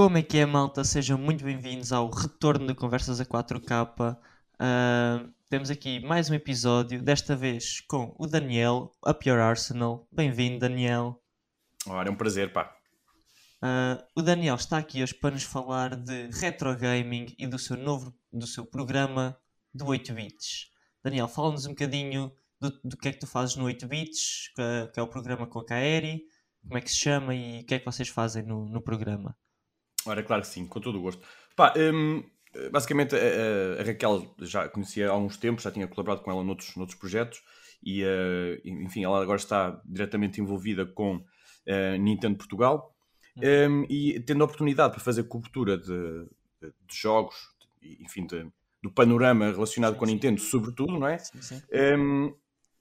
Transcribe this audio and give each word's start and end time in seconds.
Como 0.00 0.16
é 0.16 0.22
que 0.22 0.38
é, 0.38 0.46
malta? 0.46 0.82
Sejam 0.82 1.18
muito 1.18 1.44
bem-vindos 1.44 1.92
ao 1.92 2.08
retorno 2.08 2.66
de 2.66 2.74
Conversas 2.74 3.20
a 3.20 3.26
4K. 3.26 4.16
Uh, 4.16 5.30
temos 5.50 5.70
aqui 5.70 6.00
mais 6.00 6.30
um 6.30 6.34
episódio, 6.34 7.02
desta 7.02 7.36
vez 7.36 7.82
com 7.82 8.16
o 8.18 8.26
Daniel, 8.26 8.90
Up 9.06 9.28
Your 9.28 9.38
Arsenal. 9.38 10.08
Bem-vindo, 10.10 10.60
Daniel. 10.60 11.22
Ora, 11.86 12.08
é 12.08 12.10
um 12.10 12.16
prazer, 12.16 12.50
pá. 12.50 12.74
Uh, 13.62 14.02
o 14.16 14.22
Daniel 14.22 14.54
está 14.54 14.78
aqui 14.78 15.02
hoje 15.02 15.12
para 15.12 15.32
nos 15.32 15.42
falar 15.42 15.94
de 15.94 16.30
retro 16.30 16.74
gaming 16.74 17.34
e 17.38 17.46
do 17.46 17.58
seu 17.58 17.76
novo 17.76 18.10
do 18.32 18.46
seu 18.46 18.64
programa 18.64 19.38
do 19.74 19.84
8 19.84 20.14
bits. 20.14 20.70
Daniel, 21.04 21.28
fala-nos 21.28 21.66
um 21.66 21.72
bocadinho 21.72 22.32
do, 22.58 22.70
do 22.82 22.96
que 22.96 23.08
é 23.08 23.12
que 23.12 23.20
tu 23.20 23.26
fazes 23.26 23.54
no 23.54 23.66
8 23.66 23.86
bits, 23.86 24.50
que, 24.56 24.92
que 24.94 24.98
é 24.98 25.02
o 25.02 25.08
programa 25.08 25.46
com 25.46 25.58
a 25.58 25.66
Kaeri, 25.66 26.22
como 26.62 26.78
é 26.78 26.80
que 26.80 26.90
se 26.90 26.96
chama 26.96 27.34
e 27.34 27.60
o 27.60 27.66
que 27.66 27.74
é 27.74 27.78
que 27.78 27.84
vocês 27.84 28.08
fazem 28.08 28.42
no, 28.42 28.64
no 28.64 28.80
programa. 28.80 29.36
Ora, 30.06 30.22
claro 30.22 30.42
que 30.42 30.48
sim, 30.48 30.66
com 30.66 30.80
todo 30.80 30.98
o 30.98 31.02
gosto. 31.02 31.22
Pá, 31.54 31.74
hum, 31.76 32.22
basicamente 32.70 33.14
a, 33.14 33.80
a, 33.80 33.84
Raquel 33.84 34.34
já 34.40 34.68
conhecia 34.68 35.08
há 35.08 35.12
alguns 35.12 35.36
tempos, 35.36 35.64
já 35.64 35.70
tinha 35.70 35.86
colaborado 35.86 36.22
com 36.22 36.30
ela 36.30 36.42
noutros, 36.42 36.74
noutros 36.76 36.98
projetos 36.98 37.42
e, 37.82 38.04
uh, 38.04 38.60
enfim, 38.64 39.04
ela 39.04 39.22
agora 39.22 39.38
está 39.38 39.80
diretamente 39.84 40.40
envolvida 40.40 40.84
com 40.84 41.16
uh, 41.16 41.96
Nintendo 41.98 42.36
Portugal 42.36 42.94
um, 43.36 43.84
e 43.88 44.20
tendo 44.20 44.42
a 44.42 44.44
oportunidade 44.44 44.92
para 44.92 45.02
fazer 45.02 45.24
cobertura 45.24 45.78
de, 45.78 46.26
de, 46.60 46.68
de 46.68 46.96
jogos, 46.96 47.36
de, 47.80 48.02
enfim, 48.02 48.26
do 48.82 48.90
panorama 48.90 49.50
relacionado 49.50 49.92
sim, 49.92 49.98
com 49.98 50.04
a 50.04 50.08
Nintendo, 50.08 50.40
sim. 50.40 50.46
sobretudo, 50.46 50.98
não 50.98 51.06
é? 51.06 51.18
Sim, 51.18 51.62
um, 51.98 52.34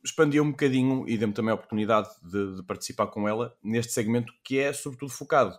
expandiu 0.04 0.44
um 0.44 0.52
bocadinho 0.52 1.08
e 1.08 1.18
deu-me 1.18 1.34
também 1.34 1.52
a 1.52 1.56
oportunidade 1.56 2.10
de, 2.24 2.56
de, 2.56 2.64
participar 2.64 3.08
com 3.08 3.28
ela 3.28 3.56
neste 3.62 3.94
segmento 3.94 4.34
que 4.44 4.58
é 4.58 4.72
sobretudo 4.74 5.12
focado 5.12 5.58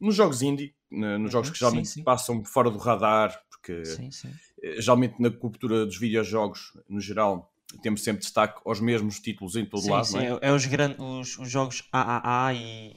nos 0.00 0.14
jogos 0.14 0.42
indie, 0.42 0.74
nos 0.90 1.22
uhum, 1.22 1.28
jogos 1.28 1.50
que 1.50 1.58
geralmente 1.58 1.88
sim, 1.88 1.94
sim. 1.94 2.04
passam 2.04 2.44
fora 2.44 2.70
do 2.70 2.78
radar, 2.78 3.38
porque 3.50 3.84
sim, 3.84 4.10
eh, 4.62 4.80
geralmente 4.80 5.20
na 5.20 5.30
cobertura 5.30 5.84
dos 5.84 5.98
videojogos, 5.98 6.72
no 6.88 7.00
geral, 7.00 7.52
temos 7.82 8.02
sempre 8.02 8.22
destaque 8.22 8.60
aos 8.64 8.80
mesmos 8.80 9.18
títulos 9.18 9.56
em 9.56 9.64
todo 9.64 9.88
lado. 9.88 10.06
Sim, 10.06 10.18
é? 10.18 10.38
é? 10.40 10.52
os, 10.52 10.66
grandes, 10.66 10.98
os, 10.98 11.38
os 11.38 11.50
jogos 11.50 11.82
AAA 11.92 12.54
e, 12.54 12.96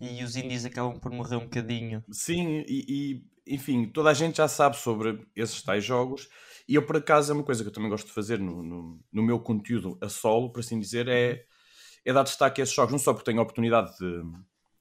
e 0.00 0.24
os 0.24 0.36
indies 0.36 0.64
acabam 0.64 0.98
por 0.98 1.12
morrer 1.12 1.36
um 1.36 1.40
bocadinho. 1.40 2.02
Sim, 2.10 2.64
e, 2.66 3.22
e, 3.46 3.54
enfim, 3.54 3.86
toda 3.86 4.10
a 4.10 4.14
gente 4.14 4.38
já 4.38 4.48
sabe 4.48 4.76
sobre 4.76 5.26
esses 5.34 5.62
tais 5.62 5.84
jogos. 5.84 6.28
E 6.68 6.74
eu, 6.74 6.84
por 6.84 6.96
acaso, 6.96 7.30
é 7.30 7.34
uma 7.34 7.44
coisa 7.44 7.62
que 7.62 7.68
eu 7.68 7.72
também 7.72 7.90
gosto 7.90 8.06
de 8.06 8.12
fazer 8.12 8.40
no, 8.40 8.62
no, 8.62 9.00
no 9.12 9.22
meu 9.22 9.38
conteúdo 9.38 9.96
a 10.00 10.08
solo, 10.08 10.50
por 10.50 10.60
assim 10.60 10.80
dizer, 10.80 11.06
é, 11.06 11.32
uhum. 11.32 11.38
é 12.06 12.12
dar 12.12 12.24
destaque 12.24 12.60
a 12.60 12.64
esses 12.64 12.74
jogos, 12.74 12.92
não 12.92 12.98
só 12.98 13.12
porque 13.12 13.30
tenho 13.30 13.38
a 13.38 13.42
oportunidade 13.42 13.96
de 13.98 14.22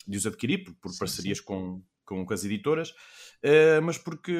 de 0.08 0.18
os 0.18 0.26
adquirir 0.26 0.64
por, 0.64 0.74
por 0.76 0.92
sim, 0.92 1.00
parcerias 1.00 1.38
sim. 1.40 1.44
Com, 1.44 1.82
com, 2.06 2.26
com, 2.26 2.34
as 2.34 2.46
editoras, 2.46 2.90
uh, 2.90 3.82
mas 3.84 3.98
porque, 3.98 4.38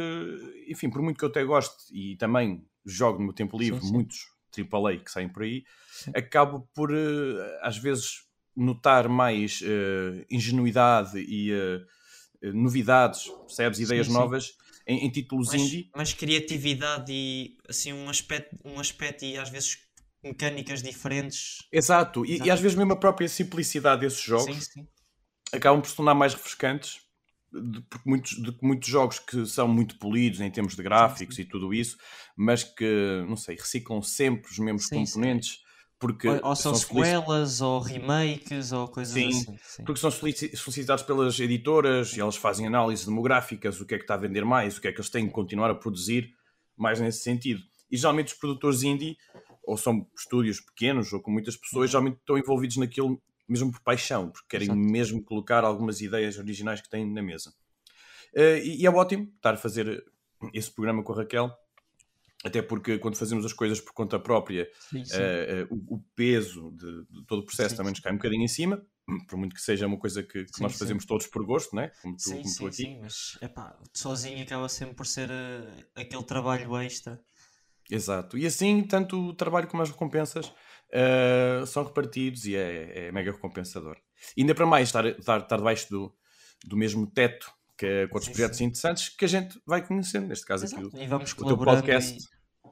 enfim, 0.68 0.90
por 0.90 1.02
muito 1.02 1.18
que 1.18 1.26
eu 1.26 1.30
até 1.30 1.44
goste 1.44 1.76
e 1.92 2.16
também 2.18 2.66
jogo 2.86 3.20
no 3.20 3.26
meu 3.26 3.34
tempo 3.34 3.58
livre 3.58 3.82
sim, 3.82 3.92
muitos 3.92 4.28
AAA 4.56 4.98
que 4.98 5.12
saem 5.12 5.28
por 5.28 5.44
aí, 5.44 5.64
acabo 6.14 6.70
por, 6.74 6.92
uh, 6.92 6.96
às 7.62 7.78
vezes, 7.78 8.24
notar 8.56 9.10
mais 9.10 9.62
uh, 9.62 10.26
ingenuidade 10.30 11.18
e 11.18 11.52
novidades, 12.54 13.28
percebes? 13.48 13.80
Ideias 13.80 14.08
novas 14.08 14.56
em, 14.88 15.06
em 15.06 15.10
títulos 15.10 15.48
mais, 15.48 15.62
indie. 15.62 15.90
Mais 15.96 16.14
criatividade 16.14 17.12
e, 17.12 17.58
assim, 17.68 17.92
um 17.92 18.08
aspecto, 18.08 18.56
um 18.64 18.80
aspecto 18.80 19.26
e 19.26 19.36
às 19.36 19.50
vezes 19.50 19.80
mecânicas 20.24 20.82
diferentes. 20.84 21.58
Exato, 21.72 22.26
e, 22.26 22.38
e, 22.38 22.52
às 22.52 22.60
vezes 22.60 22.78
mesmo 22.78 22.94
a 22.94 22.96
própria 22.96 23.28
simplicidade 23.28 24.02
desses 24.02 24.22
jogos 24.22 24.56
sim, 24.56 24.62
sim 24.62 24.88
acabam 25.56 25.82
por 25.82 25.90
se 25.90 25.96
tornar 25.96 26.14
mais 26.14 26.34
refrescantes 26.34 27.06
de, 27.62 27.82
porque 27.82 28.10
muitos, 28.10 28.32
de 28.32 28.58
muitos 28.62 28.90
jogos 28.90 29.20
que 29.20 29.46
são 29.46 29.68
muito 29.68 29.98
polidos 29.98 30.42
em 30.42 30.52
termos 30.52 30.76
de 30.76 30.84
gráficos 30.84 31.36
sim, 31.36 31.44
sim. 31.44 31.48
e 31.48 31.52
tudo 31.52 31.74
isso, 31.74 31.98
mas 32.36 32.64
que, 32.64 33.24
não 33.28 33.38
sei, 33.38 33.56
reciclam 33.56 34.02
sempre 34.02 34.52
os 34.52 34.60
mesmos 34.60 34.88
sim, 34.88 34.96
componentes. 34.96 35.64
Porque 35.98 36.28
ou, 36.28 36.36
ou 36.44 36.56
são, 36.56 36.76
são 36.76 36.76
sequelas, 36.76 37.62
ou 37.62 37.80
remakes, 37.80 38.74
ou 38.74 38.88
coisas 38.88 39.14
sim, 39.14 39.30
assim. 39.30 39.58
Sim, 39.64 39.84
porque 39.86 40.00
são 40.00 40.12
solicitados 40.12 41.04
pelas 41.06 41.40
editoras 41.40 42.16
e 42.18 42.20
elas 42.20 42.36
fazem 42.36 42.68
análises 42.68 43.06
demográficas, 43.06 43.80
o 43.80 43.86
que 43.86 43.96
é 43.96 43.98
que 43.98 44.04
está 44.04 44.16
a 44.16 44.18
vender 44.18 44.44
mais, 44.44 44.78
o 44.78 44.82
que 44.82 44.90
é 44.90 44.92
que 44.92 45.00
eles 45.00 45.10
têm 45.10 45.26
que 45.26 45.32
continuar 45.32 45.72
a 45.72 45.76
produzir, 45.76 46.30
mais 46.76 47.00
nesse 47.00 47.24
sentido. 47.24 47.62
E 47.90 47.96
geralmente 47.96 48.34
os 48.34 48.34
produtores 48.34 48.84
indie, 48.84 49.16
ou 49.64 49.78
são 49.78 50.06
estúdios 50.18 50.60
pequenos, 50.60 51.14
ou 51.14 51.22
com 51.22 51.32
muitas 51.32 51.56
pessoas, 51.56 51.86
uhum. 51.86 51.92
geralmente 51.92 52.18
estão 52.18 52.38
envolvidos 52.38 52.76
naquilo 52.76 53.22
mesmo 53.48 53.72
por 53.72 53.82
paixão, 53.82 54.30
porque 54.30 54.48
querem 54.50 54.68
Exato. 54.68 54.80
mesmo 54.80 55.24
colocar 55.24 55.64
algumas 55.64 56.02
ideias 56.02 56.38
originais 56.38 56.82
que 56.82 56.90
têm 56.90 57.06
na 57.10 57.22
mesa. 57.22 57.54
Uh, 58.34 58.58
e, 58.64 58.82
e, 58.82 58.86
é 58.86 58.90
ótimo 58.90 59.32
estar 59.36 59.54
a 59.54 59.58
fazer 59.58 60.04
esse 60.54 60.70
programa 60.72 61.04
com 61.04 61.14
a 61.14 61.18
Raquel, 61.18 61.52
até 62.44 62.62
porque 62.62 63.00
quando 63.00 63.16
fazemos 63.16 63.46
as 63.46 63.54
coisas 63.54 63.80
por 63.80 63.94
conta 63.94 64.20
própria, 64.20 64.70
sim, 64.90 65.06
sim. 65.06 65.18
Uh, 65.18 65.74
uh, 65.74 65.86
o, 65.90 65.96
o, 65.96 66.04
peso 66.16 66.72
de, 66.72 67.06
de, 67.06 67.26
todo 67.26 67.40
o 67.40 67.46
processo 67.46 67.72
sim, 67.72 67.78
também 67.78 67.92
nos 67.92 68.00
cai 68.00 68.12
um 68.12 68.18
bocadinho 68.18 68.44
em 68.44 68.48
cima, 68.48 68.86
por 69.28 69.38
muito 69.38 69.56
que 69.56 69.62
seja 69.62 69.88
uma 69.88 69.98
coisa 69.98 70.22
que, 70.22 70.46
que 70.46 70.62
nós 70.62 70.78
fazemos 70.78 71.06
todos 71.06 71.28
por 71.28 71.46
gosto, 71.46 71.76
né? 71.76 71.92
como 72.02 72.16
tu, 72.16 72.24
sim, 72.24 72.42
como 72.42 72.56
tu 72.56 72.68
aqui. 72.68 72.76
Sim, 72.76 73.00
mas 73.02 73.38
epá, 73.42 73.80
sozinho 73.94 74.44
acaba 74.44 74.68
sempre 74.68 74.96
por 74.96 75.06
ser 75.06 75.30
aquele 75.96 76.24
trabalho 76.24 76.76
extra. 76.78 77.22
Exato. 77.90 78.38
E 78.38 78.46
assim, 78.46 78.84
tanto 78.84 79.30
o 79.30 79.34
trabalho 79.34 79.68
como 79.68 79.84
as 79.84 79.90
recompensas 79.90 80.52
uh, 80.96 81.66
são 81.66 81.84
repartidos 81.84 82.46
e 82.46 82.56
é, 82.56 83.08
é, 83.08 83.12
mega 83.12 83.32
recompensador. 83.32 83.98
E 84.36 84.42
ainda 84.42 84.56
para 84.56 84.66
mais, 84.66 84.88
estar, 84.88 85.06
estar, 85.06 85.42
estar 85.42 85.58
debaixo 85.58 85.90
do, 85.90 86.16
do 86.66 86.78
mesmo 86.78 87.06
teto 87.06 87.52
que 87.78 88.08
com 88.08 88.16
outros 88.16 88.26
sim, 88.26 88.32
projetos 88.32 88.58
sim. 88.58 88.64
interessantes 88.66 89.10
que 89.10 89.26
a 89.26 89.28
gente 89.28 89.60
vai 89.66 89.86
conhecendo, 89.86 90.28
neste 90.28 90.46
caso 90.46 90.64
Exato. 90.64 90.88
aqui 90.88 91.04
e 91.04 91.08
vamos 91.08 91.34
o 91.34 91.46
teu 91.46 91.58
podcast. 91.58 92.18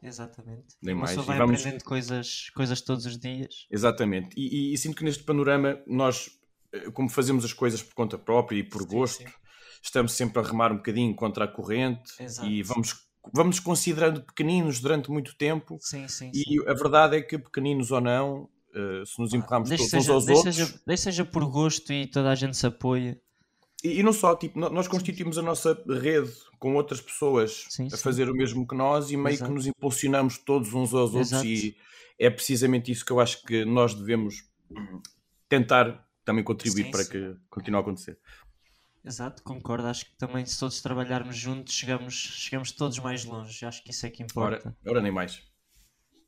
E... 0.02 0.08
Exatamente. 0.08 0.76
Nem 0.82 0.96
mais. 0.96 1.16
vai 1.16 1.36
e 1.36 1.40
vamos... 1.40 1.60
aprendendo 1.60 1.84
coisas, 1.84 2.50
coisas 2.52 2.82
todos 2.82 3.06
os 3.06 3.18
dias. 3.18 3.68
Exatamente. 3.70 4.30
E, 4.38 4.72
e, 4.72 4.74
e, 4.74 4.78
sinto 4.78 4.96
que 4.96 5.04
neste 5.04 5.24
panorama 5.24 5.82
nós, 5.88 6.30
eh, 6.74 6.92
como 6.92 7.10
fazemos 7.10 7.46
as 7.46 7.54
coisas 7.54 7.82
por 7.82 7.94
conta 7.94 8.18
própria 8.18 8.58
e 8.58 8.64
por 8.64 8.82
sim, 8.82 8.88
gosto, 8.88 9.32
estamos 9.82 10.14
sempre 10.14 10.42
a 10.42 10.46
remar 10.46 10.72
um 10.72 10.78
bocadinho 10.78 11.16
contra 11.16 11.46
a 11.46 11.48
corrente 11.48 12.12
Exato. 12.20 12.48
e 12.48 12.62
vamos 12.64 13.08
vamos 13.32 13.60
considerando 13.60 14.22
pequeninos 14.22 14.80
durante 14.80 15.12
muito 15.12 15.36
tempo. 15.36 15.78
Sim, 15.80 16.08
sim, 16.08 16.32
e 16.34 16.44
sim. 16.44 16.68
a 16.68 16.74
verdade 16.74 17.18
é 17.18 17.22
que, 17.22 17.38
pequeninos 17.38 17.92
ou 17.92 18.02
não, 18.02 18.50
uh, 18.74 19.06
se 19.06 19.20
nos 19.20 19.34
empurrarmos 19.34 19.70
todos 19.70 19.90
seja, 19.90 19.98
uns 19.98 20.10
aos 20.10 20.28
outros. 20.28 20.56
Seja, 20.56 20.82
deixe 20.86 21.04
seja 21.04 21.26
por 21.26 21.46
gosto 21.46 21.94
e 21.94 22.08
toda 22.08 22.30
a 22.30 22.36
gente 22.36 22.58
se 22.58 22.66
apoia. 22.66 23.20
E, 23.84 24.00
e 24.00 24.04
não 24.04 24.14
só, 24.14 24.36
tipo, 24.36 24.58
nós 24.58 24.88
constituímos 24.88 25.38
a 25.38 25.42
nossa 25.42 25.78
rede 25.88 26.32
com 26.58 26.76
outras 26.76 27.02
pessoas 27.02 27.66
sim, 27.70 27.88
a 27.92 27.98
fazer 27.98 28.30
o 28.30 28.34
mesmo 28.34 28.68
que 28.68 28.76
nós 28.76 29.12
e 29.12 29.18
meio 29.18 29.36
Exato. 29.36 29.50
que 29.50 29.56
nos 29.56 29.68
impulsionamos 29.68 30.38
todos 30.38 30.74
uns 30.74 30.94
aos 30.94 31.14
outros. 31.14 31.32
Exato. 31.32 31.46
E 31.46 31.76
é 32.18 32.30
precisamente 32.30 32.92
isso 32.92 33.06
que 33.06 33.12
eu 33.12 33.20
acho 33.20 33.44
que 33.44 33.66
nós 33.66 33.94
devemos 33.94 34.46
tentar 35.50 36.08
também 36.24 36.44
contribuir 36.44 36.90
para 36.90 37.04
que 37.04 37.36
continue 37.50 37.78
a 37.78 37.82
acontecer. 37.82 38.18
Exato, 39.06 39.44
concordo. 39.44 39.88
Acho 39.88 40.06
que 40.06 40.16
também 40.16 40.46
se 40.46 40.58
todos 40.58 40.82
trabalharmos 40.82 41.36
juntos 41.36 41.74
chegamos, 41.74 42.14
chegamos 42.14 42.72
todos 42.72 43.00
mais 43.00 43.26
longe. 43.26 43.66
Acho 43.66 43.84
que 43.84 43.92
isso 43.92 44.06
é 44.06 44.10
que 44.10 44.24
importa. 44.24 44.70
Ora, 44.84 44.92
ora 44.92 45.02
nem 45.02 45.12
mais. 45.12 45.38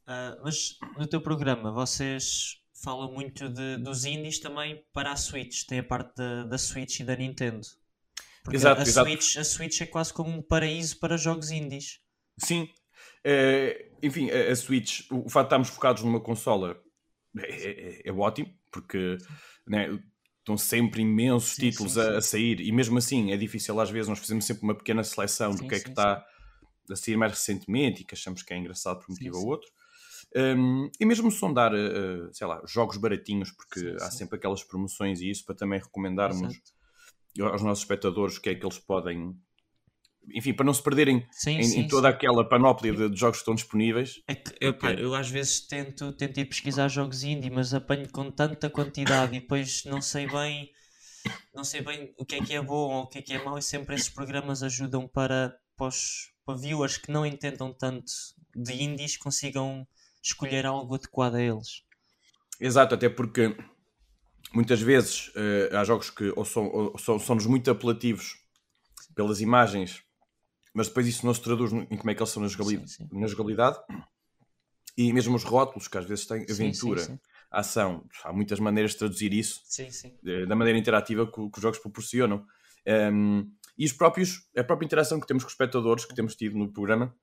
Uh, 0.08 0.38
mas 0.44 0.78
no 0.97 1.08
teu 1.08 1.22
programa 1.22 1.72
vocês 1.72 2.62
falam 2.84 3.12
muito 3.12 3.50
de, 3.50 3.78
dos 3.78 4.06
indies 4.06 4.40
também 4.40 4.85
para 4.94 5.12
a 5.12 5.16
Switch. 5.16 5.64
Tem 5.66 5.80
a 5.80 5.84
parte 5.84 6.16
da, 6.16 6.44
da 6.44 6.58
Switch 6.58 7.00
e 7.00 7.03
da 7.03 7.16
Nintendo. 7.16 7.66
Porque 8.44 8.58
exato, 8.58 8.81
a, 8.81 8.84
exato. 8.84 9.09
Switch, 9.09 9.38
a 9.38 9.44
Switch 9.44 9.81
é 9.81 9.85
quase 9.85 10.14
como 10.14 10.30
um 10.30 10.41
paraíso 10.41 11.00
para 11.00 11.18
jogos 11.18 11.50
indies. 11.50 12.02
Sim. 12.38 12.69
É, 13.24 13.90
enfim, 14.03 14.30
a, 14.30 14.52
a, 14.52 14.56
Switch, 14.56 15.09
o, 15.09 15.25
o 15.25 15.30
facto 15.30 15.46
de 15.46 15.47
estarmos 15.47 15.69
focados 15.69 16.03
numa 16.03 16.19
consola 16.19 16.80
é, 17.40 18.02
é, 18.05 18.09
é 18.09 18.11
ótimo, 18.11 18.53
porque 18.72 19.17
né, 19.66 19.88
estão 20.46 20.56
sempre 20.56 21.02
imensos 21.02 21.56
sim, 21.56 21.72
títulos 21.72 21.94
sim, 21.94 22.02
sim. 22.02 22.08
A, 22.08 22.18
a, 22.18 22.22
sair 22.22 22.62
e 22.62 22.72
mesmo 22.72 23.00
assim 23.00 23.32
é 23.32 23.38
difícil 23.38 23.80
às 23.82 23.90
vezes 23.90 24.08
nós 24.08 24.20
fazemos 24.20 24.46
sempre 24.46 24.64
uma 24.64 24.76
pequena 24.76 25.03
seleção 25.03 25.56
do 25.56 25.68
que 25.68 25.74
é 25.74 25.80
que 25.80 25.90
está 25.90 26.24
a 26.90 26.96
sair 26.96 27.18
mais 27.18 27.32
recentemente 27.32 28.03
e 28.03 28.06
que 28.06 28.14
achamos 28.14 28.44
que 28.44 28.53
é 28.53 28.58
engraçado 28.58 29.00
por 29.00 29.12
um 29.12 29.16
motivo 29.16 29.38
ou 29.40 29.47
outro 29.47 29.68
um, 30.36 30.90
e 31.00 31.06
mesmo 31.06 31.32
sondar 31.32 31.74
uh, 31.74 32.30
sei 32.32 32.46
lá, 32.46 32.62
jogos 32.68 32.97
baratinhos 32.97 33.52
porque 33.52 33.96
há 34.00 34.12
sempre 34.12 34.38
aquelas 34.38 34.64
promoções 34.64 35.20
e 35.20 35.32
isso 35.32 35.44
para 35.46 35.56
também 35.56 35.80
recomendarmos 35.80 36.53
Exato. 37.36 37.52
aos 37.53 37.64
nossos 37.64 37.84
espectadores 37.84 38.38
o 38.38 38.41
que 38.41 38.50
é 38.50 38.56
que 38.56 38.64
eles 38.64 38.78
podem 38.78 39.36
enfim, 40.34 40.54
para 40.54 40.66
não 40.66 40.74
se 40.74 40.82
perderem 40.82 41.26
sim, 41.32 41.58
em, 41.58 41.64
sim, 41.64 41.80
em, 41.82 41.88
toda 41.88 42.10
sim. 42.10 42.16
aquela 42.16 42.48
panóplia 42.48 42.94
de, 42.94 43.10
de, 43.10 43.20
jogos 43.20 43.38
que 43.38 43.42
estão 43.42 43.56
disponíveis. 43.56 44.22
É 44.28 44.36
que, 44.36 44.56
eu, 44.60 44.74
pá, 44.74 44.92
eu 44.94 45.14
às 45.14 45.30
vezes 45.30 45.62
tento, 45.62 46.12
tento 46.14 46.40
ir 46.40 46.46
pesquisar 46.46 46.88
jogos 46.88 47.24
indie, 47.24 47.50
mas 47.50 47.74
apanho 47.74 48.10
com 48.12 48.32
tanta 48.32 48.70
quantidade 48.70 49.36
e 49.36 49.40
depois 49.40 49.84
não 49.86 50.02
sei 50.02 50.28
bem 50.28 50.70
não 51.54 51.64
sei 51.64 51.82
bem 51.82 52.14
o 52.18 52.26
que 52.26 52.36
é 52.36 52.42
que 52.44 52.54
é 52.54 52.62
bom 52.62 52.94
ou 52.94 53.04
o 53.04 53.08
que 53.08 53.20
é 53.20 53.22
que 53.22 53.34
é 53.34 53.44
mau 53.44 53.58
e 53.58 53.62
sempre 53.62 53.96
esses 53.96 54.10
programas 54.10 54.62
ajudam 54.62 55.08
para, 55.08 55.58
para, 55.76 55.88
os, 55.88 56.32
para 56.46 56.56
viewers 56.56 56.98
que 56.98 57.12
não 57.12 57.26
entendam 57.26 57.74
tanto 57.74 58.12
de 58.56 58.84
indies 58.84 59.18
consigam 59.18 59.88
escolher 60.24 60.66
algo 60.66 60.96
adequado 60.96 61.36
a 61.36 61.42
eles. 61.42 61.84
Exato, 62.60 62.96
até 62.96 63.10
porque 63.10 63.56
muitas 64.54 64.82
vezes 64.82 65.28
uh, 65.30 65.76
há 65.78 65.84
jogos 65.84 66.10
que 66.10 66.32
ou 66.36 66.46
são, 66.46 66.68
ou 66.68 66.98
são, 66.98 67.20
são-nos 67.20 67.46
muito 67.46 67.70
apelativos 67.70 68.38
pelas 69.14 69.42
imagens, 69.42 70.02
mas 70.76 70.90
depois 70.90 71.08
isso 71.08 71.26
não 71.26 71.34
se 71.34 71.42
traduz 71.42 71.72
em 71.72 71.98
como 71.98 72.12
é 72.12 72.14
que 72.14 72.22
eles 72.22 72.30
são 72.30 72.44
na 72.44 72.50
jogabilidade. 72.50 72.92
Sim, 72.92 73.08
sim. 73.10 73.20
Na 73.20 73.28
jogabilidade. 73.28 73.80
E 74.98 75.12
mesmo 75.14 75.36
os 75.36 75.44
rótulos, 75.44 75.88
que 75.88 75.98
às 75.98 76.06
vezes 76.06 76.26
têm 76.26 76.46
aventura, 76.50 77.02
sim, 77.02 77.20
ação, 77.50 78.06
há 78.24 78.34
muitas 78.34 78.60
maneiras 78.60 78.92
de 78.92 78.98
traduzir 78.98 79.34
isso 79.34 79.62
da 80.48 80.56
maneira 80.56 80.78
interativa 80.78 81.26
que, 81.26 81.50
que, 81.50 81.58
os 81.58 81.62
jogos 81.62 81.80
proporcionam. 81.80 82.46
Um, 83.14 83.50
e 83.78 83.86
os 83.86 83.94
próprios, 83.94 84.50
a 84.56 84.64
própria 84.64 84.86
interação 84.86 85.20
que 85.20 85.26
temos 85.26 85.44
com 85.44 85.48
os 85.48 85.54
espectadores, 85.54 86.06
que 86.06 86.14
temos 86.14 86.36
tido 86.36 86.58
no 86.58 86.72
programa, 86.72 87.16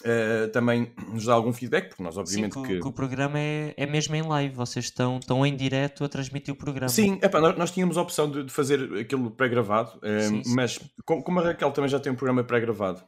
Uh, 0.00 0.50
também 0.50 0.90
nos 1.12 1.26
dá 1.26 1.34
algum 1.34 1.52
feedback, 1.52 1.88
porque 1.88 2.02
nós 2.02 2.16
obviamente 2.16 2.54
Sim, 2.54 2.62
que... 2.62 2.80
que... 2.80 2.88
o 2.88 2.92
programa 2.92 3.38
é, 3.38 3.74
é 3.76 3.84
mesmo 3.84 4.14
em 4.14 4.22
live, 4.22 4.54
vocês 4.54 4.86
estão, 4.86 5.18
estão 5.18 5.44
em 5.44 5.54
direto 5.54 6.04
a 6.04 6.08
transmitir 6.08 6.54
o 6.54 6.56
programa. 6.56 6.88
Sim, 6.88 7.18
epá, 7.22 7.38
nós, 7.38 7.56
nós, 7.58 7.70
tínhamos 7.70 7.98
a 7.98 8.02
opção 8.02 8.30
de, 8.30 8.44
de 8.44 8.50
fazer 8.50 8.80
aquilo 8.98 9.30
pré-gravado, 9.30 9.98
uh, 9.98 10.54
mas 10.54 10.78
como, 11.04 11.22
como, 11.22 11.40
a 11.40 11.42
Raquel 11.44 11.70
também 11.72 11.90
já 11.90 12.00
tem 12.00 12.10
um 12.10 12.16
programa 12.16 12.42
pré-gravado, 12.42 13.02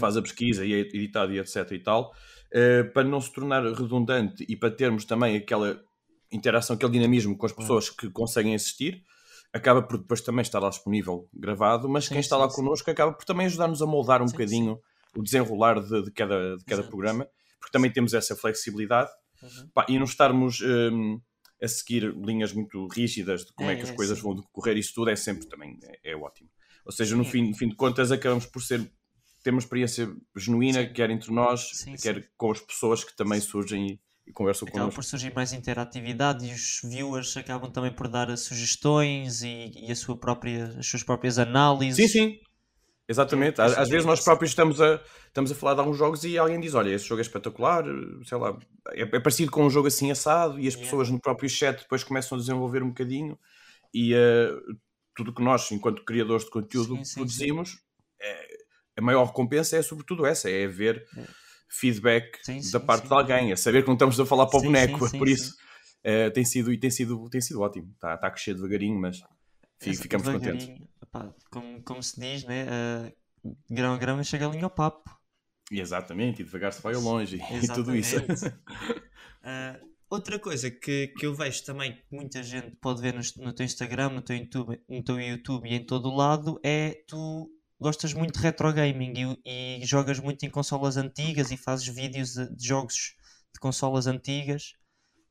faz 0.00 0.16
a 0.16 0.22
pesquisa 0.22 0.64
e 0.64 0.74
é 0.74 0.78
editado 0.80 1.32
e 1.32 1.38
etc 1.38 1.70
e 1.70 1.78
tal, 1.78 2.10
uh, 2.10 2.92
para 2.92 3.04
não 3.04 3.20
se 3.20 3.32
tornar 3.32 3.62
redundante 3.62 4.44
e 4.48 4.56
para 4.56 4.72
termos 4.72 5.04
também 5.04 5.36
aquela 5.36 5.80
interação, 6.32 6.74
aquele 6.74 6.90
dinamismo 6.90 7.36
com 7.36 7.46
as 7.46 7.52
pessoas 7.52 7.88
que 7.88 8.10
conseguem 8.10 8.56
assistir, 8.56 9.04
acaba 9.52 9.80
por 9.80 9.98
depois 9.98 10.20
também 10.20 10.42
estar 10.42 10.58
lá 10.58 10.70
disponível 10.70 11.28
gravado, 11.32 11.88
mas 11.88 12.06
sim, 12.06 12.14
quem 12.14 12.20
está 12.20 12.34
sim, 12.34 12.42
lá 12.42 12.48
connosco 12.48 12.90
acaba 12.90 13.12
por 13.12 13.24
também 13.24 13.46
ajudar-nos 13.46 13.80
a 13.80 13.86
moldar 13.86 14.20
um 14.20 14.26
bocadinho 14.26 14.80
o 15.16 15.22
desenrolar 15.22 15.80
de, 15.80 16.02
de 16.02 16.10
cada, 16.10 16.56
de 16.56 16.64
cada 16.64 16.82
programa, 16.82 17.28
porque 17.58 17.72
também 17.72 17.90
temos 17.90 18.14
essa 18.14 18.36
flexibilidade 18.36 19.10
uhum. 19.42 19.68
pá, 19.72 19.86
e 19.88 19.98
não 19.98 20.04
estarmos 20.04 20.60
um, 20.60 21.20
a 21.62 21.68
seguir 21.68 22.14
linhas 22.14 22.52
muito 22.52 22.86
rígidas 22.88 23.44
de 23.44 23.52
como 23.54 23.70
é, 23.70 23.74
é 23.74 23.76
que 23.76 23.82
as 23.82 23.90
é, 23.90 23.94
coisas 23.94 24.18
sim. 24.18 24.24
vão 24.24 24.34
decorrer, 24.34 24.76
isso 24.76 24.92
tudo 24.94 25.10
é 25.10 25.16
sempre 25.16 25.46
também 25.46 25.78
é, 25.82 26.12
é 26.12 26.16
ótimo. 26.16 26.50
Ou 26.84 26.92
seja, 26.92 27.16
no 27.16 27.24
fim, 27.24 27.48
no 27.48 27.56
fim 27.56 27.68
de 27.68 27.74
contas, 27.74 28.12
acabamos 28.12 28.44
por 28.44 28.62
ser 28.62 28.90
ter 29.44 29.50
uma 29.50 29.58
experiência 29.58 30.10
genuína, 30.34 30.82
sim. 30.82 30.92
quer 30.92 31.10
entre 31.10 31.30
nós, 31.30 31.70
sim, 31.74 31.94
quer 31.96 32.22
sim. 32.22 32.28
com 32.36 32.50
as 32.50 32.60
pessoas 32.60 33.04
que 33.04 33.14
também 33.14 33.38
surgem 33.40 33.86
e, 33.86 34.00
e 34.26 34.32
conversam 34.32 34.66
Acaba 34.66 34.80
connosco. 34.80 34.96
por 34.96 35.04
surgir 35.04 35.34
mais 35.34 35.52
interatividade 35.52 36.46
e 36.46 36.52
os 36.52 36.80
viewers 36.82 37.36
acabam 37.36 37.70
também 37.70 37.92
por 37.92 38.08
dar 38.08 38.34
sugestões 38.38 39.42
e, 39.42 39.70
e 39.76 39.92
a 39.92 39.94
sua 39.94 40.16
própria, 40.16 40.74
as 40.78 40.86
suas 40.86 41.02
próprias 41.02 41.38
análises. 41.38 41.96
Sim, 41.96 42.08
sim. 42.08 42.40
Exatamente. 43.08 43.60
Às, 43.60 43.76
às 43.76 43.88
vezes 43.88 44.06
nós 44.06 44.20
próprios 44.20 44.50
estamos 44.50 44.80
a, 44.80 45.00
estamos 45.26 45.52
a 45.52 45.54
falar 45.54 45.74
de 45.74 45.80
alguns 45.80 45.98
jogos 45.98 46.24
e 46.24 46.38
alguém 46.38 46.58
diz: 46.58 46.74
Olha, 46.74 46.90
esse 46.90 47.06
jogo 47.06 47.20
é 47.20 47.22
espetacular, 47.22 47.84
sei 48.24 48.38
lá, 48.38 48.58
é, 48.92 49.02
é 49.02 49.20
parecido 49.20 49.50
com 49.50 49.64
um 49.64 49.70
jogo 49.70 49.88
assim 49.88 50.10
assado, 50.10 50.58
e 50.58 50.66
as 50.66 50.74
yeah. 50.74 50.84
pessoas 50.84 51.10
no 51.10 51.20
próprio 51.20 51.48
chat 51.48 51.80
depois 51.80 52.02
começam 52.02 52.36
a 52.36 52.40
desenvolver 52.40 52.82
um 52.82 52.88
bocadinho. 52.88 53.38
E 53.92 54.14
uh, 54.14 54.76
tudo 55.14 55.34
que 55.34 55.42
nós, 55.42 55.70
enquanto 55.70 56.04
criadores 56.04 56.44
de 56.44 56.50
conteúdo, 56.50 56.96
sim, 56.96 57.04
sim, 57.04 57.14
produzimos, 57.14 57.70
sim. 57.70 57.78
É, 58.20 58.48
a 58.96 59.02
maior 59.02 59.26
recompensa 59.26 59.76
é 59.76 59.82
sobretudo 59.82 60.24
essa: 60.24 60.50
é 60.50 60.66
ver 60.66 61.06
é. 61.16 61.26
feedback 61.68 62.38
da 62.72 62.80
parte 62.80 63.06
de 63.06 63.12
alguém, 63.12 63.52
é 63.52 63.56
saber 63.56 63.82
que 63.82 63.88
não 63.88 63.94
estamos 63.94 64.18
a 64.18 64.24
falar 64.24 64.46
para 64.46 64.60
o 64.60 64.62
boneco. 64.62 65.10
Por 65.10 65.28
isso, 65.28 65.54
uh, 66.06 66.30
tem, 66.32 66.44
sido, 66.44 66.72
e 66.72 66.78
tem, 66.78 66.90
sido, 66.90 67.28
tem 67.28 67.42
sido 67.42 67.60
ótimo. 67.60 67.90
Está, 67.92 68.14
está 68.14 68.28
a 68.28 68.30
crescer 68.30 68.54
devagarinho, 68.54 68.98
mas 68.98 69.20
ficamos 69.92 70.28
contentes 70.28 70.70
como, 71.50 71.82
como 71.82 72.02
se 72.02 72.20
diz, 72.20 72.44
né? 72.44 72.66
Uh, 73.44 73.56
grão 73.70 73.94
a 73.94 73.98
grão 73.98 74.22
chega 74.24 74.46
a 74.46 74.50
linha 74.50 74.64
ao 74.64 74.70
papo. 74.70 75.10
Exatamente, 75.70 76.42
e 76.42 76.44
devagar 76.44 76.72
se 76.72 76.82
vai 76.82 76.94
ao 76.94 77.00
longe 77.00 77.36
e 77.36 77.68
tudo 77.72 77.96
isso. 77.96 78.18
uh, 78.18 79.88
outra 80.10 80.38
coisa 80.38 80.70
que, 80.70 81.08
que 81.08 81.26
eu 81.26 81.34
vejo 81.34 81.64
também 81.64 81.96
que 81.96 82.04
muita 82.10 82.42
gente 82.42 82.76
pode 82.76 83.00
ver 83.00 83.14
no, 83.14 83.20
no 83.44 83.52
teu 83.52 83.64
Instagram, 83.64 84.10
no 84.10 84.22
teu, 84.22 84.36
YouTube, 84.36 84.80
no 84.88 85.02
teu 85.02 85.20
YouTube 85.20 85.68
e 85.68 85.74
em 85.74 85.86
todo 85.86 86.08
o 86.08 86.14
lado 86.14 86.60
é 86.62 87.02
tu 87.06 87.50
gostas 87.80 88.12
muito 88.12 88.34
de 88.34 88.40
retro 88.40 88.72
gaming 88.72 89.40
e, 89.44 89.82
e 89.82 89.86
jogas 89.86 90.18
muito 90.18 90.44
em 90.44 90.50
consolas 90.50 90.96
antigas 90.96 91.50
e 91.50 91.56
fazes 91.56 91.86
vídeos 91.86 92.34
de, 92.34 92.54
de 92.54 92.66
jogos 92.66 93.16
de 93.52 93.60
consolas 93.60 94.06
antigas. 94.06 94.74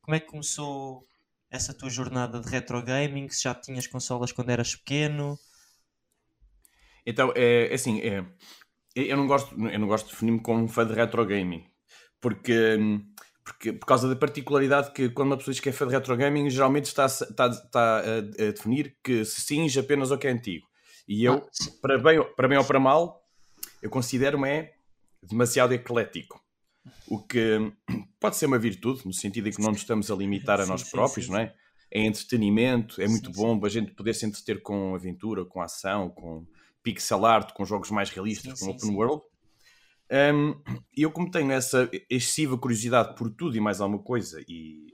Como 0.02 0.14
é 0.14 0.20
que 0.20 0.26
começou 0.26 1.06
essa 1.54 1.72
tua 1.72 1.88
jornada 1.88 2.40
de 2.40 2.48
retro 2.48 2.82
gaming? 2.82 3.28
Se 3.28 3.44
já 3.44 3.54
tinhas 3.54 3.86
consolas 3.86 4.32
quando 4.32 4.50
eras 4.50 4.74
pequeno? 4.74 5.38
Então, 7.06 7.32
é, 7.36 7.68
é 7.70 7.74
assim, 7.74 8.00
é, 8.00 8.24
eu 8.94 9.16
não 9.16 9.26
gosto, 9.26 9.54
eu 9.54 9.78
não 9.78 9.86
gosto 9.86 10.06
de 10.06 10.12
definir-me 10.12 10.40
como 10.40 10.68
fã 10.68 10.86
de 10.86 10.94
retro 10.94 11.24
gaming, 11.24 11.64
porque, 12.20 12.78
porque 13.44 13.72
por 13.72 13.86
causa 13.86 14.08
da 14.08 14.16
particularidade 14.16 14.92
que 14.92 15.10
quando 15.10 15.28
uma 15.28 15.36
pessoa 15.36 15.52
diz 15.52 15.60
que 15.60 15.68
é 15.68 15.72
fã 15.72 15.86
de 15.86 15.92
retro 15.92 16.16
gaming, 16.16 16.48
geralmente 16.50 16.86
está, 16.86 17.06
está, 17.06 17.46
está 17.46 17.98
a, 17.98 18.18
a 18.18 18.50
definir 18.50 18.96
que 19.02 19.24
se 19.24 19.42
cinge 19.42 19.78
apenas 19.78 20.10
ao 20.10 20.18
que 20.18 20.26
é 20.26 20.30
antigo. 20.30 20.66
E 21.06 21.24
eu, 21.24 21.34
ah, 21.34 21.70
para, 21.82 21.98
bem, 21.98 22.24
para 22.34 22.48
bem 22.48 22.58
ou 22.58 22.64
para 22.64 22.80
mal, 22.80 23.22
eu 23.82 23.90
considero-me 23.90 24.48
é 24.48 24.74
demasiado 25.22 25.74
eclético. 25.74 26.43
O 27.06 27.18
que 27.18 27.72
pode 28.20 28.36
ser 28.36 28.46
uma 28.46 28.58
virtude, 28.58 29.06
no 29.06 29.12
sentido 29.12 29.48
em 29.48 29.52
que 29.52 29.60
não 29.60 29.70
nos 29.70 29.80
estamos 29.80 30.10
a 30.10 30.14
limitar 30.14 30.60
a 30.60 30.66
nós 30.66 30.82
sim, 30.82 30.90
próprios, 30.90 31.26
sim, 31.26 31.32
sim. 31.32 31.36
não 31.36 31.40
é? 31.40 31.54
É 31.90 32.04
entretenimento, 32.04 33.00
é 33.00 33.06
muito 33.06 33.30
bom 33.30 33.60
a 33.64 33.68
gente 33.68 33.92
poder 33.92 34.14
se 34.14 34.26
entreter 34.26 34.60
com 34.62 34.94
aventura, 34.94 35.44
com 35.44 35.62
ação, 35.62 36.10
com, 36.10 36.44
pixel 36.84 37.24
art, 37.24 37.52
com 37.52 37.64
jogos 37.64 37.90
mais 37.90 38.10
realistas, 38.10 38.60
com 38.60 38.70
open 38.70 38.90
world. 38.94 39.22
Um, 40.12 40.60
e 40.94 41.02
eu, 41.02 41.10
como 41.10 41.30
tenho 41.30 41.50
essa 41.50 41.90
excessiva 42.10 42.58
curiosidade 42.58 43.16
por 43.16 43.30
tudo 43.30 43.56
e 43.56 43.60
mais 43.60 43.80
alguma 43.80 44.02
coisa, 44.02 44.44
e 44.46 44.86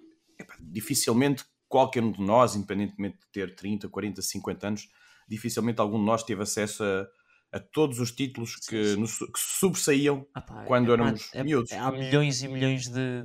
dificilmente 0.60 1.44
qualquer 1.68 2.02
um 2.02 2.12
de 2.12 2.22
nós, 2.22 2.54
independentemente 2.54 3.18
de 3.18 3.26
ter 3.32 3.54
30, 3.54 3.88
40, 3.88 4.22
50 4.22 4.66
anos, 4.68 4.88
dificilmente 5.28 5.80
algum 5.80 5.98
de 5.98 6.04
nós 6.04 6.22
teve 6.22 6.42
acesso 6.42 6.84
a, 6.84 7.06
a 7.52 7.58
todos 7.58 7.98
os 7.98 8.12
títulos 8.12 8.56
que, 8.56 8.96
nos, 8.96 9.18
que 9.18 9.38
sobressaíam 9.38 10.26
ah, 10.34 10.40
pá, 10.40 10.64
quando 10.64 10.90
é, 10.90 10.94
éramos 10.94 11.30
é, 11.32 11.42
miúdos. 11.42 11.72
há 11.72 11.90
milhões 11.90 12.42
e 12.42 12.48
milhões 12.48 12.88
de. 12.88 13.24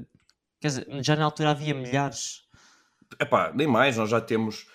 Quer 0.60 0.68
dizer, 0.68 1.04
já 1.04 1.16
na 1.16 1.26
altura 1.26 1.52
havia 1.52 1.74
milhares. 1.74 2.44
Epá, 3.20 3.52
nem 3.54 3.68
mais, 3.68 3.98
nós 3.98 4.10
já 4.10 4.20
temos 4.20 4.68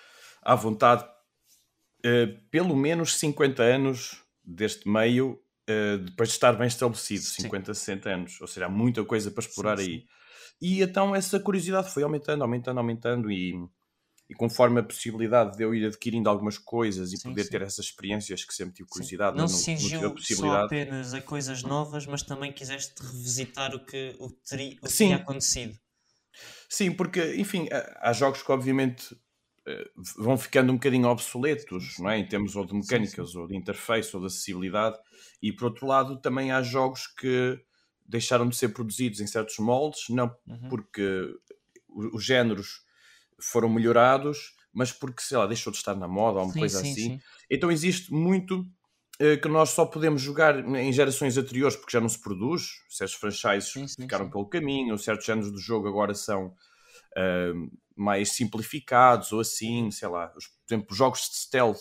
à 0.42 0.54
vontade 0.54 1.04
uh, 1.04 2.40
pelo 2.50 2.76
menos 2.76 3.16
50 3.18 3.62
anos 3.62 4.22
deste 4.44 4.88
meio, 4.88 5.40
uh, 5.68 5.98
depois 5.98 6.28
de 6.28 6.34
estar 6.34 6.52
bem 6.52 6.68
estabelecido, 6.68 7.22
sim. 7.22 7.42
50, 7.42 7.74
60 7.74 8.08
anos. 8.08 8.40
Ou 8.40 8.46
seja, 8.46 8.66
há 8.66 8.68
muita 8.68 9.04
coisa 9.04 9.30
para 9.30 9.42
explorar 9.42 9.78
sim, 9.78 9.84
aí. 9.84 10.00
Sim. 10.00 10.06
E 10.62 10.82
então 10.82 11.14
essa 11.14 11.40
curiosidade 11.40 11.90
foi 11.90 12.02
aumentando, 12.02 12.42
aumentando, 12.42 12.78
aumentando 12.78 13.30
e, 13.30 13.54
e 14.30 14.34
conforme 14.34 14.78
a 14.78 14.82
possibilidade 14.84 15.56
de 15.56 15.64
eu 15.64 15.74
ir 15.74 15.84
adquirindo 15.84 16.30
algumas 16.30 16.56
coisas 16.56 17.12
e 17.12 17.16
sim, 17.16 17.28
poder 17.30 17.42
sim. 17.42 17.50
ter 17.50 17.62
essas 17.62 17.86
experiências 17.86 18.44
que 18.44 18.54
sempre 18.54 18.76
tive 18.76 18.88
curiosidade, 18.88 19.36
não, 19.36 19.42
não 19.42 19.48
se 19.48 19.64
cingiu 19.64 20.16
só 20.18 20.62
apenas 20.62 21.12
a 21.12 21.20
coisas 21.20 21.64
novas, 21.64 22.06
mas 22.06 22.22
também 22.22 22.52
quiseste 22.52 22.94
revisitar 23.02 23.74
o 23.74 23.84
que, 23.84 24.14
o, 24.20 24.30
teri, 24.30 24.78
o 24.80 24.86
que 24.86 24.92
tinha 24.92 25.16
acontecido. 25.16 25.76
Sim, 26.68 26.92
porque, 26.92 27.34
enfim, 27.34 27.66
há 27.96 28.12
jogos 28.12 28.40
que 28.40 28.52
obviamente 28.52 29.16
eh, 29.66 29.90
vão 30.16 30.38
ficando 30.38 30.70
um 30.70 30.76
bocadinho 30.76 31.08
obsoletos, 31.08 31.98
não 31.98 32.08
é? 32.08 32.18
Em 32.20 32.28
termos 32.28 32.54
ou 32.54 32.64
de 32.64 32.72
mecânicas, 32.72 33.32
sim. 33.32 33.38
ou 33.38 33.48
de 33.48 33.56
interface, 33.56 34.14
ou 34.14 34.20
de 34.20 34.28
acessibilidade. 34.28 34.96
E 35.42 35.52
por 35.52 35.64
outro 35.64 35.88
lado, 35.88 36.20
também 36.20 36.52
há 36.52 36.62
jogos 36.62 37.08
que 37.08 37.60
deixaram 38.06 38.48
de 38.48 38.54
ser 38.54 38.68
produzidos 38.68 39.18
em 39.18 39.26
certos 39.26 39.58
moldes, 39.58 40.08
não 40.08 40.32
uhum. 40.46 40.68
porque 40.68 41.34
os 41.88 42.24
géneros 42.24 42.88
foram 43.44 43.68
melhorados, 43.68 44.52
mas 44.72 44.92
porque, 44.92 45.22
sei 45.22 45.38
lá, 45.38 45.46
deixou 45.46 45.70
de 45.70 45.78
estar 45.78 45.94
na 45.94 46.08
moda 46.08 46.38
ou 46.38 46.44
uma 46.44 46.52
sim, 46.52 46.60
coisa 46.60 46.80
assim. 46.80 47.20
Então 47.50 47.70
existe 47.70 48.12
muito 48.12 48.60
uh, 48.60 49.40
que 49.40 49.48
nós 49.48 49.70
só 49.70 49.84
podemos 49.84 50.22
jogar 50.22 50.58
em 50.76 50.92
gerações 50.92 51.36
anteriores 51.36 51.76
porque 51.76 51.92
já 51.92 52.00
não 52.00 52.08
se 52.08 52.20
produz, 52.20 52.68
certos 52.88 53.16
franchises 53.16 53.94
ficaram 53.94 54.30
pelo 54.30 54.48
caminho, 54.48 54.96
certos 54.98 55.26
géneros 55.26 55.50
do 55.50 55.58
jogo 55.58 55.88
agora 55.88 56.14
são 56.14 56.46
uh, 56.48 57.70
mais 57.96 58.32
simplificados 58.32 59.32
ou 59.32 59.40
assim, 59.40 59.90
sei 59.90 60.08
lá. 60.08 60.32
Os, 60.36 60.46
por 60.46 60.74
exemplo, 60.74 60.94
jogos 60.94 61.20
de 61.28 61.36
stealth 61.36 61.80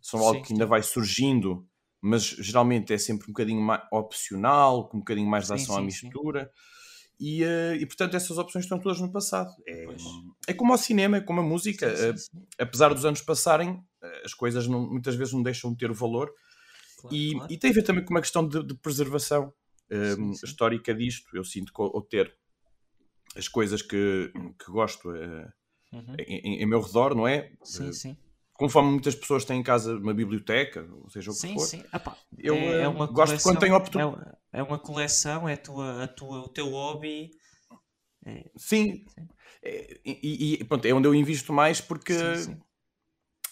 são 0.00 0.20
algo 0.20 0.38
sim, 0.38 0.42
que 0.42 0.52
ainda 0.52 0.66
vai 0.66 0.82
surgindo, 0.82 1.66
mas 2.00 2.22
geralmente 2.22 2.92
é 2.92 2.98
sempre 2.98 3.24
um 3.24 3.32
bocadinho 3.32 3.60
mais 3.60 3.82
opcional, 3.90 4.88
com 4.88 4.98
um 4.98 5.00
bocadinho 5.00 5.28
mais 5.28 5.46
de 5.46 5.54
ação 5.54 5.74
sim, 5.74 5.80
à 5.80 5.84
mistura. 5.84 6.50
E, 7.18 7.42
uh, 7.44 7.74
e 7.74 7.86
portanto 7.86 8.14
essas 8.14 8.36
opções 8.36 8.64
estão 8.64 8.78
todas 8.78 9.00
no 9.00 9.10
passado. 9.10 9.50
É, 9.66 9.86
é 10.48 10.52
como 10.52 10.72
ao 10.72 10.78
cinema, 10.78 11.16
é 11.16 11.20
como 11.20 11.40
a 11.40 11.42
música. 11.42 11.86
Uh, 11.88 12.40
apesar 12.58 12.92
dos 12.92 13.04
anos 13.04 13.22
passarem, 13.22 13.82
eh, 14.02 14.22
as 14.24 14.34
coisas 14.34 14.66
não, 14.66 14.86
muitas 14.86 15.14
vezes 15.14 15.32
não 15.32 15.42
deixam 15.42 15.70
de 15.72 15.78
ter 15.78 15.92
valor. 15.92 16.30
Claro, 17.00 17.16
e, 17.16 17.32
claro. 17.32 17.52
e, 17.52 17.58
tem 17.58 17.70
a 17.70 17.74
ver 17.74 17.82
também 17.82 18.04
com 18.04 18.10
uma 18.10 18.20
questão 18.20 18.46
de, 18.46 18.62
de 18.62 18.74
preservação 18.74 19.52
histórica 20.44 20.94
disto. 20.94 21.34
Eu 21.34 21.44
sinto 21.44 21.72
que 21.72 21.80
ao 21.80 22.02
ter 22.02 22.36
as 23.36 23.48
coisas 23.48 23.82
que, 23.82 24.32
que 24.58 24.70
gosto 24.70 25.10
uh, 25.10 25.52
uhum. 25.92 26.16
em, 26.18 26.62
em, 26.62 26.66
meu 26.66 26.80
redor, 26.80 27.14
não 27.14 27.26
é? 27.26 27.52
Sim, 27.62 27.92
sim. 27.92 28.16
Conforme 28.58 28.90
muitas 28.90 29.14
pessoas 29.14 29.44
têm 29.44 29.60
em 29.60 29.62
casa 29.62 29.96
uma 29.96 30.14
biblioteca, 30.14 30.88
ou 31.02 31.10
seja 31.10 31.30
o 31.30 31.34
que 31.34 31.40
sim, 31.40 31.54
for. 31.54 31.66
Sim, 31.66 31.84
Epá, 31.92 32.16
eu 32.38 32.54
é, 32.54 32.82
é 32.82 32.88
uma 32.88 33.06
gosto 33.06 33.42
quando 33.42 33.58
tenho 33.58 33.76
oportunidade. 33.76 34.36
É, 34.52 34.60
é, 34.60 34.62
uma 34.62 34.78
coleção, 34.78 35.48
é 35.48 35.54
a 35.54 35.56
tua, 35.56 36.04
a 36.04 36.08
tua, 36.08 36.40
o 36.40 36.48
teu 36.48 36.70
hobby. 36.70 37.30
É... 38.24 38.50
Sim, 38.56 39.04
sim. 39.14 39.28
É, 39.62 40.00
e, 40.04 40.54
e, 40.54 40.64
pronto, 40.64 40.86
é 40.86 40.92
onde 40.92 41.08
eu 41.08 41.14
invisto 41.14 41.52
mais 41.52 41.80
porque 41.80 42.14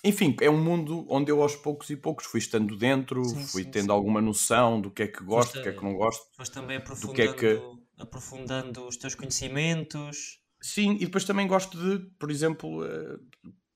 enfim, 0.04 0.36
é 0.42 0.50
um 0.50 0.62
mundo 0.62 1.06
onde 1.08 1.32
eu 1.32 1.40
aos 1.40 1.56
poucos 1.56 1.88
e 1.88 1.96
poucos 1.96 2.26
fui 2.26 2.38
estando 2.38 2.76
dentro, 2.76 3.24
Sim, 3.24 3.46
fui 3.46 3.62
sim, 3.64 3.70
tendo 3.70 3.86
sim. 3.86 3.90
alguma 3.90 4.20
noção 4.20 4.78
do 4.78 4.90
que 4.90 5.04
é 5.04 5.08
que 5.08 5.24
gosto, 5.24 5.54
do 5.54 5.62
que 5.62 5.68
é 5.70 5.72
que 5.72 5.82
não 5.82 5.94
gosto, 5.94 6.26
foste 6.36 6.52
também 6.52 6.78
do 6.78 7.12
que 7.12 7.22
é 7.22 7.32
que. 7.32 7.46
aprofundando, 7.46 7.82
aprofundando 7.98 8.86
os 8.86 8.98
teus 8.98 9.14
conhecimentos. 9.14 10.38
Sim, 10.60 10.96
e 10.96 11.06
depois 11.06 11.24
também 11.24 11.46
gosto 11.46 11.78
de, 11.78 12.06
por 12.18 12.30
exemplo, 12.30 12.84
eh, 12.84 13.18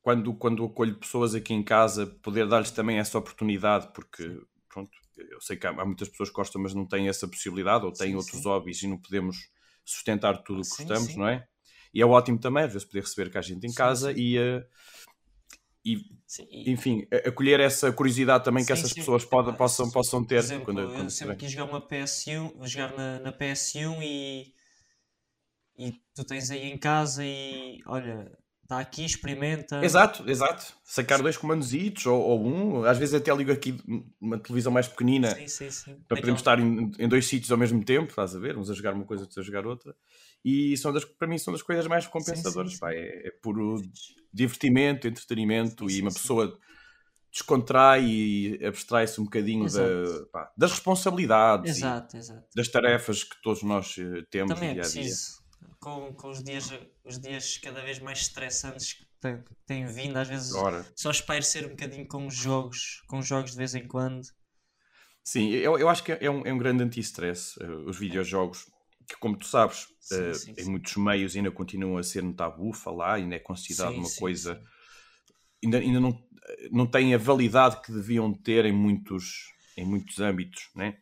quando, 0.03 0.35
quando 0.35 0.65
acolho 0.65 0.97
pessoas 0.97 1.35
aqui 1.35 1.53
em 1.55 1.63
casa, 1.63 2.07
poder 2.23 2.49
dar-lhes 2.49 2.71
também 2.71 2.99
essa 2.99 3.19
oportunidade, 3.19 3.93
porque, 3.93 4.41
pronto, 4.69 4.91
eu 5.17 5.41
sei 5.41 5.57
que 5.57 5.67
há, 5.67 5.71
há 5.71 5.85
muitas 5.85 6.09
pessoas 6.09 6.29
que 6.31 6.35
gostam, 6.37 6.63
mas 6.63 6.75
não 6.75 6.87
têm 6.87 7.09
essa 7.09 7.29
possibilidade, 7.29 7.85
ou 7.85 7.93
têm 7.95 8.15
Sim, 8.15 8.17
outros 8.17 8.43
sim. 8.43 8.45
hobbies 8.45 8.83
e 8.83 8.89
não 8.89 8.99
podemos 8.99 9.37
sustentar 9.85 10.43
tudo 10.43 10.61
o 10.63 10.65
que 10.65 10.71
gostamos, 10.71 11.17
não 11.17 11.29
é? 11.29 11.47
E 11.93 12.03
é 12.03 12.07
ótimo 12.07 12.39
também, 12.39 12.65
às 12.65 12.73
vezes, 12.73 12.87
poder 12.87 13.01
receber 13.01 13.31
cá 13.31 13.41
gente 13.41 13.67
em 13.67 13.73
casa 13.73 14.13
e, 14.13 14.37
eh, 14.39 14.65
e 15.85 15.97
enfim, 16.67 17.07
a- 17.13 17.29
acolher 17.29 17.61
essa 17.61 17.93
curiosidade 17.93 18.45
também 18.45 18.65
que 18.65 18.73
essas 18.73 18.93
pessoas 18.93 19.25
podem, 19.25 19.55
Epá, 19.55 19.57
possam, 19.57 19.91
possam 19.91 20.25
Por 20.27 20.27
ter 20.27 20.45
exemplo, 20.45 20.63
quando, 20.63 20.81
eu 20.81 20.91
quando 20.93 21.11
sempre 21.11 21.37
tiverem. 21.37 21.41
quis 21.41 21.51
jogar 21.53 21.65
uma 21.71 21.81
PS1, 21.81 22.49
vou 22.57 22.67
jogar 22.67 22.97
na, 22.97 23.19
na 23.21 23.33
PS1 23.33 24.03
e, 24.03 24.55
e 25.79 25.93
tu 26.15 26.25
tens 26.25 26.51
aí 26.51 26.65
em 26.71 26.79
casa 26.79 27.25
e 27.25 27.81
olha, 27.87 28.31
está 28.69 28.81
aqui, 28.81 29.03
experimenta. 29.03 29.83
Exato, 29.83 30.29
exato. 30.31 30.75
Sacar 30.85 31.23
dois 31.23 31.39
comandos 31.39 31.73
ou, 32.05 32.21
ou 32.21 32.47
um, 32.47 32.85
às 32.85 32.99
vezes 32.99 33.15
até 33.15 33.35
ligo 33.35 33.51
aqui 33.51 33.81
uma 34.21 34.39
televisão 34.39 34.71
mais 34.71 34.87
pequenina 34.87 35.35
Sim, 35.35 35.49
sim, 35.49 35.71
sim. 35.71 35.97
para 36.07 36.19
podermos 36.19 36.41
estar 36.43 36.61
em, 36.61 36.93
em 36.99 37.09
dois 37.09 37.27
sítios 37.27 37.51
ao 37.51 37.57
mesmo 37.57 37.83
tempo, 37.83 38.11
estás 38.11 38.37
a 38.37 38.39
ver? 38.39 38.59
Uns 38.59 38.69
a 38.71 38.75
jogar 38.75 38.93
uma 38.93 39.07
coisa, 39.07 39.23
outros 39.23 39.39
a 39.39 39.43
jogar 39.43 39.67
outra. 39.67 39.97
E 40.45 40.77
são 40.77 40.93
das, 40.93 41.05
para 41.07 41.27
mim 41.27 41.39
são 41.39 41.51
das 41.53 41.63
coisas 41.63 41.87
mais 41.87 42.07
compensadoras. 42.07 42.79
pá. 42.79 42.93
É, 42.93 43.29
é 43.29 43.31
puro 43.43 43.81
divertimento, 44.33 45.09
entretenimento 45.09 45.91
e 45.91 46.03
uma 46.03 46.13
pessoa 46.13 46.59
descontrai 47.33 48.05
e 48.05 48.67
abstrai-se 48.67 49.19
um 49.19 49.25
bocadinho 49.25 49.67
da, 49.71 50.27
pá, 50.31 50.53
das 50.57 50.73
responsabilidades 50.73 51.79
Exato, 51.79 52.17
exato. 52.17 52.45
das 52.55 52.69
tarefas 52.69 53.25
que 53.25 53.41
todos 53.43 53.63
nós 53.63 53.97
eh, 53.99 54.25
temos 54.31 54.53
Também 54.55 54.71
é 54.71 54.75
no 54.75 54.81
dia 54.81 54.83
a 54.83 54.89
dia. 54.89 55.03
preciso, 55.03 55.39
com, 55.81 56.13
com 56.13 56.29
os, 56.29 56.43
dias, 56.43 56.71
os 57.05 57.19
dias 57.19 57.59
cada 57.59 57.81
vez 57.83 57.99
mais 57.99 58.21
estressantes 58.21 58.95
que 58.95 59.07
têm, 59.21 59.43
que 59.43 59.55
têm 59.67 59.87
vindo, 59.87 60.17
às 60.17 60.29
vezes 60.29 60.55
Ora, 60.55 60.85
só 60.95 61.11
espero 61.11 61.43
ser 61.43 61.67
um 61.67 61.71
bocadinho 61.71 62.07
com 62.07 62.27
os 62.27 62.35
jogos, 62.35 63.03
com 63.07 63.19
os 63.19 63.27
jogos 63.27 63.53
de 63.53 63.57
vez 63.57 63.75
em 63.75 63.87
quando. 63.87 64.27
Sim, 65.25 65.51
eu, 65.51 65.79
eu 65.79 65.89
acho 65.89 66.03
que 66.03 66.13
é 66.13 66.31
um, 66.31 66.47
é 66.47 66.53
um 66.53 66.59
grande 66.59 66.83
anti-stress, 66.83 67.55
eh, 67.61 67.71
os 67.87 67.99
videojogos, 67.99 68.65
que 69.07 69.17
como 69.19 69.37
tu 69.37 69.47
sabes, 69.47 69.87
Sim, 70.01 70.31
eh, 70.31 70.35
sim, 70.35 70.55
em 70.57 70.65
sim. 70.65 70.71
muitos 70.71 70.97
meios 70.97 71.37
ainda 71.37 71.51
continuam 71.51 71.99
a 71.99 72.03
ser 72.03 72.25
um 72.25 72.33
tabu 72.33 72.73
falar, 72.73 73.15
ainda 73.15 73.37
é 73.37 73.39
considerado 73.39 73.95
uma 73.95 74.09
coisa, 74.19 74.63
ainda, 75.63 75.79
ainda 75.79 76.01
não, 76.01 76.19
não 76.71 76.87
tem 76.87 77.15
a 77.15 77.19
validade 77.19 77.83
que 77.83 77.93
deviam 77.93 78.33
ter 78.33 78.65
em 78.65 78.73
muitos, 78.73 79.53
em 79.77 79.85
muitos 79.85 80.19
âmbitos, 80.19 80.71
né? 80.75 80.99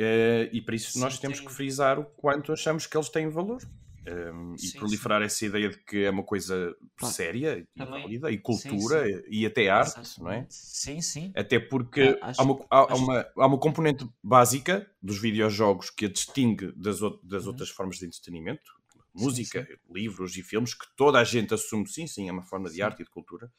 Eh, 0.00 0.48
e 0.52 0.62
para 0.62 0.76
isso 0.76 0.92
Sim, 0.92 1.00
nós 1.00 1.18
temos 1.18 1.38
tem- 1.38 1.48
que 1.48 1.52
frisar 1.52 1.98
o 1.98 2.04
quanto 2.04 2.52
achamos 2.52 2.86
que 2.86 2.96
eles 2.96 3.08
têm 3.08 3.28
valor. 3.28 3.58
Um, 4.06 4.54
e 4.54 4.58
Sim, 4.58 4.78
proliferar 4.78 5.20
essa 5.22 5.44
ideia 5.44 5.68
de 5.68 5.76
que 5.84 6.04
é 6.04 6.10
uma 6.10 6.22
coisa 6.22 6.74
séria 7.02 7.66
e 7.76 7.84
válida, 7.84 8.30
e 8.30 8.36
sim, 8.36 8.42
cultura 8.42 9.04
e 9.28 9.44
até 9.44 9.68
arte, 9.68 9.98
não 10.18 10.30
é? 10.30 10.46
Sim, 10.48 11.02
sim. 11.02 11.32
Até 11.34 11.58
porque 11.58 12.18
acho- 12.22 12.40
há, 12.40 12.42
uma, 12.44 12.66
há, 12.70 12.92
acho- 12.92 13.04
uma, 13.04 13.26
há 13.36 13.46
uma 13.46 13.58
componente 13.58 14.08
básica 14.22 14.90
dos 15.02 15.18
videojogos 15.20 15.90
que 15.90 16.06
a 16.06 16.08
distingue 16.08 16.72
das, 16.76 17.02
ou- 17.02 17.20
das 17.22 17.42
Uhum. 17.42 17.48
outras 17.48 17.68
formas 17.70 17.98
de 17.98 18.06
entretenimento, 18.06 18.72
Sim, 19.14 19.24
música, 19.26 19.66
livros 19.94 20.36
e 20.36 20.42
filmes, 20.42 20.74
que 20.74 20.86
toda 20.96 21.18
a 21.18 21.24
gente 21.24 21.52
assume, 21.52 21.86
sim, 21.88 22.06
sim, 22.06 22.28
é 22.28 22.32
uma 22.32 22.42
forma 22.42 22.70
de 22.70 22.76
Sim. 22.76 22.82
arte 22.82 23.02
e 23.02 23.04
de 23.04 23.10
cultura, 23.10 23.50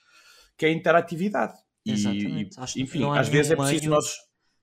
que 0.57 0.65
é 0.65 0.69
a 0.69 0.71
interatividade. 0.71 1.53
E, 1.85 2.49
e, 2.75 2.81
enfim, 2.83 3.03
há 3.03 3.19
às 3.19 3.27
vezes 3.29 3.51
é 3.51 3.55
preciso 3.55 3.81
meio- 3.81 3.95
nós. 3.95 4.05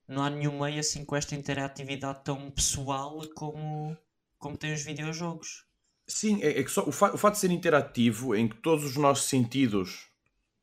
Não 0.08 0.22
há 0.24 0.30
nenhum 0.30 0.58
meio 0.60 0.80
assim 0.80 1.04
com 1.04 1.16
esta 1.16 1.34
interatividade 1.34 2.24
tão 2.24 2.50
pessoal 2.50 3.20
como, 3.34 3.96
como 4.38 4.56
tem 4.56 4.72
os 4.74 4.82
videojogos. 4.82 5.66
Sim, 6.08 6.40
é, 6.42 6.60
é 6.60 6.62
que 6.64 6.70
só 6.70 6.84
o, 6.88 6.92
fa 6.92 7.12
o 7.14 7.18
fato 7.18 7.34
de 7.34 7.40
ser 7.40 7.50
interativo, 7.50 8.34
em 8.34 8.48
que 8.48 8.56
todos 8.56 8.84
os 8.84 8.96
nossos 8.96 9.28
sentidos, 9.28 10.06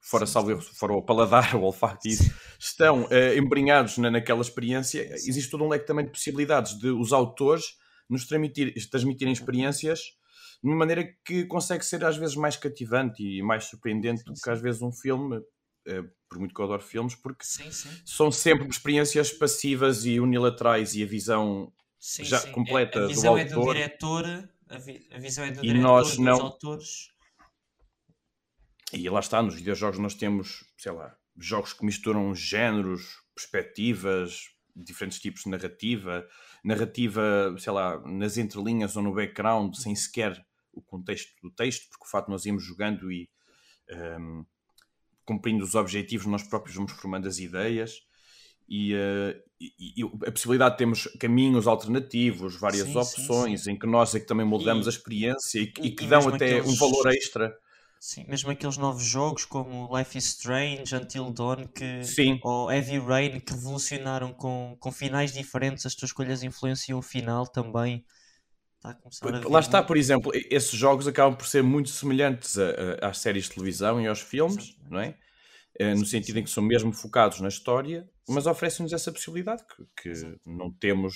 fora, 0.02 0.26
Sim, 0.26 0.28
salvo 0.28 0.62
fora 0.62 0.94
o 0.94 1.02
paladar, 1.04 1.56
o 1.58 1.62
olfato, 1.64 2.08
isso, 2.08 2.32
estão 2.60 3.08
eh, 3.12 3.38
embrenhados 3.38 3.98
na, 3.98 4.10
naquela 4.10 4.42
experiência, 4.42 5.12
Sim. 5.16 5.24
existe 5.24 5.52
todo 5.52 5.64
um 5.66 5.70
leque 5.70 5.86
também 5.86 6.06
de 6.06 6.12
possibilidades 6.12 6.78
de 6.80 6.90
os 6.90 7.12
autores 7.12 7.66
nos 8.10 8.26
transmitir, 8.28 8.74
transmitirem 8.90 9.34
Uhum. 9.34 9.34
experiências 9.34 10.00
de 10.64 10.70
uma 10.70 10.78
maneira 10.78 11.06
que 11.26 11.46
consegue 11.46 11.84
ser 11.86 12.06
às 12.06 12.16
vezes 12.18 12.36
mais 12.36 12.56
cativante 12.56 13.22
e 13.22 13.42
mais 13.44 13.66
surpreendente 13.66 14.24
Sim, 14.26 14.34
do 14.34 14.40
que 14.40 14.50
às 14.50 14.62
vezes 14.62 14.82
um 14.82 14.92
filme, 14.94 15.42
eh, 15.88 16.04
por 16.34 16.40
muito 16.40 16.54
que 16.54 16.60
eu 16.60 16.66
adoro 16.66 16.82
filmes, 16.82 17.16
porque 17.16 17.46
Sim, 17.46 17.72
sim. 17.72 17.90
são 18.06 18.32
sempre 18.32 18.68
experiências 18.68 19.32
passivas 19.32 20.06
e 20.06 20.20
unilaterais 20.20 20.96
e 20.96 21.04
a 21.04 21.06
visão 21.06 21.72
Sim, 22.00 22.26
Já 22.26 22.40
sim. 22.42 22.52
completa 22.52 23.00
a, 23.00 23.04
a 23.04 23.08
do 23.08 23.08
visão 23.08 23.38
é 23.38 23.46
do 23.46 23.62
diretor, 23.62 24.26
a, 24.70 24.78
vi- 24.78 25.08
a 25.12 25.18
visão 25.20 25.46
é 25.46 25.52
do 25.52 25.62
E 25.64 25.68
diretor, 25.68 25.82
nós 25.82 26.18
dos 26.18 26.20
não. 26.20 26.40
autores. 26.40 27.14
E 28.92 29.10
lá 29.10 29.20
está, 29.20 29.42
nos 29.42 29.56
videojogos 29.56 30.00
nós 30.00 30.14
temos, 30.14 30.64
sei 30.78 30.92
lá, 30.92 31.16
jogos 31.38 31.74
que 31.74 31.86
misturam 31.86 32.34
géneros, 32.36 33.16
perspectivas, 33.36 34.50
diferentes 34.76 35.20
tipos 35.20 35.44
de 35.44 35.50
narrativa, 35.50 36.28
narrativa, 36.64 37.56
sei 37.58 37.74
lá, 37.74 38.00
nas 38.06 38.38
entrelinhas 38.38 38.96
ou 38.96 39.02
no 39.04 39.14
background, 39.14 39.74
sem 39.76 39.96
sequer 39.96 40.46
o 40.72 40.82
contexto 40.82 41.32
do 41.42 41.52
texto, 41.52 41.90
porque 41.90 42.06
o 42.06 42.10
facto 42.10 42.28
de 42.28 42.32
nós 42.34 42.46
irmos 42.46 42.64
jogando 42.64 43.12
e 43.12 43.30
ehm, 43.90 44.44
cumprindo 45.26 45.64
os 45.64 45.76
objetivos, 45.76 46.26
nós 46.28 46.44
próprios 46.44 46.76
vamos 46.76 46.92
formando 46.94 47.28
as 47.28 47.40
ideias. 47.40 48.02
E, 48.68 48.94
eh, 48.94 49.36
e- 49.60 50.02
e 50.02 50.04
a 50.28 50.32
possibilidade 50.32 50.72
de 50.76 50.78
termos 50.78 51.04
caminhos 51.20 51.68
alternativos, 51.68 52.56
várias 52.60 52.88
Sim, 52.88 52.94
sim, 52.94 52.98
opções, 53.00 53.68
em 53.68 53.78
que 53.78 53.86
nós 53.86 54.16
é 54.16 54.20
que 54.20 54.26
também 54.26 54.46
moldamos 54.46 54.86
E- 54.86 54.90
a 54.90 54.92
experiência 54.92 55.60
e, 55.60 55.68
que- 55.68 56.06
dão 56.08 56.28
até 56.30 56.56
um 56.56 56.60
aqueles- 56.60 56.78
valor 56.80 57.08
extra. 57.14 57.54
Sim, 58.00 58.26
mesmo 58.28 58.52
aqueles 58.52 58.76
novos 58.78 59.04
jogos 59.04 59.46
como 59.46 59.90
Life 59.98 60.18
is 60.18 60.26
Strange, 60.26 60.94
Until 60.96 61.32
Dawn 61.32 61.68
que, 61.68 62.04
Sim, 62.04 62.38
ou 62.44 62.70
Heavy 62.72 63.00
Rain 63.00 63.40
que 63.40 63.54
revolucionaram 63.54 64.34
com, 64.34 64.76
com 64.80 64.92
finais 64.92 65.32
diferentes, 65.34 65.86
as 65.86 65.96
tuas 65.96 66.10
escolhas 66.10 66.44
influenciam 66.44 67.00
o 67.00 67.02
final 67.02 67.48
também. 67.48 68.04
Está 68.84 68.94
começar 68.96 69.36
a 69.36 69.50
Lá 69.50 69.60
está, 69.62 69.82
por 69.82 69.96
exemplo, 69.96 70.32
esses 70.36 70.72
jogos 70.78 71.08
acabam 71.08 71.38
por 71.38 71.48
ser 71.48 71.64
muito 71.64 71.90
semelhantes 71.90 72.58
a- 72.58 72.72
a- 73.02 73.08
às 73.10 73.18
séries 73.20 73.46
de 73.46 73.52
televisão 73.52 74.02
e 74.02 74.08
aos 74.08 74.20
filmes, 74.20 74.58
Exatamente. 74.58 74.92
não 74.92 75.00
é? 75.00 75.18
Eh, 75.80 75.94
No 75.96 76.00
Sim, 76.06 76.06
sentido 76.06 76.36
sim. 76.36 76.42
em 76.42 76.44
que 76.44 76.50
são 76.50 76.62
mesmo 76.64 76.92
focados 76.94 77.40
na 77.40 77.48
história, 77.48 78.08
mas 78.28 78.46
oferecem-nos 78.46 78.92
essa 78.94 79.12
possibilidade 79.12 79.64
que, 79.96 80.12
que 80.12 80.38
não 80.46 80.70
temos, 80.72 81.16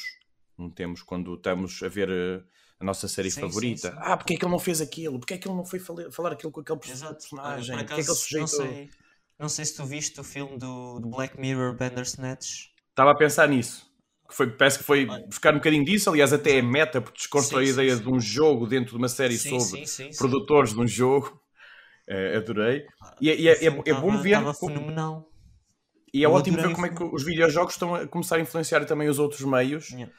não 0.58 0.70
temos 0.72 1.04
quando 1.04 1.36
estamos 1.36 1.84
a 1.84 1.88
ver 1.90 2.10
eh, 2.10 2.42
a 2.80 2.86
nossa 2.86 3.08
série 3.08 3.30
Sim, 3.30 3.42
sim, 3.42 3.48
favorita. 3.48 3.92
sim. 3.92 3.98
Ah, 4.00 4.16
porque 4.18 4.34
é 4.34 4.38
que 4.38 4.46
ele 4.46 4.52
não 4.52 4.60
fez 4.60 4.80
aquilo? 4.82 5.20
Porque 5.20 5.34
é 5.34 5.38
que 5.38 5.48
ele 5.48 5.56
não 5.56 5.66
foi 5.66 5.80
fala- 5.80 6.10
falar 6.12 6.32
aquilo 6.32 6.52
com 6.52 6.62
aquele 6.62 6.80
Exato. 6.86 7.06
Olha, 7.06 7.16
personagem? 7.18 7.78
Porque 7.78 7.84
é 7.84 7.88
que 7.88 7.94
ele 7.94 8.02
acaso, 8.04 8.40
não 8.40 8.48
sei, 8.48 8.90
não 9.38 9.50
sei 9.50 9.66
se 9.66 9.76
tu 9.76 9.86
viste 9.86 10.20
o 10.20 10.24
filme 10.24 10.58
do, 10.58 11.00
do 11.00 11.10
Black 11.10 11.40
Mirror 11.40 11.76
Bandersnatch. 11.76 12.70
Estava 12.90 13.12
a 13.12 13.16
pensar 13.16 13.48
nisso. 13.50 13.86
Que 14.28 14.36
foi, 14.36 14.50
parece 14.52 14.80
que 14.80 14.84
foi 14.84 15.06
buscar 15.06 15.54
um 15.54 15.58
bocadinho 15.58 15.86
disso, 15.86 16.10
aliás, 16.10 16.34
até 16.34 16.58
é 16.58 16.62
meta, 16.62 17.00
porque 17.02 17.18
desconstrói 17.18 17.66
Sim, 17.66 17.72
a 17.72 17.74
sim, 17.76 17.82
ideia 17.82 17.96
sim. 17.98 18.04
de 18.04 18.10
um 18.10 18.20
jogo 18.20 18.68
dentro 18.68 18.92
de 18.92 18.98
uma 18.98 19.08
série 19.08 19.38
Sim, 19.38 19.60
sobre 19.60 19.80
sim, 19.80 19.86
sim, 19.86 20.12
sim. 20.12 20.18
produtores 20.18 20.74
de 20.74 20.80
um 20.80 20.88
jogo. 20.88 21.42
Eh, 22.10 22.38
adorei. 22.38 22.86
E, 23.22 23.30
é- 23.30 23.40
e 23.40 23.48
é, 23.48 23.52
é, 23.54 23.68
é 23.68 23.94
bom 23.94 24.18
ver. 24.18 24.40
como- 24.42 24.54
fenomenal. 24.54 25.32
e 26.14 26.24
é 26.24 26.26
Eu 26.26 26.32
ótimo 26.32 26.58
ver 26.58 26.74
como 26.74 26.86
é 26.86 26.90
que 26.90 27.04
os 27.04 27.24
videojogos 27.24 27.74
estão 27.74 27.94
a 27.96 28.08
começar 28.08 28.38
a 28.38 28.40
influenciar 28.40 28.84
também 28.86 29.08
os 29.10 29.20
outros 29.20 29.42
meios. 29.42 29.90
Yeah. 29.90 30.12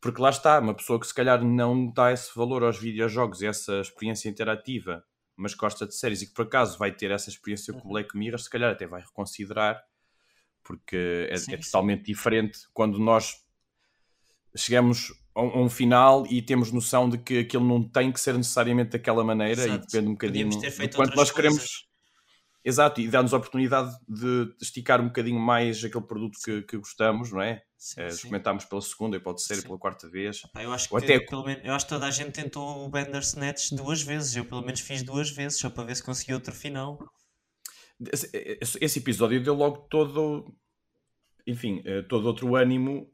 Porque 0.00 0.20
lá 0.20 0.30
está, 0.30 0.58
uma 0.58 0.74
pessoa 0.74 0.98
que 0.98 1.06
se 1.06 1.14
calhar 1.14 1.44
não 1.44 1.92
dá 1.92 2.12
esse 2.12 2.30
valor 2.34 2.64
aos 2.64 2.78
videojogos, 2.78 3.42
essa 3.42 3.80
experiência 3.80 4.28
interativa, 4.28 5.04
mas 5.36 5.54
gosta 5.54 5.86
de 5.86 5.94
séries 5.94 6.22
e 6.22 6.26
que 6.26 6.34
por 6.34 6.46
acaso 6.46 6.76
vai 6.78 6.90
ter 6.92 7.10
essa 7.12 7.30
experiência 7.30 7.72
com 7.72 7.80
o 7.80 7.82
Uhum. 7.84 7.88
Black 7.90 8.16
Mirror, 8.16 8.38
se 8.40 8.50
calhar 8.50 8.72
até 8.72 8.86
vai 8.86 9.00
reconsiderar, 9.02 9.80
porque 10.64 11.26
é, 11.30 11.36
Sim, 11.36 11.54
é 11.54 11.56
sim. 11.56 11.62
totalmente 11.70 12.04
diferente 12.04 12.58
quando 12.72 12.98
nós 12.98 13.34
chegamos 14.56 15.12
a 15.34 15.42
um, 15.42 15.68
final 15.68 16.26
e 16.28 16.42
temos 16.42 16.70
noção 16.72 17.08
de 17.08 17.16
que 17.18 17.38
aquilo 17.40 17.64
não 17.66 17.82
tem 17.82 18.12
que 18.12 18.20
ser 18.20 18.34
necessariamente 18.34 18.90
daquela 18.90 19.24
maneira 19.24 19.62
e 19.62 19.64
Exato. 19.64 19.86
depende 19.86 20.08
um 20.08 20.12
bocadinho 20.12 20.70
feito 20.70 20.96
quanto 20.96 21.16
nós 21.16 21.30
queremos. 21.30 21.58
coisas. 21.58 21.92
Exato, 22.64 23.00
e 23.00 23.08
dá-nos 23.08 23.34
a 23.34 23.38
oportunidade 23.38 23.92
de 24.08 24.54
esticar 24.62 25.00
um 25.00 25.06
bocadinho 25.06 25.40
mais 25.40 25.82
aquele 25.82 26.04
produto 26.04 26.38
que, 26.44 26.62
que 26.62 26.76
gostamos, 26.76 27.32
não 27.32 27.40
é? 27.42 27.60
Sim, 27.76 28.00
Eh, 28.02 28.10
sim. 28.10 28.28
pela 28.30 28.80
segunda 28.82 29.16
e 29.16 29.20
pode 29.20 29.42
ser 29.42 29.56
Sim. 29.56 29.62
pela 29.62 29.78
quarta 29.78 30.08
vez. 30.08 30.42
Pá, 30.52 30.62
eu 30.62 30.72
acho 30.72 30.88
que 30.88 30.96
até- 30.96 31.18
pelo 31.18 31.44
menos, 31.44 31.64
eu 31.64 31.72
acho 31.74 31.84
que 31.86 31.88
toda 31.92 32.06
a 32.06 32.10
gente 32.12 32.30
tentou 32.30 32.84
o 32.84 32.88
Bandersnatch 32.88 33.72
duas 33.72 34.00
vezes. 34.02 34.36
Eu 34.36 34.44
pelo 34.44 34.62
menos 34.62 34.78
fiz 34.78 35.02
duas 35.02 35.28
vezes, 35.30 35.58
só 35.58 35.68
para 35.70 35.82
ver 35.82 35.96
se 35.96 36.04
consegui 36.04 36.34
outro 36.34 36.54
final. 36.54 37.00
Esse, 38.12 38.30
esse- 38.80 38.98
episódio 39.00 39.42
deu 39.42 39.54
logo 39.54 39.78
todo, 39.90 40.54
enfim, 41.46 41.82
eh, 41.84 42.02
todo 42.02 42.26
outro 42.26 42.54
ânimo. 42.54 43.10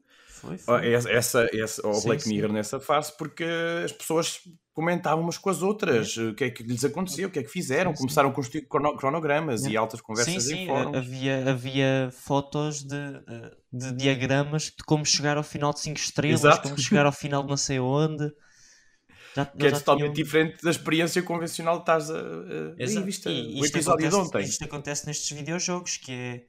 Essa, 1.07 1.47
essa, 1.53 1.87
ao 1.87 2.01
Black 2.01 2.23
sim. 2.23 2.29
Mirror 2.29 2.51
nessa 2.51 2.79
fase, 2.79 3.15
porque 3.17 3.45
as 3.85 3.91
pessoas 3.91 4.39
comentavam 4.73 5.21
umas 5.23 5.37
com 5.37 5.49
as 5.49 5.61
outras, 5.61 6.15
o 6.15 6.33
que 6.33 6.45
é 6.45 6.49
que 6.49 6.63
lhes 6.63 6.85
aconteceu, 6.85 7.27
o 7.27 7.31
que 7.31 7.39
é 7.39 7.43
que 7.43 7.49
fizeram, 7.49 7.91
Sim, 7.93 7.97
começaram 8.03 8.29
a 8.29 8.31
construir 8.33 8.61
crono- 8.61 8.95
cronogramas 8.95 9.65
e 9.65 9.75
altas 9.75 9.99
Sim, 9.99 10.05
conversas 10.05 10.35
em 10.49 10.55
sim, 10.55 10.67
fóruns. 10.67 10.95
havia, 10.95 11.49
havia 11.49 12.09
fotos 12.13 12.83
de, 12.83 12.95
de 13.73 13.91
diagramas 13.93 14.63
de 14.65 14.83
como 14.85 15.05
chegar 15.05 15.35
ao 15.35 15.43
final 15.43 15.73
de 15.73 15.81
5 15.81 15.99
estrelas, 15.99 16.39
Exato. 16.41 16.63
como 16.63 16.77
chegar 16.79 17.05
ao 17.05 17.11
final 17.11 17.43
de 17.43 17.49
não 17.49 17.57
sei 17.57 17.77
onde. 17.79 18.31
Já, 19.35 19.45
Que 19.45 19.67
é 19.67 19.71
totalmente 19.71 20.15
diferente 20.15 20.63
da 20.63 20.71
experiência 20.71 21.21
convencional 21.23 21.75
que 21.75 21.81
estás 21.81 22.09
a. 22.09 22.15
a... 22.15 22.17
Aí, 22.17 22.75
Exato. 22.79 23.05
viste 23.05 23.29
E 23.29 23.61
o 23.61 23.65
episódio 23.65 24.07
acontece, 24.07 24.09
de 24.09 24.15
ontem. 24.15 24.41
Isto 24.43 24.63
acontece 24.65 25.05
nestes 25.07 25.37
videojogos, 25.37 25.97
que 25.97 26.11
é 26.11 26.41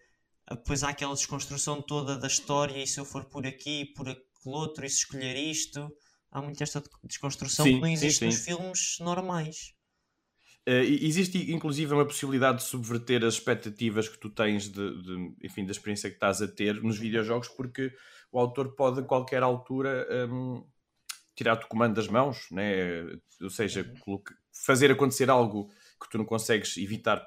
depois 0.50 0.83
há 0.83 0.90
aquela 0.90 1.14
desconstrução 1.14 1.80
toda 1.83 2.19
da 2.19 2.26
história, 2.26 2.83
e 2.83 2.87
se 2.87 3.00
eu 3.00 3.04
for 3.04 3.25
por 3.26 3.47
aqui, 3.47 3.87
por 3.95 4.09
aquele 4.09 4.25
outro, 4.47 4.85
e 4.85 4.90
se 4.90 4.99
escolher 4.99 5.37
isto, 5.37 5.88
há 6.30 6.42
muito 6.42 6.62
esta 6.62 6.83
desconstrução 7.04 7.69
Sim, 7.69 7.75
que 7.75 7.80
não 7.80 7.88
sim, 7.95 8.11
existe 8.11 8.25
sim. 8.25 8.26
nos 8.26 8.45
filmes 8.45 8.97
normais. 9.00 9.75
E- 10.66 11.07
existe 11.07 11.50
inclusive 11.52 11.92
uma 11.95 12.07
possibilidade 12.07 12.59
de 12.59 12.64
subverter 12.64 13.25
as 13.25 13.35
expectativas 13.35 14.09
que 14.09 14.19
tu 14.19 14.28
tens 14.30 14.69
de, 14.69 15.02
de- 15.02 15.35
enfim, 15.42 15.64
da 15.64 15.73
experiência 15.73 16.11
que 16.11 16.16
estás 16.16 16.42
a 16.42 16.49
ter 16.49 16.83
nos 16.83 16.99
videojogos, 16.99 17.49
porque 17.49 17.92
o 18.30 18.38
autor 18.38 18.75
pode 18.76 19.00
a 19.00 19.02
qualquer 19.02 19.42
altura 19.42 20.07
hum, 20.30 20.64
tirar-te 21.37 21.66
o 21.66 21.69
comando 21.69 21.95
das 21.97 22.09
mãos, 22.09 22.49
né? 22.52 23.04
ou 23.42 23.50
seja, 23.50 23.85
Uhum. 23.85 24.02
fazer 24.52 24.90
acontecer 24.92 25.30
algo 25.30 25.71
que 26.02 26.11
tu 26.11 26.19
não 26.19 26.26
consegues 26.26 26.76
evitar 26.78 27.26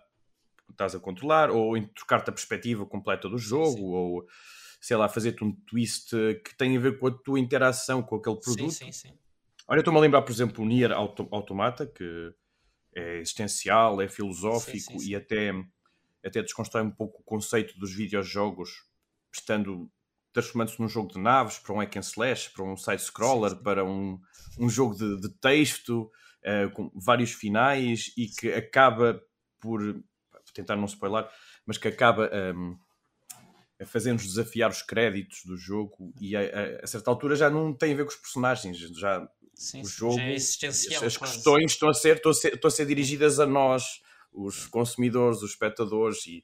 estás 0.73 0.93
a 0.95 0.99
controlar, 0.99 1.49
ou 1.49 1.77
em 1.77 1.85
trocar-te 1.87 2.29
a 2.29 2.33
perspectiva 2.33 2.85
completa 2.85 3.29
do 3.29 3.37
jogo, 3.37 3.77
sim. 3.77 3.93
ou 3.93 4.27
sei 4.81 4.97
lá, 4.97 5.07
fazer-te 5.07 5.43
um 5.43 5.51
twist 5.51 6.09
que 6.43 6.57
tem 6.57 6.75
a 6.75 6.79
ver 6.79 6.99
com 6.99 7.07
a 7.07 7.11
tua 7.11 7.39
interação 7.39 8.03
com 8.03 8.17
aquele 8.17 8.35
Sim, 8.41 8.41
produto. 8.43 8.71
sim, 8.71 8.91
sim. 8.91 9.17
Olha, 9.67 9.77
eu 9.77 9.81
estou-me 9.81 9.97
a 9.97 10.01
lembrar, 10.01 10.21
por 10.23 10.31
exemplo, 10.31 10.63
o 10.63 10.67
Nier 10.67 10.91
Auto- 10.91 11.29
Automata, 11.31 11.87
que 11.87 12.33
é 12.93 13.17
existencial, 13.19 14.01
é 14.01 14.09
filosófico 14.09 14.77
Sim, 14.77 14.79
sim, 14.79 14.99
sim. 14.99 15.11
e 15.11 15.15
até, 15.15 15.51
até 16.23 16.41
desconstrói 16.41 16.83
um 16.83 16.91
pouco 16.91 17.21
o 17.21 17.23
conceito 17.23 17.77
dos 17.79 17.93
videojogos, 17.93 18.83
estando 19.33 19.89
transformando-se 20.33 20.81
num 20.81 20.89
jogo 20.89 21.13
de 21.13 21.19
naves 21.19 21.59
para 21.59 21.73
um 21.73 21.77
hack 21.77 21.95
and 21.95 22.01
slash, 22.01 22.49
para 22.49 22.65
um 22.65 22.75
side-scroller, 22.75 23.51
Sim, 23.51 23.57
sim. 23.57 23.63
para 23.63 23.85
um, 23.85 24.19
um 24.59 24.69
jogo 24.69 24.95
de, 24.95 25.21
de 25.21 25.29
texto, 25.39 26.11
eh, 26.43 26.67
com 26.69 26.91
vários 26.95 27.31
finais 27.31 28.11
e 28.17 28.27
que 28.27 28.51
acaba 28.51 29.21
por, 29.61 29.79
tentar 30.53 30.75
não 30.75 30.86
spoiler, 30.86 31.27
mas 31.65 31.77
que 31.77 31.88
acaba 31.88 32.29
ehm, 32.33 32.75
a 33.81 33.86
fazer-nos 33.86 34.24
desafiar 34.24 34.69
os 34.69 34.81
créditos 34.81 35.43
do 35.45 35.57
jogo 35.57 36.13
e 36.22 36.36
a, 36.36 36.41
a- 36.41 36.83
a 36.83 36.88
certa 36.88 37.10
altura 37.10 37.36
já 37.36 37.50
não 37.50 37.74
tem 37.74 37.93
a 37.93 37.95
ver 37.95 38.03
com 38.05 38.12
os 38.12 38.15
personagens, 38.17 38.77
já 38.77 39.27
Sim, 39.55 39.81
o 39.81 39.86
jogo, 39.88 40.17
Já 40.17 40.24
é 40.24 40.36
as, 40.36 41.03
as 41.03 41.17
questões 41.17 41.72
estão 41.74 41.89
a, 41.89 41.93
ser, 41.93 42.15
estão, 42.15 42.31
a 42.31 42.33
ser, 42.33 42.53
estão 42.55 42.67
a 42.67 42.72
ser 42.72 42.86
dirigidas 42.88 43.39
a 43.39 43.45
nós, 43.45 44.01
os 44.31 44.65
consumidores, 44.67 45.41
os 45.43 45.51
espectadores, 45.51 46.25
e 46.25 46.43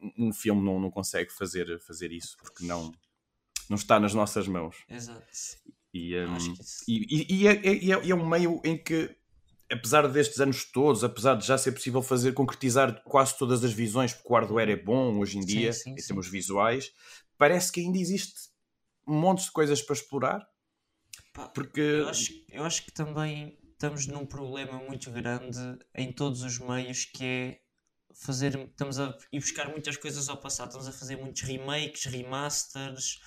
um 0.00 0.28
um 0.28 0.32
filme 0.32 0.64
não, 0.64 0.80
não 0.80 0.90
consegue 0.90 1.30
fazer, 1.32 1.78
fazer 1.80 2.10
isso 2.10 2.36
porque 2.38 2.64
não, 2.66 2.90
não 3.68 3.76
está 3.76 4.00
nas 4.00 4.14
nossas 4.14 4.48
mãos. 4.48 4.76
Exato. 4.88 5.22
E, 5.94 6.14
que 6.54 6.62
isso- 6.62 6.84
e, 6.88 7.06
e- 7.10 7.26
e 7.42 7.46
é, 7.46 7.52
é- 7.52 7.76
é- 7.92 8.04
e 8.06 8.10
é 8.10 8.14
um 8.14 8.26
meio 8.26 8.60
em 8.64 8.76
que, 8.82 9.14
apesar 9.72 10.06
destes 10.08 10.40
anos 10.40 10.64
todos, 10.64 11.02
apesar 11.02 11.34
de 11.34 11.46
já 11.46 11.56
ser 11.56 11.72
possível 11.72 12.02
fazer, 12.02 12.32
concretizar 12.34 13.02
quase 13.04 13.36
todas 13.38 13.64
as 13.64 13.72
visões, 13.72 14.12
porque 14.12 14.32
o 14.32 14.36
hardware 14.36 14.70
é 14.70 14.76
bom 14.76 15.18
hoje 15.18 15.38
em 15.38 15.42
Sim, 15.42 15.46
dia, 15.46 15.72
sim, 15.72 15.90
em 15.92 15.98
sim. 15.98 16.06
termos 16.08 16.28
visuais, 16.28 16.92
parece 17.38 17.72
que 17.72 17.80
ainda 17.80 17.98
existe 17.98 18.50
um 19.06 19.18
monte 19.18 19.44
de 19.44 19.50
coisas 19.50 19.82
para 19.82 19.94
explorar. 19.94 20.46
Porque 21.54 21.80
Eu 21.80 22.08
acho, 22.08 22.32
eu 22.48 22.64
acho 22.64 22.84
que 22.84 22.92
também 22.92 23.58
estamos 23.72 24.06
num 24.06 24.26
problema 24.26 24.78
muito 24.78 25.10
grande 25.10 25.58
em 25.94 26.12
todos 26.12 26.42
os 26.42 26.58
meios 26.58 27.04
que 27.06 27.24
é 27.24 27.60
fazer. 28.14 28.56
Estamos 28.58 29.00
a 29.00 29.16
ir 29.32 29.40
buscar 29.40 29.68
muitas 29.68 29.96
coisas 29.96 30.28
ao 30.28 30.36
passado, 30.36 30.68
estamos 30.68 30.88
a 30.88 30.92
fazer 30.92 31.16
muitos 31.16 31.42
remakes, 31.42 32.04
remasters, 32.04 33.20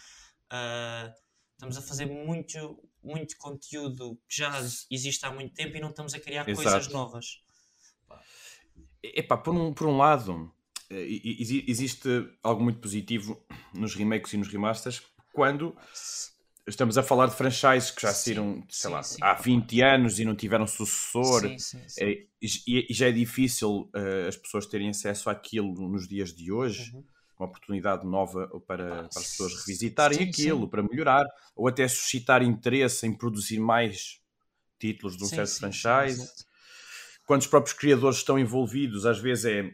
ah, 0.49 1.13
estamos 1.53 1.77
a 1.77 1.81
fazer 1.81 2.05
muito, 2.05 2.79
muito 3.05 3.37
conteúdo 3.37 4.19
que 4.27 4.37
já 4.37 4.59
existe 4.89 5.25
há 5.25 5.31
muito 5.31 5.53
tempo 5.53 5.77
e 5.77 5.79
não 5.79 5.89
estamos 5.89 6.13
a 6.13 6.19
criar 6.19 6.45
coisas 6.45 6.65
Exato. 6.65 6.91
novas. 6.91 7.41
Epá, 9.03 9.37
por 9.37 9.53
um, 9.53 9.73
por 9.73 9.87
um 9.87 9.97
lado, 9.97 10.51
eh, 10.89 11.05
existe 11.67 12.09
algo 12.43 12.63
muito 12.63 12.79
positivo 12.79 13.45
nos 13.73 13.93
remakes 13.95 14.33
e 14.33 14.37
nos 14.37 14.47
remasters 14.47 15.03
quando 15.31 15.75
estamos 16.67 16.97
a 16.97 17.03
falar 17.03 17.27
de 17.27 17.35
franchises 17.35 17.91
que 17.91 18.01
já 18.01 18.13
Sim, 18.13 18.23
saíram, 18.23 18.63
sei 18.69 18.89
sim, 18.89 18.93
lá, 18.93 19.03
sim. 19.03 19.17
há 19.21 19.33
20 19.35 19.81
anos 19.81 20.19
e 20.19 20.25
não 20.25 20.35
tiveram 20.35 20.65
sucessor. 20.65 21.45
Eh, 21.99 22.27
E, 22.41 22.87
e 22.89 22.93
já 22.93 23.07
é 23.07 23.11
difícil 23.11 23.89
eh, 23.95 24.27
as 24.27 24.37
pessoas 24.37 24.65
terem 24.65 24.89
acesso 24.89 25.29
àquilo 25.29 25.73
nos 25.89 26.07
dias 26.07 26.33
de 26.33 26.51
hoje. 26.51 26.91
Uhum. 26.93 27.03
Uma 27.37 27.47
oportunidade 27.47 28.05
nova 28.05 28.47
para, 28.65 28.87
para 28.87 29.05
as 29.07 29.13
pessoas 29.13 29.51
sim, 29.51 29.59
revisitarem 29.59 30.19
sim. 30.19 30.29
aquilo, 30.29 30.69
para 30.69 30.81
melhorar, 30.81 31.25
ou 31.55 31.67
até 31.67 31.87
suscitar 31.87 32.41
interesse 32.41 33.05
em 33.05 33.13
produzir 33.13 33.59
mais 33.59 34.21
títulos 34.79 35.17
de 35.17 35.23
um 35.23 35.27
Sim, 35.27 35.35
certo 35.35 35.49
sim, 35.49 35.55
sim, 35.55 35.59
franchise 35.59 36.45
quando 37.25 37.41
os 37.41 37.47
próprios 37.47 37.75
criadores 37.75 38.17
estão 38.17 38.37
envolvidos, 38.37 39.05
às 39.05 39.19
vezes 39.19 39.45
é 39.45 39.73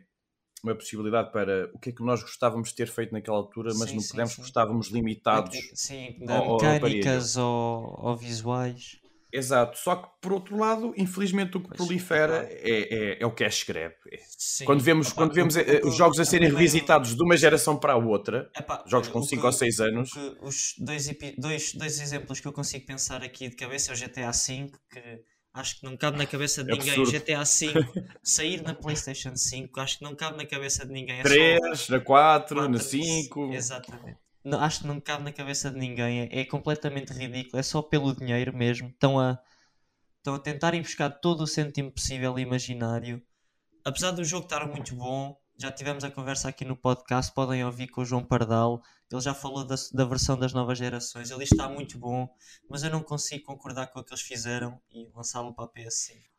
uma 0.64 0.76
possibilidade 0.76 1.32
para 1.32 1.70
o 1.74 1.80
que 1.80 1.90
é 1.90 1.94
que 1.94 2.04
nós 2.04 2.22
gostávamos 2.22 2.70
de 2.70 2.76
ter 2.76 2.88
feito 2.88 3.12
naquela 3.12 3.38
altura, 3.38 3.74
mas 3.74 3.90
Sim, 3.90 4.00
não 4.00 4.02
sim, 4.02 4.26
sim. 4.26 4.36
porque 4.36 4.48
estávamos 4.48 4.88
limitados. 4.90 5.58
Sim, 5.74 6.16
de 6.20 6.26
mecânicas 6.26 7.36
ou, 7.36 7.96
ou 8.00 8.16
visuais. 8.16 9.01
Exato. 9.34 9.78
Só 9.78 9.96
que, 9.96 10.10
por 10.22 10.34
outro 10.34 10.58
lado, 10.58 10.94
infelizmente 10.98 11.58
o 11.58 11.62
que 11.62 11.68
Pois, 11.70 11.78
prolifera 11.78 12.48
é, 12.52 13.16
é, 13.16 13.24
é 13.24 13.26
o 13.26 13.32
cash 13.32 13.64
grab. 13.64 13.94
É. 14.12 14.18
Sim. 14.38 14.66
Quando 14.66 14.82
vemos, 14.82 15.14
quando 15.14 15.34
vemos 15.34 15.56
o- 15.56 15.60
eh, 15.60 15.82
o- 15.84 15.88
os 15.88 15.96
jogos 15.96 16.20
a 16.20 16.24
o 16.24 16.26
serem 16.26 16.48
primeiro- 16.50 16.58
revisitados 16.58 17.16
de 17.16 17.24
uma 17.24 17.38
geração 17.38 17.78
para 17.78 17.94
a 17.94 17.98
outra, 17.98 18.50
Epá, 18.58 18.84
jogos 18.88 19.08
com 19.08 19.20
o 19.20 19.24
5 19.24 19.42
que- 19.42 19.48
ou 19.48 19.54
6 19.54 19.80
anos, 19.80 20.12
o 20.14 20.48
os 20.48 20.74
dois, 20.78 21.08
dois, 21.38 21.74
dois 21.74 22.00
exemplos 22.00 22.40
que 22.40 22.48
eu 22.48 22.54
consigo 22.54 22.86
pensar 22.86 23.24
aqui 23.24 23.48
de 23.50 23.56
cabeça 23.56 23.92
é 23.92 23.94
o 23.94 23.98
GTA 23.98 24.32
V, 24.32 24.70
que 24.92 25.22
acho 25.54 25.80
que 25.80 25.86
não 25.86 25.98
cabe 25.98 26.18
na 26.18 26.26
cabeça 26.26 26.64
de 26.64 26.72
É 26.72 26.74
ninguém. 26.76 26.90
absurdo. 26.92 27.12
GTA 27.12 27.44
V 27.44 27.74
sair 28.24 28.62
na 28.62 28.74
PlayStation 28.74 29.36
5, 29.36 29.80
acho 29.80 29.98
que 30.00 30.04
não 30.04 30.16
cabe 30.16 30.38
na 30.38 30.46
cabeça 30.46 30.86
de 30.86 30.92
ninguém. 30.94 31.20
É 31.20 31.24
só 31.24 31.30
3, 31.30 31.90
na 31.90 32.00
4, 32.00 32.56
na 32.62 32.68
quatro- 32.70 32.84
5. 32.88 33.54
Exatamente. 33.54 34.18
Acho 34.60 34.82
que 34.82 34.88
não 34.88 35.00
cabe 35.00 35.24
na 35.24 35.32
cabeça 35.32 35.70
de 35.70 35.78
ninguém. 35.78 36.22
É, 36.22 36.40
é 36.42 36.46
completamente 36.46 37.14
ridículo. 37.14 37.60
É 37.60 37.64
só 37.64 37.82
pelo 37.82 38.16
dinheiro 38.16 38.56
mesmo. 38.56 38.90
Estão 38.90 39.20
a, 39.20 39.40
estão 40.18 40.36
a 40.36 40.40
tentar 40.40 40.76
buscar 40.78 41.10
todo 41.10 41.42
o 41.42 41.48
cêntimo 41.48 41.92
possível 41.92 42.38
e 42.38 42.42
imaginário. 42.42 43.22
Apesar 43.84 44.12
do 44.12 44.24
jogo 44.24 44.46
estar 44.46 44.66
muito 44.68 44.96
bom, 44.96 45.40
já 45.58 45.72
tivemos 45.72 46.04
a 46.04 46.12
conversa 46.12 46.50
aqui 46.50 46.66
no 46.66 46.76
podcast. 46.76 47.32
Podem 47.34 47.64
ouvir 47.64 47.88
com 47.88 48.02
o 48.02 48.06
João 48.06 48.24
Pardal. 48.24 48.82
Ele 49.12 49.22
já 49.22 49.34
falou 49.34 49.64
da, 49.64 49.76
da 49.94 50.06
versão 50.06 50.38
das 50.38 50.54
novas 50.54 50.78
gerações. 50.78 51.30
Ele 51.30 51.44
está 51.44 51.70
muito 51.70 52.00
bom, 52.00 52.28
mas 52.70 52.84
eu 52.84 52.90
não 52.90 53.04
consigo 53.04 53.46
concordar 53.46 53.88
com 53.88 54.00
o 54.00 54.04
que 54.04 54.12
eles 54.12 54.24
fizeram 54.24 54.82
e 54.92 55.08
lançá-lo 55.14 55.54
para 55.54 55.66
a 55.66 55.68
PS5. 55.68 56.31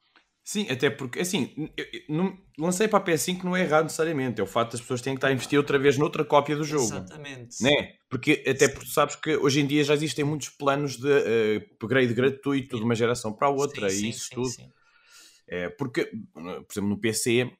Sim, 0.45 0.69
até 0.69 0.91
porque, 0.91 1.21
assim, 1.21 1.71
eu- 1.77 1.87
eu 1.93 2.01
não, 2.09 2.37
lancei 2.59 2.89
para 2.89 2.99
a 2.99 3.03
PS5 3.03 3.45
não 3.45 3.55
é 3.57 3.63
errado 3.63 3.85
necessariamente. 3.85 4.41
É 4.41 4.45
o 4.45 4.47
facto 4.47 4.73
das 4.73 4.81
pessoas 4.81 5.01
terem 5.01 5.15
que 5.15 5.19
estar 5.19 5.29
a 5.29 5.33
investir 5.33 5.57
outra 5.59 5.79
vez 5.79 5.97
noutra 5.97 6.25
cópia 6.25 6.57
do 6.57 6.65
jogo. 6.65 6.85
Exatamente. 6.85 7.63
Né? 7.63 7.95
Porque 8.09 8.43
até 8.47 8.69
porque 8.69 8.89
sabes 8.89 9.15
que 9.15 9.37
hoje 9.37 9.61
em 9.61 9.67
dia 9.67 9.85
já 9.85 9.95
existem 9.95 10.25
muitos 10.25 10.49
planos 10.49 10.97
de 10.97 11.09
eh, 11.11 11.57
upgrade 11.75 12.13
gratuito 12.13 12.77
de 12.77 12.83
uma 12.83 12.95
geração 12.95 13.33
para 13.33 13.47
a 13.47 13.51
outra 13.51 13.89
Sim, 13.89 13.97
e 13.97 14.01
sim, 14.01 14.09
isso 14.09 14.31
tudo. 14.35 14.49
sim. 14.49 14.73
É, 15.47 15.69
porque, 15.69 16.07
por 16.33 16.67
exemplo, 16.73 16.89
no 16.89 16.99
PC, 16.99 17.51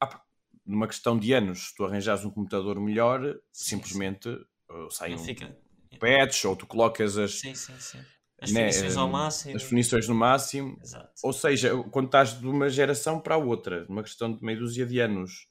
ah 0.00 0.20
numa 0.66 0.86
questão 0.86 1.18
de 1.18 1.32
anos, 1.32 1.68
se 1.68 1.74
tu 1.74 1.84
arranjares 1.84 2.24
um 2.24 2.30
computador 2.30 2.78
melhor, 2.78 3.22
Sim, 3.50 3.76
simplesmente 3.76 4.28
eh, 4.28 4.86
sai 4.90 5.14
um 5.14 5.18
fica. 5.18 5.56
patch 5.98 6.44
ou 6.44 6.54
tu 6.54 6.66
colocas 6.66 7.16
as, 7.18 7.40
Sim, 7.40 7.54
sim, 7.54 7.74
sim. 7.80 7.98
As 8.40 8.50
né, 8.52 8.66
definições 8.66 8.96
ao 8.96 9.08
eh, 9.08 9.12
máximo. 9.12 9.56
as 9.56 9.62
definições 9.62 10.08
no 10.08 10.14
máximo. 10.14 10.78
Exato. 10.82 11.10
Ou 11.22 11.32
seja, 11.32 11.70
quando 11.90 12.06
estás 12.06 12.38
de 12.40 12.46
uma 12.46 12.68
geração 12.68 13.20
para 13.20 13.34
a 13.34 13.38
outra, 13.38 13.84
numa 13.88 14.02
questão 14.02 14.32
de 14.34 14.42
meia 14.42 14.58
dúzia 14.58 14.86
de 14.86 14.98
anos, 15.00 15.46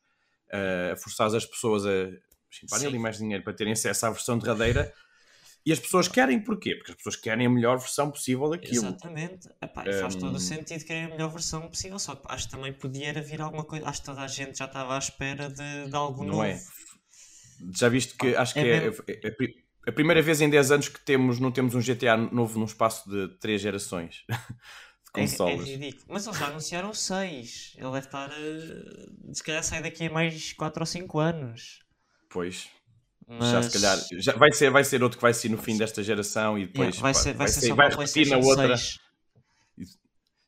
eh, 0.52 0.92
a 0.94 0.96
forçar 0.98 1.28
as 1.36 1.46
pessoas 1.46 1.86
a 1.86 2.10
chimparem 2.50 2.82
Sim. 2.84 2.88
ali 2.88 3.00
mais 3.00 3.18
dinheiro 3.20 3.44
para 3.44 3.54
terem 3.54 3.74
acesso 3.74 4.06
à 4.08 4.10
versão 4.10 4.38
derradeira, 4.40 4.92
e 5.66 5.72
as 5.72 5.80
pessoas 5.80 6.08
querem 6.08 6.40
porquê? 6.44 6.74
Porque 6.76 6.92
as 6.92 6.98
pessoas 6.98 7.16
querem 7.16 7.46
a 7.46 7.50
melhor 7.50 7.78
versão 7.78 8.10
possível 8.10 8.50
daquilo. 8.50 8.88
Exatamente. 8.88 9.48
Epá, 9.62 9.84
faz 9.84 10.16
todo 10.16 10.32
Hum. 10.32 10.36
o 10.38 10.40
sentido 10.40 10.84
querer 10.84 11.06
a 11.06 11.10
melhor 11.10 11.30
versão 11.30 11.68
possível, 11.70 12.00
só 12.00 12.16
que 12.16 12.24
acho 12.28 12.46
que 12.46 12.52
também 12.56 12.74
podia 12.74 13.14
vir 13.22 13.40
alguma 13.42 13.64
coisa. 13.66 13.86
Acho 13.88 14.00
que 14.00 14.06
toda 14.08 14.22
a 14.22 14.28
gente 14.28 14.58
já 14.58 14.66
estava 14.66 14.96
à 14.96 14.98
espera 14.98 15.48
de, 15.50 15.90
de 15.90 15.96
algo 15.96 16.24
Não 16.24 16.30
novo. 16.38 16.44
é? 16.44 16.60
Já 17.78 17.90
viste 17.90 18.16
que 18.16 18.36
acho 18.36 18.58
É 18.58 18.64
que 18.64 18.70
é, 18.70 18.88
é- 19.14 19.28
é 19.28 19.32
a 19.90 19.94
pri- 19.94 20.04
a 20.04 20.10
primeira 20.10 20.22
vez 20.22 20.42
em 20.42 20.50
10 20.50 20.72
anos 20.72 20.88
que 20.88 21.00
temos, 21.00 21.40
não 21.40 21.52
temos 21.52 21.76
um 21.76 21.82
GTA 21.82 22.18
novo 22.18 22.60
num 22.60 22.66
espaço 22.66 23.10
de 23.10 23.28
3 23.40 23.62
gerações 23.62 24.24
de 24.30 25.12
É, 25.16 25.22
é 25.22 25.22
consoles. 25.22 25.68
ridículo. 25.68 26.06
Mas 26.10 26.26
eles 26.26 26.38
já 26.40 26.48
anunciaram 26.48 26.94
6. 26.94 27.74
Ele 27.78 27.86
deve 27.92 28.06
estar. 28.06 28.30
eh, 28.32 29.34
se 29.34 29.44
calhar 29.44 29.64
sai 29.64 29.82
daqui 29.82 30.06
a 30.06 30.12
mais 30.12 30.54
4 30.54 30.82
ou 30.82 30.86
5 30.86 31.20
anos. 31.20 31.80
pois, 32.30 32.70
Mas... 33.28 33.50
já 33.52 33.62
se 33.64 33.72
calhar 33.72 33.98
já 34.20 34.34
vai, 34.34 34.52
ser, 34.52 34.70
vai 34.72 34.84
ser 34.84 35.04
outro 35.04 35.18
que 35.18 35.22
vai 35.22 35.34
ser 35.34 35.50
no 35.50 35.58
fim 35.58 35.78
desta 35.78 36.02
geração 36.04 36.58
e 36.58 36.62
Yeah, 36.62 36.92
depois 36.92 36.98
vai 36.98 37.14
pá, 37.14 37.20
ser, 37.20 37.34
vai 37.34 37.48
ser 37.48 37.62
só 37.68 37.76
vai 37.76 37.88
para 37.90 37.96
a 37.96 38.00
repetir 38.00 38.28
na 38.28 38.38
outra. 38.38 38.78
6. 38.78 39.00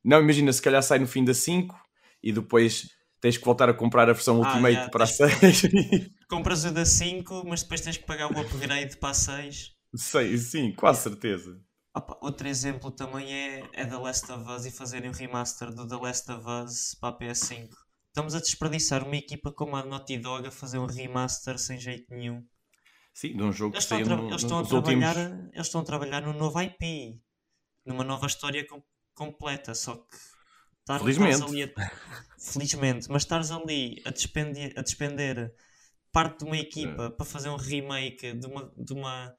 Não, 0.04 0.20
imagina, 0.22 0.52
se 0.52 0.62
calhar 0.62 0.82
sai 0.82 1.00
no 1.00 1.08
fim 1.08 1.24
da 1.24 1.34
5 1.34 1.80
e 2.24 2.32
depois 2.32 2.90
tens 3.22 3.38
que 3.38 3.46
voltar 3.46 3.70
a 3.70 3.74
comprar 3.74 4.10
a 4.10 4.14
versão 4.14 4.44
Ah, 4.44 4.48
Ultimate 4.50 4.92
para 4.92 5.06
a 5.06 5.08
tens 5.08 5.60
6. 5.60 5.62
Compras 6.30 6.66
o 6.66 6.72
da 6.72 6.86
5, 6.86 7.44
mas 7.48 7.62
depois 7.64 7.82
tens 7.82 7.98
que 7.98 8.06
pagar 8.06 8.32
o 8.32 8.40
upgrade 8.40 8.98
para 8.98 9.10
a 9.12 9.14
6. 9.14 9.72
Sei, 9.96 10.38
sim, 10.38 10.74
quase 10.74 11.04
certeza. 11.04 11.60
Opa, 11.94 12.18
outro 12.22 12.48
exemplo 12.48 12.90
também 12.90 13.34
é, 13.34 13.70
é 13.74 13.86
The 13.86 13.98
Last 13.98 14.32
of 14.32 14.50
Us 14.50 14.66
e 14.66 14.72
fazerem 14.72 15.10
um 15.10 15.14
remaster 15.14 15.74
do 15.74 15.86
The 15.88 15.98
Last 15.98 16.32
of 16.32 16.46
Us 16.48 16.96
para 17.00 17.10
a 17.10 17.18
PS5. 17.18 17.70
Estamos 18.08 18.34
a 18.36 18.40
desperdiçar 18.40 19.06
uma 19.06 19.16
equipa 19.18 19.52
como 19.54 19.76
a 19.76 19.84
Naughty 19.86 20.18
Dog 20.18 20.48
a 20.48 20.52
fazer 20.52 20.78
um 20.80 20.86
remaster 20.86 21.58
sem 21.60 21.78
jeito 21.80 22.06
nenhum. 22.14 22.46
Sim, 23.14 23.36
de 23.36 23.44
um 23.44 23.52
jogo 23.52 23.76
Eles 23.76 23.86
que 23.86 23.94
a, 23.94 23.98
saiu 23.98 24.08
no, 24.08 24.28
eles 24.30 24.42
estão 24.42 24.60
a 24.60 24.62
nos 24.62 24.72
últimos. 24.72 25.04
trabalhar, 25.04 25.50
eles 25.54 25.68
estão 25.68 25.82
a 25.82 25.84
trabalhar 25.84 26.22
num 26.22 26.34
novo 26.34 26.62
IP, 26.62 27.20
numa 27.86 28.06
nova 28.06 28.26
história 28.26 28.66
com- 28.66 28.82
completa, 29.14 29.76
só 29.76 29.96
que 29.98 30.18
estar- 30.82 31.00
Felizmente. 31.00 31.74
a- 31.78 31.92
felizmente, 32.40 33.08
mas 33.10 33.22
estares 33.24 33.52
ali 33.52 34.02
a 34.06 34.10
despender, 34.12 34.74
a 34.76 34.82
despender 34.82 35.54
parte 36.12 36.40
de 36.40 36.46
uma 36.46 36.58
equipa 36.58 37.06
É. 37.06 37.10
para 37.10 37.26
fazer 37.26 37.50
um 37.50 37.56
remake 37.56 38.34
de 38.34 38.46
uma, 38.48 38.72
de 38.78 38.94
uma 38.94 39.34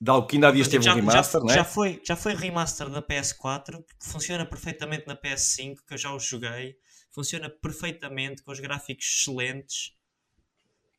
De 0.00 0.10
algo 0.10 0.26
que 0.26 0.36
ainda 0.36 0.48
há 0.48 0.50
dias 0.50 0.66
Coisa 0.66 0.78
que 0.80 0.84
teve 0.84 1.00
um 1.00 1.06
remaster, 1.06 1.40
já, 1.40 1.46
não 1.46 1.50
é? 1.52 1.54
já 1.54 1.64
foi, 1.64 2.02
já 2.04 2.16
foi 2.16 2.34
remaster 2.34 2.88
da 2.90 3.00
PS4, 3.02 3.84
que 3.84 4.06
funciona 4.10 4.44
perfeitamente 4.44 5.06
na 5.06 5.16
PS5, 5.16 5.76
que 5.86 5.94
eu 5.94 5.98
já 5.98 6.12
o 6.12 6.18
joguei. 6.18 6.76
Funciona 7.12 7.48
perfeitamente, 7.48 8.42
com 8.42 8.52
os 8.52 8.60
gráficos 8.60 9.06
excelentes. 9.06 9.92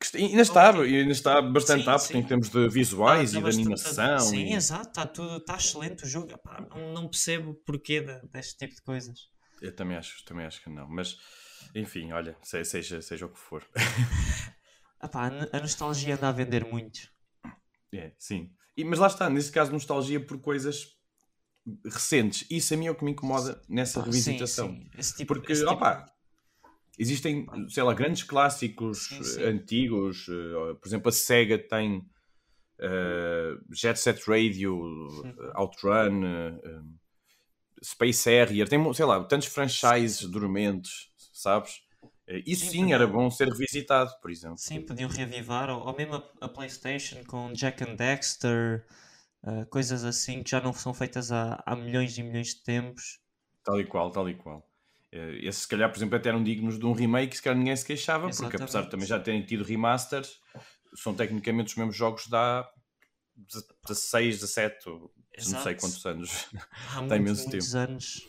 Que 0.00 0.16
ainda 0.16 0.42
está, 0.42 0.70
ainda 0.80 1.12
está 1.12 1.42
bastante 1.42 1.84
Sim, 1.84 1.90
apto 1.90 2.06
sim. 2.08 2.18
em 2.18 2.22
termos 2.24 2.48
de 2.48 2.68
visuais 2.68 3.32
Tá- 3.32 3.38
e 3.38 3.42
tá 3.42 3.50
de 3.50 3.54
animação. 3.56 4.18
Sim, 4.20 4.44
e- 4.46 4.54
exato, 4.54 4.88
está 4.88 5.06
tudo, 5.06 5.36
está 5.36 5.56
excelente 5.56 6.04
o 6.04 6.06
jogo. 6.08 6.32
Epá, 6.32 6.66
não, 6.70 6.92
não 6.92 7.08
percebo 7.08 7.50
o 7.50 7.54
porquê 7.54 8.00
de- 8.00 8.20
deste 8.28 8.56
tipo 8.56 8.74
de 8.74 8.82
coisas. 8.82 9.28
Eu 9.60 9.74
também 9.74 9.96
acho, 9.96 10.24
também 10.24 10.46
acho 10.46 10.62
que 10.62 10.70
não. 10.70 10.88
Mas, 10.88 11.18
enfim, 11.74 12.12
olha, 12.12 12.36
se- 12.42 12.64
seja, 12.64 13.00
seja 13.02 13.26
o 13.26 13.28
que 13.28 13.38
for. 13.38 13.64
Epá, 15.02 15.26
a 15.26 15.30
no- 15.30 15.48
a 15.52 15.60
nostalgia 15.60 16.14
anda 16.16 16.28
a 16.28 16.32
vender 16.32 16.64
muito. 16.64 17.00
É, 17.92 18.12
sim. 18.18 18.50
E- 18.76 18.84
mas 18.84 18.98
lá 18.98 19.06
está, 19.06 19.28
nesse 19.30 19.50
caso, 19.52 19.72
nostalgia 19.72 20.20
por 20.24 20.38
coisas 20.40 20.96
recentes. 21.84 22.46
Isso 22.50 22.72
a 22.74 22.76
mim 22.76 22.86
é 22.86 22.90
o 22.90 22.94
que 22.94 23.04
me 23.04 23.10
incomoda 23.12 23.60
nessa 23.68 24.02
revisitação. 24.02 24.68
sim, 24.70 24.82
sim. 24.82 24.90
Esse 24.98 25.16
tipo, 25.16 25.34
Porque, 25.34 25.52
esse 25.52 25.62
tipo- 25.62 25.72
opa, 25.74 26.06
existem, 26.98 27.46
sei 27.68 27.82
lá, 27.82 27.92
grandes 27.94 28.22
clássicos 28.22 29.06
Sim, 29.08 29.42
antigos. 29.44 30.26
eh, 30.28 30.74
Por 30.80 30.88
exemplo, 30.88 31.08
a 31.08 31.12
Sega 31.12 31.58
tem 31.58 32.02
eh, 32.80 33.56
Jet 33.72 33.98
Set 33.98 34.22
Radio, 34.28 35.08
eh, 35.24 35.52
Outrun, 35.56 36.24
eh, 36.24 36.82
Space 37.84 38.28
Harrier, 38.28 38.68
tem, 38.68 38.92
sei 38.94 39.04
lá, 39.04 39.22
tantos 39.24 39.48
franchises 39.48 40.22
dormentes, 40.28 41.10
sabes? 41.32 41.82
Eh, 42.26 42.42
Isso 42.46 42.66
Sim, 42.66 42.70
sim, 42.70 42.92
era 42.92 43.06
bom 43.06 43.30
ser 43.30 43.48
revisitado, 43.48 44.12
por 44.20 44.30
exemplo. 44.30 44.56
Sim, 44.56 44.82
podiam 44.82 45.08
reavivar, 45.08 45.70
ou, 45.70 45.86
ou 45.86 45.96
mesmo 45.96 46.16
a, 46.16 46.32
a 46.42 46.48
PlayStation 46.50 47.24
com 47.24 47.50
Jack 47.54 47.82
and 47.82 47.94
Dexter, 47.96 48.86
uh, 49.42 49.64
coisas 49.70 50.04
assim 50.04 50.42
que 50.42 50.50
já 50.50 50.60
não 50.60 50.72
são 50.74 50.92
feitas 50.92 51.32
há, 51.32 51.62
há 51.64 51.74
milhões 51.76 52.18
e 52.18 52.22
milhões 52.22 52.48
de 52.54 52.62
tempos. 52.62 53.20
Tal 53.64 53.80
e 53.80 53.84
qual, 53.86 54.10
tal 54.10 54.28
e 54.28 54.34
qual. 54.34 54.66
Eh, 55.12 55.38
Esses, 55.42 55.62
se 55.62 55.68
calhar, 55.68 55.90
por 55.90 55.98
exemplo, 55.98 56.16
até 56.16 56.28
eram 56.28 56.42
dignos 56.42 56.78
de 56.78 56.86
um 56.86 56.92
remake, 56.92 57.36
se 57.36 57.42
calhar 57.42 57.58
ninguém 57.58 57.76
se 57.76 57.84
queixava, 57.84 58.30
porque 58.30 58.56
apesar 58.56 58.82
de 58.82 58.90
Exatamente. 58.90 58.90
também 58.90 59.06
já 59.06 59.20
terem 59.20 59.44
tido 59.44 59.64
remasters, 59.64 60.40
são 60.94 61.14
tecnicamente 61.14 61.68
os 61.70 61.76
mesmos 61.76 61.96
jogos 61.96 62.26
de 62.26 62.36
há 62.36 62.68
16, 63.86 64.36
17, 64.40 64.86
ou 65.46 65.52
não 65.52 65.62
sei 65.62 65.72
Exato. 65.72 65.80
quantos 65.80 66.06
anos. 66.06 66.46
Há 66.90 66.98
Tem 67.08 67.08
muito, 67.08 67.14
imenso 67.16 67.48
muitos 67.48 67.74
anos. 67.74 68.28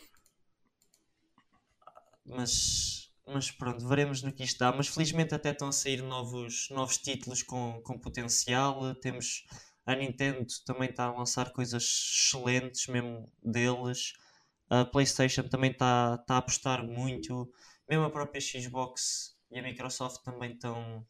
Mas, 2.26 3.12
mas 3.26 3.52
pronto, 3.52 3.88
veremos 3.88 4.22
no 4.22 4.32
que 4.32 4.44
isto 4.44 4.60
dá. 4.60 4.72
Mas 4.72 4.88
felizmente 4.88 5.34
até 5.34 5.52
estão 5.52 5.70
a 5.70 5.72
sair 5.72 6.02
novos, 6.02 6.68
novos 6.70 6.98
títulos 6.98 7.44
com, 7.44 7.82
com 7.84 7.98
potencial. 7.98 8.94
Temos 8.96 9.46
a 9.86 9.96
Nintendo 9.96 10.46
também 10.66 10.90
está 10.90 11.06
a 11.06 11.12
lançar 11.12 11.52
coisas 11.52 11.84
excelentes 11.84 12.86
mesmo 12.88 13.32
deles. 13.42 14.14
A 14.70 14.86
PlayStation 14.86 15.44
também 15.44 15.72
está 15.72 16.20
está 16.22 16.36
a 16.36 16.38
apostar 16.38 16.86
muito. 16.86 17.52
Mesmo 17.90 18.06
a 18.06 18.12
própria 18.12 18.40
Xbox 18.40 19.36
e 19.50 19.58
a 19.58 19.64
Microsoft 19.64 20.22
também 20.24 20.54
estão, 20.54 21.04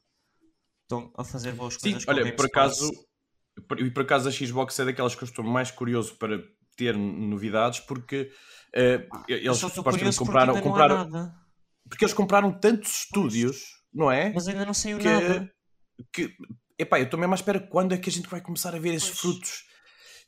estão 0.84 1.12
a 1.18 1.26
fazer 1.26 1.52
boas 1.52 1.74
Sim, 1.74 1.92
coisas 1.92 2.08
olha, 2.08 2.34
por 2.34 2.46
acaso, 2.46 2.90
e 3.78 3.90
por 3.92 4.04
acaso 4.04 4.28
a 4.30 4.32
Xbox 4.32 4.78
é 4.80 4.86
daquelas 4.86 5.16
que 5.16 5.24
eu 5.24 5.28
estou 5.28 5.44
mais 5.46 5.72
curioso 5.72 6.16
para 6.16 6.42
ter 6.76 6.96
novidades, 6.96 7.80
porque 7.82 8.32
Eu 8.74 9.38
eles 9.38 9.58
supostamente 9.58 9.84
curioso 9.84 10.18
porque 10.20 10.26
compraram, 10.32 10.62
compraram 10.62 11.34
porque 11.90 12.06
eles 12.06 12.14
compraram 12.14 12.52
tantos 12.52 13.00
estúdios, 13.00 13.64
não 13.94 14.12
é? 14.12 14.32
Mas 14.34 14.48
ainda 14.48 14.66
não 14.66 14.74
saiu 14.74 14.98
que, 15.00 15.08
nada. 15.10 15.52
que 16.14 16.36
epá, 16.78 17.00
eu 17.00 17.06
estou 17.06 17.20
mesmo 17.20 17.34
à 17.34 17.36
espera 17.36 17.60
quando 17.60 17.94
é 17.94 17.98
que 17.98 18.10
a 18.10 18.14
gente 18.14 18.30
vai 18.30 18.42
começar 18.42 18.76
a 18.76 18.80
ver 18.80 18.94
esses 18.94 19.10
Pois. 19.10 19.20
frutos. 19.20 19.70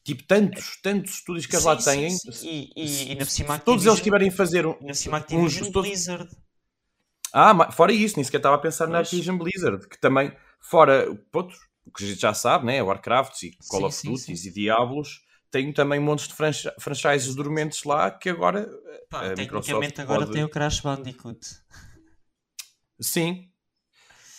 Tipo, 0.03 0.23
tantos, 0.23 0.77
tantos 0.81 1.11
estúdios 1.13 1.45
que 1.45 1.53
eles 1.55 1.61
Sim, 1.63 1.69
lá 1.69 1.79
sim, 1.79 1.91
têm. 1.91 2.09
sim. 2.09 2.71
E, 2.75 2.81
e, 2.83 3.11
e 3.11 3.15
na 3.15 3.25
Se 3.25 3.59
todos 3.63 3.85
eles 3.85 4.01
tiverem 4.01 4.29
a 4.29 4.31
fazer 4.31 4.65
um. 4.65 4.75
na 4.81 4.95
cima 4.95 5.23
uns- 5.31 5.59
todos- 5.69 5.87
Blizzard. 5.87 6.27
Ah, 7.31 7.71
fora 7.71 7.93
isso, 7.93 8.15
nem 8.17 8.23
sequer 8.23 8.37
estava 8.37 8.55
a 8.55 8.59
pensar 8.59 8.87
na 8.87 8.95
Pois. 8.95 9.07
Activision 9.07 9.37
Blizzard, 9.37 9.87
que 9.87 9.99
também, 10.01 10.35
fora 10.59 11.15
pronto, 11.31 11.55
o 11.91 11.93
que 11.93 12.03
a 12.03 12.07
gente 12.07 12.21
já 12.21 12.33
sabe, 12.33 12.65
né? 12.65 12.81
Warcraft 12.81 13.43
e 13.43 13.51
Call 13.67 13.91
Sim, 13.91 14.09
of 14.09 14.25
Duty 14.25 14.47
e 14.47 14.51
Diablos, 14.51 15.21
tem 15.51 15.71
também 15.73 15.99
montes 15.99 16.27
de 16.27 16.33
franchi- 16.33 16.71
franchises 16.79 17.35
dormentes 17.35 17.83
lá 17.83 18.09
que 18.09 18.29
agora. 18.29 18.67
Pá, 19.09 19.19
a 19.19 19.33
tecnicamente 19.33 19.99
Microsoft 19.99 19.99
agora 19.99 20.27
tem 20.27 20.43
o 20.43 20.49
Crash 20.49 20.79
Bandicoot. 20.79 21.39
Sim. 22.99 23.49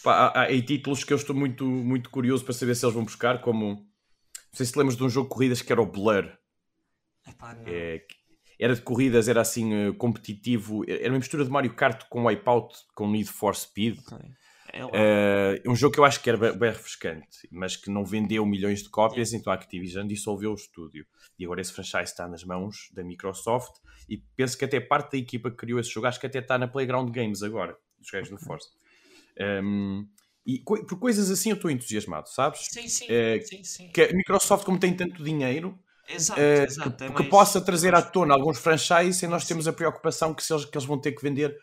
Pá, 0.03 0.29
há, 0.35 0.43
há 0.45 0.63
títulos 0.63 1.05
que 1.05 1.13
eu 1.13 1.17
estou 1.17 1.37
muito, 1.37 1.65
muito 1.65 2.11
curioso 2.11 2.45
para 2.45 2.55
saber 2.55 2.75
se 2.75 2.85
eles 2.85 2.95
vão 2.95 3.05
buscar, 3.05 3.41
como. 3.41 3.75
Não 3.75 4.57
sei 4.57 4.67
se 4.67 4.73
te 4.73 4.79
lembras 4.79 4.97
de 4.97 5.05
um 5.05 5.09
jogo 5.09 5.29
de 5.29 5.35
corridas 5.35 5.63
que 5.63 5.73
era 5.73 5.81
o 5.81 5.87
Blur. 5.87 6.31
Epá. 7.27 7.57
É, 7.67 8.05
era 8.59 8.75
de 8.75 8.83
corridas, 8.83 9.29
era 9.29 9.41
assim 9.41 9.73
eh, 9.73 9.93
competitivo. 9.93 10.85
Era 10.89 11.11
uma 11.11 11.19
mistura 11.19 11.45
de 11.45 11.51
Mario 11.51 11.75
Kart 11.75 12.05
com 12.09 12.27
Wipeout, 12.27 12.75
com 12.95 13.11
Need 13.11 13.31
for 13.31 13.55
Speed. 13.55 13.99
Ok. 13.99 14.19
É. 14.73 14.81
Eh, 14.93 15.63
um 15.67 15.77
jogo 15.77 15.93
que 15.95 16.01
eu 16.01 16.05
acho 16.05 16.21
que 16.23 16.31
era 16.31 16.39
bem, 16.39 16.57
bem 16.57 16.71
refrescante, 16.71 17.47
mas 17.51 17.77
que 17.77 17.91
não 17.91 18.05
vendeu 18.05 18.45
milhões 18.47 18.83
de 18.83 18.89
cópias, 18.89 19.33
então 19.33 19.53
a 19.53 19.57
Activision 19.57 20.07
dissolveu 20.07 20.51
o 20.53 20.55
estúdio. 20.55 21.07
E 21.39 21.45
agora 21.45 21.61
esse 21.61 21.73
franchise 21.73 22.05
está 22.05 22.27
nas 22.27 22.43
mãos 22.45 22.89
da 22.95 23.05
Microsoft 23.05 23.75
e 24.09 24.17
penso 24.37 24.57
que 24.57 24.65
até 24.65 24.81
parte 24.81 25.13
da 25.13 25.19
equipa 25.19 25.51
que 25.51 25.57
criou 25.57 25.79
esse 25.79 25.91
jogo, 25.91 26.07
acho 26.07 26.19
que 26.19 26.27
até 26.27 26.39
está 26.39 26.57
na 26.57 26.67
Playground 26.67 27.11
Games 27.11 27.43
agora, 27.43 27.77
dos 27.99 28.11
gajos 28.11 28.31
do 28.31 28.39
Forza. 28.39 28.69
Um, 29.63 30.09
e 30.47 30.59
co- 30.61 30.85
por 30.87 30.99
coisas 30.99 31.31
assim 31.31 31.51
eu 31.51 31.57
estou 31.57 31.71
entusiasmado, 31.71 32.29
sabes? 32.29 32.67
Sim, 32.71 32.89
sim, 32.89 33.07
é, 33.09 33.41
sim, 33.43 33.63
sim. 33.63 33.89
Que 33.89 34.03
a 34.03 34.13
Microsoft, 34.13 34.65
como 34.65 34.79
tem 34.79 34.95
tanto 34.97 35.23
dinheiro, 35.23 35.79
Exato, 36.09 36.41
eh, 36.41 36.65
exato. 36.65 36.97
que, 36.97 37.05
é 37.05 37.07
que 37.09 37.13
mais- 37.15 37.29
possa 37.29 37.61
trazer 37.61 37.95
à 37.95 38.03
tona 38.03 38.35
alguns 38.35 38.59
franchises 38.59 39.23
e 39.23 39.27
nós 39.29 39.47
temos 39.47 39.69
a 39.69 39.73
preocupação 39.73 40.35
que, 40.35 40.43
se 40.43 40.53
eles, 40.53 40.65
que 40.65 40.77
eles 40.77 40.87
vão 40.87 40.99
ter 40.99 41.13
que 41.13 41.23
vender 41.23 41.57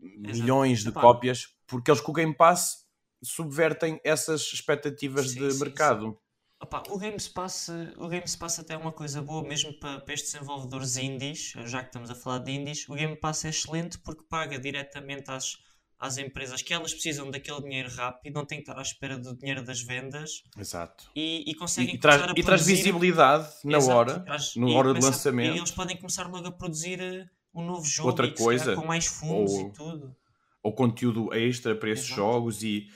milhões 0.00 0.82
de 0.82 0.88
Epá. 0.90 1.00
cópias, 1.00 1.54
porque 1.70 1.90
eles 1.90 2.00
com 2.02 2.10
o 2.12 2.14
Game 2.14 2.34
Pass 2.34 2.84
subvertem 3.22 4.00
essas 4.04 4.42
expectativas 4.52 5.30
Sim, 5.30 5.38
de 5.40 5.52
sim, 5.52 5.60
mercado. 5.64 6.18
Opa, 6.62 6.82
o 6.90 6.98
Games 6.98 7.26
Pass, 7.26 7.68
o 7.96 8.06
Games 8.08 8.36
Pass 8.36 8.58
até 8.58 8.74
é 8.74 8.76
uma 8.76 8.92
coisa 8.92 9.22
boa 9.22 9.42
mesmo 9.42 9.72
para, 9.80 10.00
para 10.00 10.12
estes 10.12 10.32
desenvolvedores 10.32 10.96
indies, 10.98 11.52
já 11.64 11.80
que 11.80 11.86
estamos 11.86 12.10
a 12.10 12.14
falar 12.14 12.38
de 12.40 12.52
indies, 12.52 12.86
o 12.88 12.94
Game 12.94 13.16
Pass 13.16 13.46
é 13.46 13.48
excelente 13.48 13.98
porque 13.98 14.22
paga 14.28 14.58
diretamente 14.58 15.30
às, 15.30 15.56
às 15.98 16.18
empresas 16.18 16.60
que 16.60 16.74
elas 16.74 16.92
precisam 16.92 17.30
daquele 17.30 17.62
dinheiro 17.62 17.88
rápido, 17.90 18.34
não 18.34 18.44
têm 18.44 18.58
que 18.58 18.64
estar 18.70 18.78
à 18.78 18.82
espera 18.82 19.16
do 19.18 19.34
dinheiro 19.34 19.64
das 19.64 19.80
vendas 19.80 20.42
Exato. 20.58 21.10
e, 21.16 21.44
e 21.46 21.52
E, 21.52 21.54
conseguem 21.54 21.94
e 21.94 21.98
traz, 21.98 22.16
começar 22.20 22.36
a 22.36 22.38
e 22.40 22.44
traz 22.44 22.66
visibilidade 22.66 23.48
na 23.64 23.78
Exato, 23.78 23.96
hora, 23.96 24.20
traz- 24.20 24.54
na 24.56 24.68
e 24.68 24.74
hora 24.74 24.88
de 24.88 25.00
começa- 25.00 25.08
lançamento. 25.16 25.54
E 25.54 25.58
eles 25.58 25.70
podem 25.70 25.96
começar 25.96 26.26
logo 26.28 26.46
a 26.46 26.52
produzir 26.52 27.00
eh, 27.00 27.26
um 27.54 27.64
novo 27.64 27.86
jogo 27.86 28.10
Outra 28.10 28.26
e, 28.26 28.34
coisa, 28.34 28.74
com 28.76 28.84
mais 28.86 29.06
fundos 29.06 29.52
ou- 29.54 29.60
e 29.62 29.72
tudo. 29.72 30.16
Ou 30.62 30.74
conteúdo 30.74 31.32
extra 31.34 31.74
para 31.74 31.90
esses 31.90 32.06
Exato. 32.06 32.20
jogos 32.20 32.62
e 32.62 32.88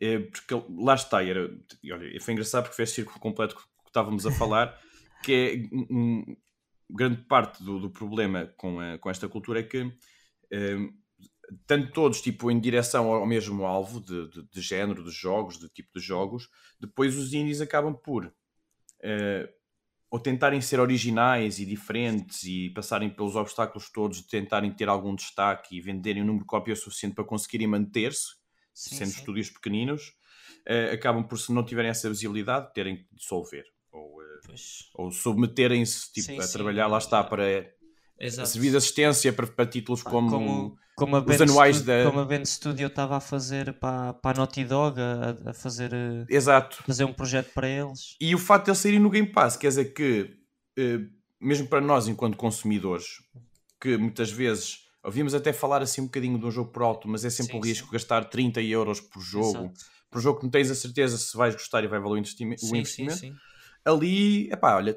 eh, 0.00 0.18
porque 0.20 0.54
lá 0.82 0.94
está, 0.94 1.22
era, 1.24 1.50
e 1.82 1.92
olha, 1.92 2.20
foi 2.20 2.32
engraçado 2.34 2.64
porque 2.64 2.76
fez 2.76 2.90
círculo 2.90 3.18
completo 3.20 3.56
que 3.56 3.62
que 3.62 3.88
estávamos 3.88 4.24
a 4.26 4.30
falar, 4.32 4.80
que 5.22 5.32
é 5.70 5.76
um, 5.92 6.24
grande 6.88 7.22
parte 7.24 7.62
do, 7.62 7.78
do 7.78 7.90
problema 7.90 8.46
com, 8.56 8.80
a- 8.80 8.98
com 8.98 9.10
esta 9.10 9.28
cultura 9.28 9.60
é 9.60 9.62
que 9.62 9.92
eh, 10.50 10.76
tanto 11.66 11.92
todos 11.92 12.20
tipo 12.22 12.50
em 12.50 12.58
direção 12.60 13.12
ao 13.12 13.26
mesmo 13.26 13.64
alvo 13.66 14.00
de, 14.00 14.28
de, 14.30 14.48
de 14.48 14.60
género 14.60 15.04
de 15.04 15.10
jogos, 15.10 15.58
de 15.58 15.68
tipo 15.68 15.90
de 15.94 16.00
jogos, 16.04 16.48
depois 16.80 17.16
os 17.16 17.32
indies 17.34 17.60
acabam 17.60 17.94
por 17.94 18.32
eh, 19.02 19.48
ou 20.12 20.20
tentarem 20.20 20.60
ser 20.60 20.78
originais 20.78 21.58
e 21.58 21.64
diferentes 21.64 22.44
e 22.44 22.68
passarem 22.68 23.08
pelos 23.08 23.34
obstáculos 23.34 23.88
todos 23.88 24.18
de 24.18 24.28
tentarem 24.28 24.70
ter 24.70 24.86
algum 24.86 25.14
destaque 25.14 25.74
e 25.74 25.80
venderem 25.80 26.22
um 26.22 26.26
número 26.26 26.44
de 26.44 26.48
cópias 26.48 26.80
suficiente 26.80 27.14
para 27.14 27.24
conseguirem 27.24 27.66
manter-se, 27.66 28.34
Sim, 28.74 28.96
sendo 28.96 29.10
sim. 29.10 29.20
estúdios 29.20 29.48
pequeninos, 29.48 30.12
eh, 30.66 30.90
acabam 30.92 31.26
por, 31.26 31.38
se 31.38 31.50
não 31.50 31.64
tiverem 31.64 31.90
essa 31.90 32.10
visibilidade, 32.10 32.74
terem 32.74 32.96
que 32.98 33.06
dissolver 33.10 33.64
ou, 33.90 34.20
Pois. 34.44 34.90
ou 34.94 35.10
submeterem-se 35.10 36.12
tipo, 36.12 36.26
Sim, 36.26 36.38
a 36.38 36.42
sim, 36.42 36.52
trabalhar, 36.52 36.88
lá 36.88 36.98
está, 36.98 37.24
para 37.24 37.72
a 38.20 38.44
servir 38.44 38.70
de 38.70 38.76
assistência 38.76 39.32
para, 39.32 39.46
para 39.46 39.64
títulos 39.64 40.02
como, 40.02 40.28
como, 40.28 40.78
como 40.94 41.16
a 41.16 41.20
os 41.20 41.40
anuais 41.40 41.76
Studio, 41.76 42.04
da. 42.04 42.10
Como 42.10 42.20
a 42.20 42.24
Band 42.24 42.44
Studio 42.44 42.86
estava 42.86 43.16
a 43.16 43.20
fazer 43.20 43.72
para, 43.74 44.12
para 44.14 44.30
a 44.36 44.38
Naughty 44.38 44.64
Dog, 44.64 44.98
a, 45.00 45.50
a 45.50 45.54
fazer, 45.54 45.92
eh, 45.92 46.24
Exato. 46.28 46.82
fazer 46.84 47.04
um 47.04 47.12
projeto 47.12 47.52
para 47.54 47.68
eles. 47.68 48.16
E 48.20 48.34
o 48.34 48.38
facto 48.38 48.66
de 48.66 48.70
eles 48.70 48.78
saírem 48.78 49.00
no 49.00 49.10
Game 49.10 49.28
Pass 49.32 49.56
quer 49.56 49.68
dizer 49.68 49.86
que, 49.94 50.36
eh, 50.78 51.00
mesmo 51.40 51.66
para 51.68 51.80
nós, 51.80 52.08
enquanto 52.08 52.36
consumidores, 52.36 53.06
que 53.80 53.96
muitas 53.96 54.30
vezes 54.30 54.80
ouvimos 55.02 55.34
até 55.34 55.52
falar 55.52 55.82
assim 55.82 56.02
um 56.02 56.06
bocadinho 56.06 56.38
de 56.38 56.46
um 56.46 56.50
jogo 56.50 56.70
por 56.70 56.82
alto, 56.82 57.08
mas 57.08 57.24
é 57.24 57.30
sempre 57.30 57.52
Sim, 57.52 57.58
um 57.58 57.60
risco 57.62 57.86
sim. 57.86 57.92
gastar 57.92 58.24
30 58.26 58.60
euros 58.62 59.00
por 59.00 59.20
jogo, 59.20 59.58
Exato. 59.64 59.80
por 60.10 60.20
jogo 60.20 60.38
que 60.38 60.44
não 60.44 60.50
tens 60.50 60.70
a 60.70 60.74
certeza 60.74 61.16
se 61.18 61.36
vais 61.36 61.54
gostar 61.54 61.82
e 61.82 61.88
vai 61.88 61.98
valer 61.98 62.14
o 62.14 62.18
investime- 62.18 62.54
o 62.54 62.58
Sim, 62.58 62.68
sim, 62.68 62.76
investimento. 62.78 63.18
sim. 63.18 63.34
Ali, 63.84 64.48
epá, 64.52 64.76
olha, 64.76 64.96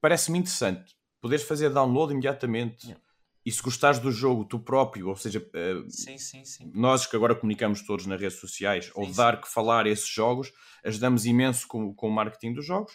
parece-me 0.00 0.38
interessante. 0.38 0.94
Poderes 1.22 1.44
fazer 1.46 1.70
download 1.70 2.12
imediatamente. 2.12 2.84
Yeah. 2.86 3.02
E 3.46 3.52
se 3.52 3.62
gostares 3.62 4.00
do 4.00 4.10
jogo, 4.10 4.44
tu 4.44 4.58
próprio, 4.58 5.08
ou 5.08 5.14
seja, 5.16 5.38
eh, 5.54 5.74
Sim, 5.88 6.18
sim, 6.18 6.44
sim. 6.44 6.70
nós 6.74 7.06
que 7.06 7.14
agora 7.14 7.32
comunicamos 7.34 7.80
todos 7.82 8.04
nas 8.04 8.20
redes 8.20 8.40
sociais, 8.40 8.90
ou 8.92 9.06
dar 9.14 9.40
que 9.40 9.48
falar 9.48 9.86
esses 9.86 10.08
jogos, 10.08 10.52
ajudamos 10.84 11.24
imenso 11.24 11.66
com, 11.68 11.94
com 11.94 12.08
o 12.08 12.12
marketing 12.12 12.54
dos 12.54 12.66
jogos 12.66 12.92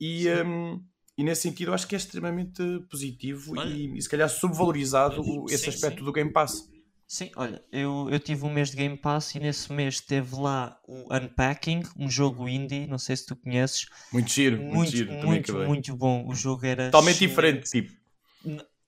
e, 0.00 0.28
Sim. 0.28 0.42
hum, 0.46 0.84
e 1.18 1.24
nesse 1.24 1.42
sentido 1.42 1.74
acho 1.74 1.88
que 1.88 1.96
é 1.96 1.98
extremamente 1.98 2.62
positivo 2.88 3.56
Olha, 3.58 3.68
e, 3.68 3.98
e 3.98 4.00
se 4.00 4.08
calhar 4.08 4.28
subvalorizado 4.30 5.20
o- 5.20 5.46
esse 5.50 5.64
sim, 5.64 5.68
aspecto 5.70 6.04
do 6.04 6.12
Game 6.12 6.32
Pass. 6.32 6.70
Sim, 7.08 7.30
olha, 7.36 7.64
eu, 7.72 8.06
eu 8.10 8.20
tive 8.20 8.44
um 8.44 8.52
mês 8.52 8.70
de 8.70 8.76
Game 8.76 8.96
Pass 8.96 9.34
e 9.34 9.40
nesse 9.40 9.72
mês 9.72 9.98
teve 10.00 10.36
lá 10.36 10.78
o 10.86 11.12
Unpacking, 11.12 11.82
um 11.96 12.08
jogo 12.08 12.48
indie, 12.48 12.86
não 12.86 12.98
sei 12.98 13.16
se 13.16 13.26
tu 13.26 13.34
conheces, 13.34 13.86
Muito 14.12 14.30
giro, 14.30 14.58
muito, 14.58 14.74
muito, 14.74 14.90
giro. 14.96 15.26
muito, 15.26 15.52
acabei. 15.52 15.66
muito 15.66 15.96
bom. 15.96 16.24
O 16.28 16.34
jogo 16.34 16.64
era 16.66 16.84
Totalmente 16.90 17.18
diferente, 17.18 17.68
tipo. 17.70 17.92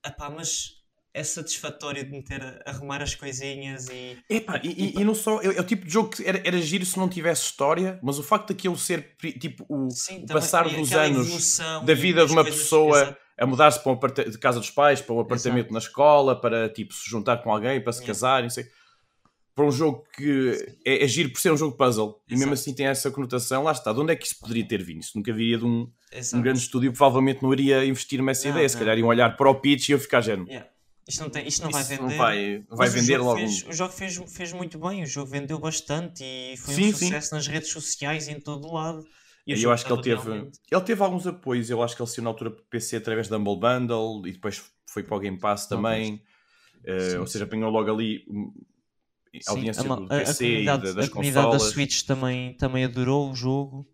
Epá, 0.05 0.29
mas 0.29 0.80
é 1.13 1.23
satisfatório 1.23 2.05
de 2.05 2.11
meter 2.11 2.41
a 2.65 2.69
arrumar 2.71 3.01
as 3.01 3.15
coisinhas 3.15 3.87
e. 3.89 4.17
Epá, 4.29 4.59
e, 4.63 4.69
e- 4.69 5.01
e 5.01 5.03
não 5.03 5.13
só, 5.13 5.41
é, 5.41 5.47
é 5.47 5.59
o 5.61 5.63
tipo 5.63 5.85
de 5.85 5.91
jogo 5.91 6.09
que 6.09 6.25
era, 6.25 6.41
era 6.45 6.61
giro 6.61 6.85
se 6.85 6.97
não 6.97 7.09
tivesse 7.09 7.43
história, 7.43 7.99
mas 8.01 8.17
o 8.17 8.23
facto 8.23 8.49
daquilo 8.49 8.77
ser 8.77 9.15
tipo 9.39 9.65
o, 9.67 9.89
Sim, 9.89 10.21
também, 10.21 10.27
passar 10.27 10.71
e 10.71 10.75
dos 10.75 10.91
anos 10.93 11.57
da 11.85 11.93
vida 11.93 12.25
de 12.25 12.31
uma 12.31 12.43
coisas- 12.43 12.61
pessoa 12.61 12.97
Exato. 13.01 13.17
a 13.37 13.45
mudar-se 13.45 13.83
para 13.83 13.91
um 13.91 14.29
de 14.31 14.37
casa 14.37 14.59
dos 14.59 14.69
pais, 14.69 15.01
para 15.01 15.13
um 15.15 15.19
apartamento 15.19 15.65
Exato. 15.67 15.73
na 15.73 15.79
escola, 15.79 16.39
para 16.39 16.69
tipo 16.69 16.93
se 16.93 17.09
juntar 17.09 17.37
com 17.37 17.51
alguém, 17.51 17.81
para 17.81 17.91
se 17.91 17.99
Yeah. 17.99 18.07
casar, 18.13 18.43
não 18.43 18.49
sei. 18.49 18.65
Para 19.53 19.65
um 19.65 19.71
jogo 19.71 20.05
que 20.15 20.77
é, 20.85 21.03
é 21.03 21.07
giro 21.09 21.29
por 21.29 21.41
ser 21.41 21.51
um 21.51 21.57
jogo 21.57 21.75
puzzle 21.75 22.21
e 22.25 22.31
mesmo 22.35 22.53
Exato. 22.53 22.61
assim 22.69 22.73
tem 22.73 22.85
essa 22.87 23.11
conotação, 23.11 23.63
lá 23.63 23.73
está. 23.73 23.91
De 23.91 23.99
onde 23.99 24.13
é 24.13 24.15
que 24.15 24.25
isso 24.25 24.39
poderia 24.39 24.65
ter 24.65 24.81
vindo? 24.81 25.01
Isso 25.01 25.11
nunca 25.17 25.33
viria 25.33 25.57
de 25.57 25.65
um, 25.65 25.81
um 25.81 25.91
Exato. 26.13 26.41
grande 26.41 26.59
estúdio, 26.59 26.93
provavelmente 26.93 27.43
não 27.43 27.51
iria 27.51 27.83
investir 27.83 28.23
nessa 28.23 28.47
Não, 28.47 28.55
ideia. 28.55 28.69
Se 28.69 28.77
calhar 28.77 28.97
iam 28.97 29.09
olhar 29.09 29.35
para 29.35 29.49
o 29.49 29.55
pitch 29.55 29.89
e 29.89 29.91
eu 29.91 29.99
ficar 29.99 30.21
género. 30.21 30.47
Yeah. 30.47 30.69
Isto 31.11 31.23
não, 31.23 31.29
tem, 31.29 31.47
isto 31.47 31.63
não 31.63 31.71
vai 31.71 31.81
Isso 31.81 31.89
vender. 31.89 32.03
não 32.03 32.17
vai, 32.17 32.63
vai 32.69 32.87
o 32.87 32.91
vender 32.91 33.17
jogo 33.17 33.23
logo. 33.25 33.37
Fez, 33.39 33.63
o 33.67 33.73
jogo 33.73 33.93
fez, 33.93 34.15
fez 34.33 34.53
muito 34.53 34.79
bem, 34.79 35.03
o 35.03 35.05
jogo 35.05 35.29
vendeu 35.29 35.59
bastante 35.59 36.23
e 36.23 36.55
foi 36.57 36.73
Sim, 36.73 36.87
um 36.87 36.93
sim. 36.93 37.05
sucesso 37.05 37.35
nas 37.35 37.47
redes 37.47 37.69
sociais 37.69 38.27
e 38.27 38.31
em 38.31 38.39
todo 38.39 38.67
o 38.67 38.73
lado. 38.73 39.05
E 39.45 39.53
o 39.53 39.55
Eu 39.55 39.59
jogo 39.59 39.73
acho 39.73 39.85
que 39.85 39.91
ele 39.91 40.01
teve, 40.01 40.21
realmente- 40.23 40.59
ele 40.71 40.81
teve 40.81 41.03
alguns 41.03 41.27
apoios. 41.27 41.69
Eu 41.69 41.83
acho 41.83 41.95
que 41.95 42.01
ele 42.01 42.09
saiu 42.09 42.23
na 42.23 42.29
altura 42.29 42.51
para 42.51 42.63
PC 42.69 42.95
através 42.95 43.27
da 43.27 43.37
Humble 43.37 43.59
Bundle 43.59 44.21
e 44.27 44.31
depois 44.31 44.63
foi 44.87 45.03
para 45.03 45.17
o 45.17 45.19
Game 45.19 45.37
Pass 45.37 45.67
também. 45.67 46.21
Sim, 46.99 47.17
ou 47.17 47.27
seja, 47.27 47.45
apanhou 47.45 47.69
logo 47.69 47.91
ali 47.91 48.23
hum, 48.29 48.53
a 49.35 49.41
Sim, 49.41 49.49
audiência 49.51 49.81
a, 49.81 49.95
do 49.95 50.03
a- 50.03 50.05
a 50.05 50.19
PC 50.19 50.47
e 50.61 50.65
da- 50.65 50.77
das 50.77 51.07
a 51.07 51.09
comunidade 51.09 51.45
da 51.47 51.51
consolas. 51.51 51.73
Switch 51.73 52.03
também, 52.03 52.53
também 52.55 52.85
adorou 52.85 53.31
o 53.31 53.35
jogo. 53.35 53.85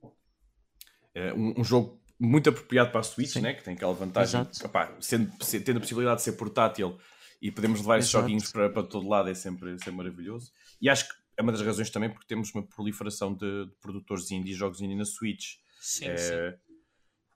Eh, 1.15 1.33
um, 1.33 1.53
um 1.59 1.63
jogo 1.63 1.96
muito 2.19 2.49
apropriado 2.49 2.91
para 2.91 2.99
a 3.01 3.03
Switch, 3.03 3.29
Sim. 3.33 3.41
né? 3.41 3.53
que 3.53 3.63
tem 3.63 3.73
aquela 3.75 3.93
vantagem, 3.93 4.47
opá, 4.63 4.95
sendo, 4.99 5.31
se- 5.43 5.59
tendo 5.59 5.77
a 5.77 5.79
possibilidade 5.79 6.17
de 6.17 6.23
ser 6.23 6.31
portátil 6.33 6.97
e 7.41 7.51
podemos 7.51 7.79
levar 7.81 7.99
esses 7.99 8.09
Exato. 8.09 8.23
joguinhos 8.23 8.51
para, 8.51 8.69
para 8.69 8.83
todo 8.83 9.07
lado, 9.07 9.29
é 9.29 9.33
sempre, 9.35 9.71
sempre 9.77 9.91
maravilhoso. 9.91 10.51
E 10.81 10.89
acho 10.89 11.07
que 11.07 11.13
é 11.37 11.41
uma 11.43 11.51
das 11.51 11.61
razões 11.61 11.89
também 11.91 12.09
porque 12.09 12.25
temos 12.25 12.51
uma 12.55 12.65
proliferação 12.65 13.33
de, 13.33 13.65
de 13.67 13.71
produtores 13.79 14.31
indie 14.31 14.51
e 14.51 14.55
jogos 14.55 14.81
indie 14.81 14.95
na 14.95 15.05
Switch. 15.05 15.57
Sim, 15.79 16.05
sim. 16.17 16.33
É, 16.33 16.57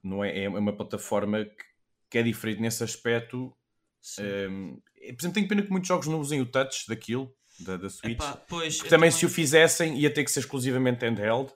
não 0.03 0.23
é, 0.23 0.43
é 0.45 0.49
uma 0.49 0.75
plataforma 0.75 1.45
que, 1.45 1.63
que 2.09 2.17
é 2.17 2.23
diferente 2.23 2.59
nesse 2.61 2.83
aspecto. 2.83 3.55
sim. 4.01 4.23
Um, 4.49 4.81
por 5.01 5.21
exemplo, 5.21 5.33
tenho 5.33 5.47
pena 5.47 5.61
que 5.63 5.69
muitos 5.71 5.87
jogos 5.87 6.07
não 6.07 6.19
usem 6.19 6.41
o 6.41 6.45
touch 6.45 6.87
daquilo, 6.87 7.31
da, 7.59 7.77
da 7.77 7.89
Switch. 7.89 8.13
Epá, 8.13 8.33
pois, 8.47 8.79
que 8.79 8.87
eu 8.87 8.89
também, 8.89 9.09
se 9.11 9.25
o 9.25 9.29
fizessem 9.29 9.97
ia 9.99 10.11
ter 10.13 10.23
que 10.23 10.31
ser 10.31 10.39
exclusivamente 10.41 11.03
handheld, 11.05 11.51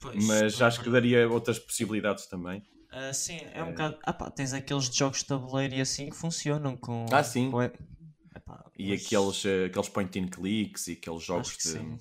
pois, 0.00 0.24
mas 0.24 0.60
acho 0.60 0.82
que 0.82 0.90
daria 0.90 1.28
outras 1.28 1.58
possibilidades 1.58 2.26
também. 2.26 2.62
ah, 2.90 3.12
sim, 3.12 3.38
é 3.54 3.62
um 3.62 3.68
bocado. 3.68 3.98
Ah, 4.04 4.12
pá, 4.12 4.30
tens 4.30 4.52
aqueles 4.52 4.84
jogos 4.94 5.18
de 5.20 5.26
tabuleiro 5.26 5.74
e 5.74 5.80
assim 5.80 6.08
que 6.10 6.16
funcionam 6.16 6.76
com. 6.76 7.06
Ah, 7.12 7.22
sim. 7.22 7.50
com- 7.50 7.62
epá, 7.62 8.64
E 8.78 8.90
mas 8.90 9.06
aqueles, 9.06 9.44
eh, 9.44 9.66
aqueles 9.66 9.88
point 9.88 10.18
and 10.18 10.28
clicks 10.28 10.88
e 10.88 10.92
aqueles 10.92 11.22
jogos 11.22 11.58
de. 11.58 11.68
sim. 11.68 11.98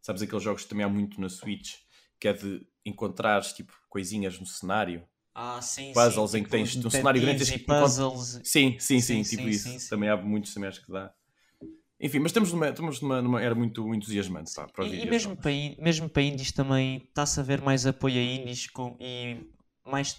Sabes 0.00 0.22
aqueles 0.22 0.42
jogos 0.42 0.62
que 0.64 0.68
também 0.68 0.84
há 0.84 0.88
muito 0.88 1.20
na 1.20 1.28
Switch, 1.28 1.74
que 2.20 2.28
é 2.28 2.32
de 2.32 2.66
encontrares 2.84 3.52
tipo 3.52 3.72
coisinhas 3.88 4.38
no 4.38 4.46
cenário. 4.46 5.06
Ah, 5.34 5.60
sim, 5.62 5.92
Puzzles 5.94 6.30
sim, 6.32 6.38
em 6.38 6.44
que 6.44 6.50
tens 6.50 6.76
um 6.76 6.90
cenário 6.90 7.20
grande, 7.20 7.42
e 7.44 7.58
puzzles. 7.58 8.40
Sim, 8.44 8.78
sim, 8.78 9.00
sim, 9.00 9.22
Sim, 9.22 9.24
tipo 9.24 9.48
sim, 9.48 9.50
isso. 9.50 9.88
Também 9.90 10.08
há 10.08 10.16
muitos, 10.16 10.52
também 10.54 10.68
acho 10.68 10.84
que 10.84 10.92
dá. 10.92 11.12
Enfim, 12.02 12.18
mas 12.18 12.30
estamos 12.30 12.52
numa, 12.52 12.68
estamos 12.68 13.00
numa, 13.00 13.22
numa 13.22 13.40
era 13.40 13.54
muito 13.54 13.94
entusiasmante 13.94 14.52
para 14.74 14.84
E, 14.84 15.04
e 15.04 15.06
mesmo 15.08 15.36
para, 15.36 15.52
mesmo 15.78 16.08
para 16.08 16.22
indies 16.22 16.50
também 16.50 16.96
está-se 16.96 17.38
a 17.38 17.44
ver 17.44 17.62
mais 17.62 17.86
apoio 17.86 18.16
a 18.16 18.22
indies 18.22 18.66
com, 18.66 18.96
e 19.00 19.36
mais, 19.86 20.16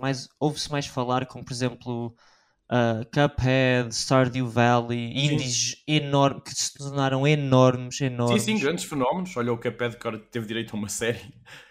mais, 0.00 0.28
ouve-se 0.40 0.72
mais 0.72 0.86
falar 0.86 1.26
com, 1.26 1.44
por 1.44 1.52
exemplo, 1.52 2.16
uh, 2.70 3.04
Cuphead, 3.12 3.94
Stardew 3.94 4.48
Valley, 4.48 5.12
indies 5.12 5.82
enormes 5.86 6.42
que 6.44 6.54
se 6.54 6.72
tornaram 6.72 7.26
enormes, 7.26 7.96
Sim, 7.98 8.06
enormes. 8.06 8.42
sim, 8.42 8.58
grandes 8.58 8.84
fenómenos. 8.84 9.36
Olha 9.36 9.52
o 9.52 9.58
Cuphead 9.58 9.96
que 9.98 10.06
agora 10.08 10.18
teve 10.18 10.46
direito 10.46 10.74
a 10.74 10.78
uma 10.78 10.88
série 10.88 11.18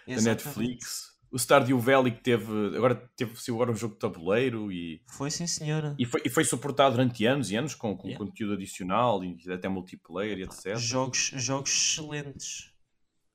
da 0.06 0.12
Exatamente. 0.12 0.46
Netflix. 0.46 1.15
O 1.30 1.36
Stardew 1.38 1.78
Valley 1.78 2.12
que 2.12 2.22
teve, 2.22 2.76
agora 2.76 2.94
teve 3.16 3.34
saiu 3.40 3.56
agora 3.56 3.72
um 3.72 3.76
jogo 3.76 3.94
de 3.94 4.00
tabuleiro 4.00 4.70
e, 4.70 5.02
Foi 5.08 5.30
sim, 5.30 5.46
senhora. 5.46 5.94
e, 5.98 6.04
foi, 6.06 6.22
e 6.24 6.30
foi 6.30 6.44
suportado 6.44 6.92
durante 6.96 7.26
anos 7.26 7.50
e 7.50 7.56
anos 7.56 7.74
com, 7.74 7.96
com 7.96 8.06
Yeah. 8.08 8.24
conteúdo 8.24 8.54
adicional 8.54 9.22
e 9.24 9.36
até 9.52 9.68
multiplayer 9.68 10.38
e 10.38 10.42
etc. 10.44 10.76
Jogos, 10.76 11.32
jogos 11.34 11.70
excelentes. 11.72 12.70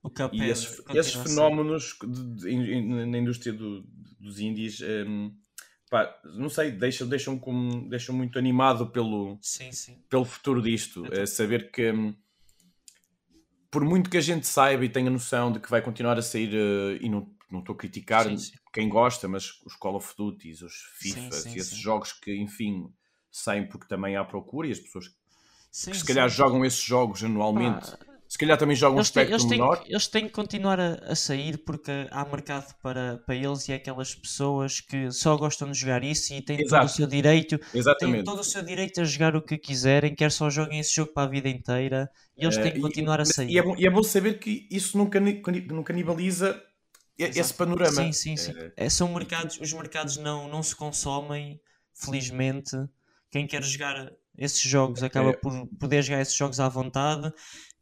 O 0.01 0.09
Cuphead. 0.09 0.37
E 0.37 0.49
esses, 0.49 0.81
esses 0.95 1.13
fenómenos 1.13 1.95
de- 2.01 2.35
de- 2.35 3.05
na 3.05 3.17
indústria 3.19 3.53
do- 3.53 3.83
dos 4.19 4.39
indies, 4.39 4.79
hum, 4.81 5.31
pá, 5.89 6.11
não 6.33 6.49
sei, 6.49 6.71
deixam, 6.71 7.07
deixam, 7.07 7.37
como, 7.37 7.87
deixam 7.89 8.15
muito 8.15 8.39
animado 8.39 8.87
pelo, 8.87 9.37
Sim, 9.41 9.71
sim. 9.71 9.97
pelo 10.09 10.25
futuro 10.25 10.61
disto. 10.61 11.05
É 11.13 11.25
saber 11.27 11.69
que, 11.71 11.91
hum, 11.91 12.15
por 13.69 13.83
muito 13.85 14.09
que 14.09 14.17
a 14.17 14.21
gente 14.21 14.47
saiba 14.47 14.83
e 14.85 14.89
tenha 14.89 15.09
noção 15.09 15.51
de 15.51 15.59
que 15.59 15.69
vai 15.69 15.81
continuar 15.81 16.17
a 16.17 16.21
sair, 16.21 16.51
e 16.99 17.09
não 17.51 17.59
estou 17.61 17.75
a 17.75 17.77
criticar 17.77 18.25
Sim, 18.25 18.37
sim. 18.37 18.57
quem 18.73 18.89
gosta, 18.89 19.27
mas 19.27 19.51
os 19.65 19.75
Call 19.75 19.95
of 19.95 20.13
Duty, 20.17 20.51
os 20.63 20.73
FIFA, 20.99 21.43
sim, 21.43 21.55
e 21.55 21.59
esses 21.59 21.77
jogos 21.77 22.13
que, 22.13 22.35
enfim, 22.35 22.93
saem 23.31 23.67
porque 23.67 23.87
também 23.87 24.15
há 24.15 24.23
procura 24.23 24.67
e 24.67 24.71
as 24.71 24.79
pessoas 24.79 25.07
que 25.89 25.97
se 25.97 26.05
calhar 26.05 26.29
jogam 26.29 26.65
esses 26.65 26.81
jogos 26.81 27.23
anualmente, 27.23 27.87
Pá, 27.87 27.97
se 28.27 28.37
calhar 28.37 28.57
também 28.57 28.75
jogam 28.75 28.99
um 28.99 29.01
Eles 29.01 29.09
têm, 29.11 29.25
espectro 29.25 29.29
eles, 29.29 29.45
têm, 29.45 29.61
menor. 29.61 29.77
que- 29.77 29.89
eles 29.91 30.07
têm 30.07 30.25
que 30.27 30.31
continuar 30.33 30.79
a, 30.79 30.93
a 31.11 31.15
sair 31.15 31.63
porque 31.65 31.91
há 32.11 32.25
mercado 32.25 32.73
para, 32.81 33.17
para 33.25 33.35
eles 33.35 33.67
e 33.67 33.71
é 33.71 33.75
aquelas 33.75 34.13
pessoas 34.15 34.81
que 34.81 35.11
só 35.11 35.37
gostam 35.37 35.71
de 35.71 35.77
jogar 35.79 36.03
isso 36.03 36.33
e 36.33 36.41
têm 36.41 36.65
todo 36.65 36.83
o 36.83 36.87
Exato. 36.87 36.97
seu 36.97 37.07
direito, 37.07 37.57
têm 37.97 38.17
Exatamente. 38.19 38.23
todo 38.23 38.39
o 38.39 38.43
seu 38.43 38.61
direito 38.63 38.99
a 39.01 39.03
jogar 39.05 39.35
o 39.35 39.41
que 39.41 39.57
quiserem, 39.57 40.13
quer 40.15 40.31
só 40.31 40.49
joguem 40.49 40.79
esse 40.79 40.93
jogo 40.95 41.13
para 41.13 41.23
a 41.27 41.31
vida 41.31 41.49
inteira 41.49 42.09
e 42.37 42.43
eles 42.43 42.57
têm 42.57 42.73
que 42.73 42.79
Eh, 42.79 42.79
continuar 42.79 43.21
a 43.21 43.25
sair. 43.25 43.53
E 43.53 43.57
é, 43.57 43.63
bom, 43.63 43.75
e 43.77 43.85
é 43.85 43.89
bom 43.89 44.03
saber 44.03 44.39
que 44.39 44.67
isso 44.71 44.97
não, 44.97 45.09
cani- 45.09 45.41
não 45.67 45.83
canibaliza 45.83 46.61
esse 47.29 47.39
Exato. 47.39 47.57
panorama. 47.57 47.91
Sim, 47.91 48.11
sim, 48.11 48.37
sim. 48.37 48.53
É, 48.75 48.89
são 48.89 49.13
mercados, 49.13 49.59
os 49.59 49.71
mercados 49.73 50.17
não, 50.17 50.47
não 50.47 50.61
se 50.63 50.75
consomem, 50.75 51.59
felizmente. 51.93 52.75
Quem 53.29 53.47
quer 53.47 53.63
jogar 53.63 54.11
esses 54.37 54.61
jogos 54.61 55.03
acaba 55.03 55.29
É. 55.29 55.33
por 55.33 55.67
poder 55.79 56.01
jogar 56.03 56.21
esses 56.21 56.35
jogos 56.35 56.59
à 56.59 56.67
vontade, 56.67 57.31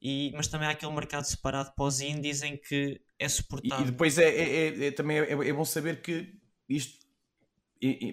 e, 0.01 0.31
mas 0.35 0.47
também 0.47 0.67
há 0.67 0.71
aquele 0.71 0.91
mercado 0.93 1.23
separado 1.25 1.71
para 1.75 1.85
os 1.85 2.01
indies 2.01 2.41
em 2.41 2.57
que 2.57 2.99
é 3.17 3.25
E, 3.25 3.29
suportável. 3.29 3.85
e 3.85 3.91
depois 3.91 4.17
é, 4.17 4.29
é- 4.29 4.67
é- 4.67 4.85
é- 4.87 4.91
também 4.91 5.19
é, 5.19 5.31
é 5.31 5.53
bom 5.53 5.65
saber 5.65 6.01
que 6.01 6.33
isto 6.67 6.99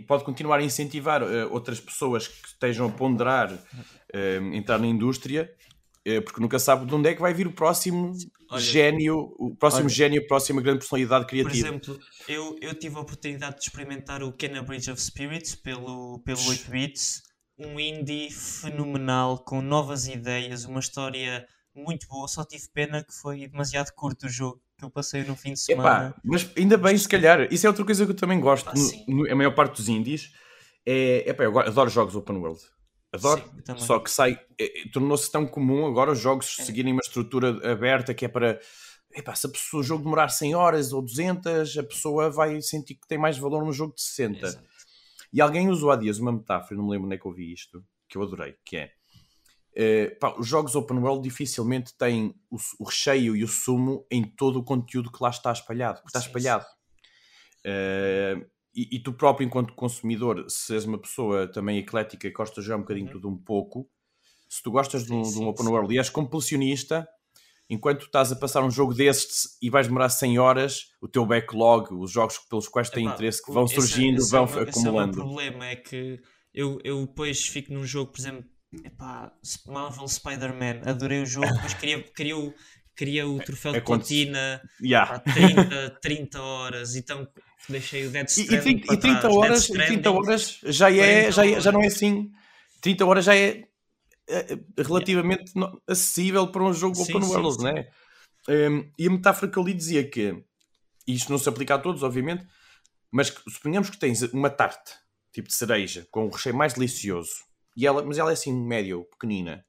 pode 0.06 0.24
continuar 0.24 0.58
a 0.58 0.62
incentivar 0.62 1.22
eh, 1.22 1.44
outras 1.46 1.80
pessoas 1.80 2.28
que 2.28 2.46
estejam 2.48 2.86
a 2.86 2.92
ponderar 2.92 3.52
eh, 4.12 4.38
entrar 4.52 4.78
na 4.78 4.86
indústria, 4.86 5.52
eh, 5.52 5.75
porque 6.24 6.40
nunca 6.40 6.58
sabe 6.58 6.86
de 6.86 6.94
onde 6.94 7.08
é 7.08 7.14
que 7.14 7.20
vai 7.20 7.34
vir 7.34 7.46
o 7.46 7.52
próximo 7.52 8.12
Olha, 8.48 8.60
gênio, 8.62 9.34
o 9.38 9.54
próximo 9.56 9.86
olha, 9.86 9.94
gênio, 9.94 10.22
a 10.22 10.26
próxima 10.26 10.62
grande 10.62 10.78
personalidade 10.78 11.24
Por 11.24 11.30
criativa. 11.30 11.68
exemplo, 11.68 11.98
eu, 12.28 12.56
eu 12.60 12.74
tive 12.78 12.96
a 12.96 13.00
oportunidade 13.00 13.56
de 13.56 13.62
experimentar 13.62 14.22
o 14.22 14.32
Kenna 14.32 14.62
Bridge 14.62 14.90
of 14.90 15.00
Spirits 15.02 15.54
pelo, 15.56 16.20
pelo 16.20 16.40
8 16.48 16.70
bits, 16.70 17.22
um 17.58 17.80
indie 17.80 18.30
fenomenal, 18.30 19.38
com 19.44 19.60
novas 19.60 20.06
ideias, 20.06 20.64
uma 20.64 20.80
história 20.80 21.46
muito 21.74 22.06
boa. 22.08 22.28
Só 22.28 22.44
tive 22.44 22.64
pena 22.72 23.02
que 23.04 23.12
foi 23.12 23.48
demasiado 23.48 23.90
curto 23.94 24.26
o 24.26 24.28
jogo 24.28 24.60
que 24.78 24.84
eu 24.84 24.90
passei 24.90 25.24
no 25.24 25.34
fim 25.34 25.54
de 25.54 25.60
semana. 25.60 26.08
Epá, 26.10 26.20
mas 26.22 26.50
ainda 26.56 26.76
bem, 26.76 26.96
se 26.96 27.08
calhar, 27.08 27.48
isso 27.52 27.66
é 27.66 27.68
outra 27.70 27.84
coisa 27.84 28.04
que 28.04 28.12
eu 28.12 28.16
também 28.16 28.38
gosto 28.38 28.66
Pá, 28.66 28.74
no- 29.08 29.16
no- 29.24 29.32
a 29.32 29.34
maior 29.34 29.54
parte 29.54 29.76
dos 29.76 29.88
indies, 29.88 30.30
é, 30.84 31.28
epá, 31.30 31.44
eu 31.44 31.58
adoro 31.58 31.90
jogos 31.90 32.14
open 32.14 32.36
world. 32.36 32.60
Adoro. 33.16 33.42
Sim, 33.66 33.78
Só 33.78 33.98
que 33.98 34.10
sai, 34.10 34.38
é, 34.58 34.82
é, 34.82 34.88
tornou-se 34.92 35.30
tão 35.30 35.46
comum 35.46 35.86
agora 35.86 36.12
os 36.12 36.18
jogos 36.18 36.56
é. 36.58 36.64
seguirem 36.64 36.92
uma 36.92 37.00
estrutura 37.02 37.70
aberta 37.70 38.14
que 38.14 38.24
é 38.24 38.28
para. 38.28 38.60
Epá, 39.14 39.34
se 39.34 39.46
a 39.46 39.50
pessoa, 39.50 39.80
o 39.80 39.84
jogo 39.84 40.04
demorar 40.04 40.28
100 40.28 40.54
horas 40.54 40.92
ou 40.92 41.00
200, 41.00 41.78
a 41.78 41.82
pessoa 41.82 42.30
vai 42.30 42.60
sentir 42.60 42.96
que 42.96 43.08
tem 43.08 43.16
mais 43.16 43.38
valor 43.38 43.64
num 43.64 43.72
jogo 43.72 43.94
de 43.94 44.02
60. 44.02 44.46
Exato. 44.46 44.64
E 45.32 45.40
alguém 45.40 45.68
usou 45.68 45.90
há 45.90 45.96
dias 45.96 46.18
uma 46.18 46.32
metáfora, 46.32 46.76
não 46.76 46.84
me 46.84 46.92
lembro 46.92 47.06
onde 47.06 47.16
é 47.16 47.18
que 47.18 47.26
eu 47.26 47.32
vi 47.32 47.52
isto, 47.52 47.84
que 48.08 48.18
eu 48.18 48.22
adorei, 48.22 48.56
que 48.64 48.76
é. 48.76 48.92
Uh, 49.76 50.18
pá, 50.18 50.34
os 50.38 50.46
jogos 50.46 50.74
open 50.74 50.98
world 50.98 51.22
dificilmente 51.22 51.94
têm 51.98 52.34
o, 52.50 52.56
o, 52.78 52.84
recheio 52.84 53.36
e 53.36 53.44
o 53.44 53.48
sumo 53.48 54.06
em 54.10 54.24
todo 54.24 54.58
o 54.58 54.64
conteúdo 54.64 55.12
que 55.12 55.22
lá 55.22 55.28
está 55.28 55.52
espalhado. 55.52 56.00
Que 56.00 56.08
está 56.08 56.20
espalhado. 56.20 56.64
Uh, 57.60 58.46
e, 58.76 58.96
e, 58.96 58.98
tu 58.98 59.12
próprio, 59.12 59.46
enquanto 59.46 59.72
consumidor, 59.72 60.44
se 60.48 60.74
és 60.74 60.84
uma 60.84 60.98
pessoa 60.98 61.48
também 61.48 61.78
eclética 61.78 62.26
e 62.26 62.30
gostas 62.30 62.62
de 62.62 62.68
jogar 62.68 62.76
um 62.76 62.82
bocadinho 62.82 63.06
uhum. 63.06 63.12
tudo 63.12 63.28
um 63.28 63.38
pouco, 63.38 63.88
se 64.46 64.62
tu 64.62 64.70
gostas 64.70 65.02
sim, 65.02 65.08
de, 65.08 65.14
um, 65.14 65.24
sim, 65.24 65.38
de 65.38 65.44
um 65.44 65.48
open 65.48 65.64
sim. 65.64 65.72
world 65.72 65.94
e 65.94 65.98
és 65.98 66.10
compulsionista, 66.10 67.08
enquanto 67.70 68.04
estás 68.04 68.30
a 68.30 68.36
passar 68.36 68.62
um 68.62 68.70
jogo 68.70 68.92
destes 68.92 69.56
e 69.62 69.70
vais 69.70 69.86
demorar 69.86 70.10
100 70.10 70.38
horas, 70.38 70.92
o 71.00 71.08
teu 71.08 71.24
backlog, 71.24 71.94
os 71.94 72.10
jogos 72.10 72.38
pelos 72.38 72.68
quais 72.68 72.90
tens 72.90 73.10
interesse, 73.10 73.42
que 73.42 73.50
vão 73.50 73.64
esse, 73.64 73.74
surgindo, 73.74 74.18
esse 74.18 74.30
vão 74.30 74.44
é, 74.44 74.62
acumulando. 74.62 75.10
Esse 75.10 75.20
é 75.20 75.22
o 75.22 75.26
problema, 75.26 75.66
é 75.66 75.76
que 75.76 76.20
eu, 76.54 76.78
eu 76.84 77.06
depois 77.06 77.46
fico 77.46 77.72
num 77.72 77.84
jogo, 77.84 78.12
por 78.12 78.20
exemplo, 78.20 78.44
epá, 78.84 79.32
Marvel 79.66 80.06
Spider-Man, 80.06 80.82
adorei 80.84 81.22
o 81.22 81.26
jogo, 81.26 81.54
mas 81.62 81.74
queria, 81.74 82.02
queria, 82.02 82.36
o, 82.36 82.54
queria 82.94 83.26
o 83.26 83.38
troféu 83.44 83.74
é, 83.74 83.80
de 83.80 83.84
platina 83.86 84.60
yeah. 84.82 85.18
30, 85.18 85.98
30 86.00 86.40
horas, 86.42 86.94
então 86.94 87.26
deixei 87.68 88.06
o 88.06 88.10
Dead 88.10 88.28
Stranding 88.28 88.82
e, 88.88 88.94
e, 88.94 88.96
30 88.98 89.30
horas, 89.30 89.66
30 89.66 90.10
horas 90.10 90.60
já, 90.64 90.90
é, 90.92 91.30
já, 91.30 91.46
é, 91.46 91.60
já 91.60 91.72
não 91.72 91.82
é 91.82 91.86
assim. 91.86 92.30
30 92.80 93.04
horas 93.04 93.24
já 93.24 93.34
é, 93.34 93.64
é 94.28 94.58
relativamente 94.76 95.52
yeah. 95.56 95.78
acessível 95.86 96.46
para 96.48 96.62
um 96.62 96.72
jogo 96.72 96.94
sim, 96.94 97.14
open 97.14 97.28
world, 97.28 97.62
não 97.62 97.68
é? 97.70 97.90
Um, 98.48 98.90
e 98.98 99.06
a 99.08 99.10
metáfora 99.10 99.50
que 99.50 99.58
eu 99.58 99.64
li 99.64 99.74
dizia 99.74 100.08
que 100.08 100.44
isto 101.06 101.30
não 101.30 101.38
se 101.38 101.48
aplica 101.48 101.74
a 101.74 101.78
todos, 101.78 102.02
obviamente, 102.02 102.46
mas 103.10 103.34
suponhamos 103.48 103.90
que 103.90 103.98
tens 103.98 104.22
uma 104.22 104.50
tarte 104.50 104.92
tipo 105.32 105.48
de 105.48 105.54
cereja 105.54 106.06
com 106.10 106.26
um 106.26 106.30
recheio 106.30 106.54
mais 106.54 106.74
delicioso, 106.74 107.44
e 107.76 107.86
ela, 107.86 108.02
mas 108.04 108.18
ela 108.18 108.30
é 108.30 108.34
assim 108.34 108.54
médio, 108.54 109.04
pequenina. 109.04 109.64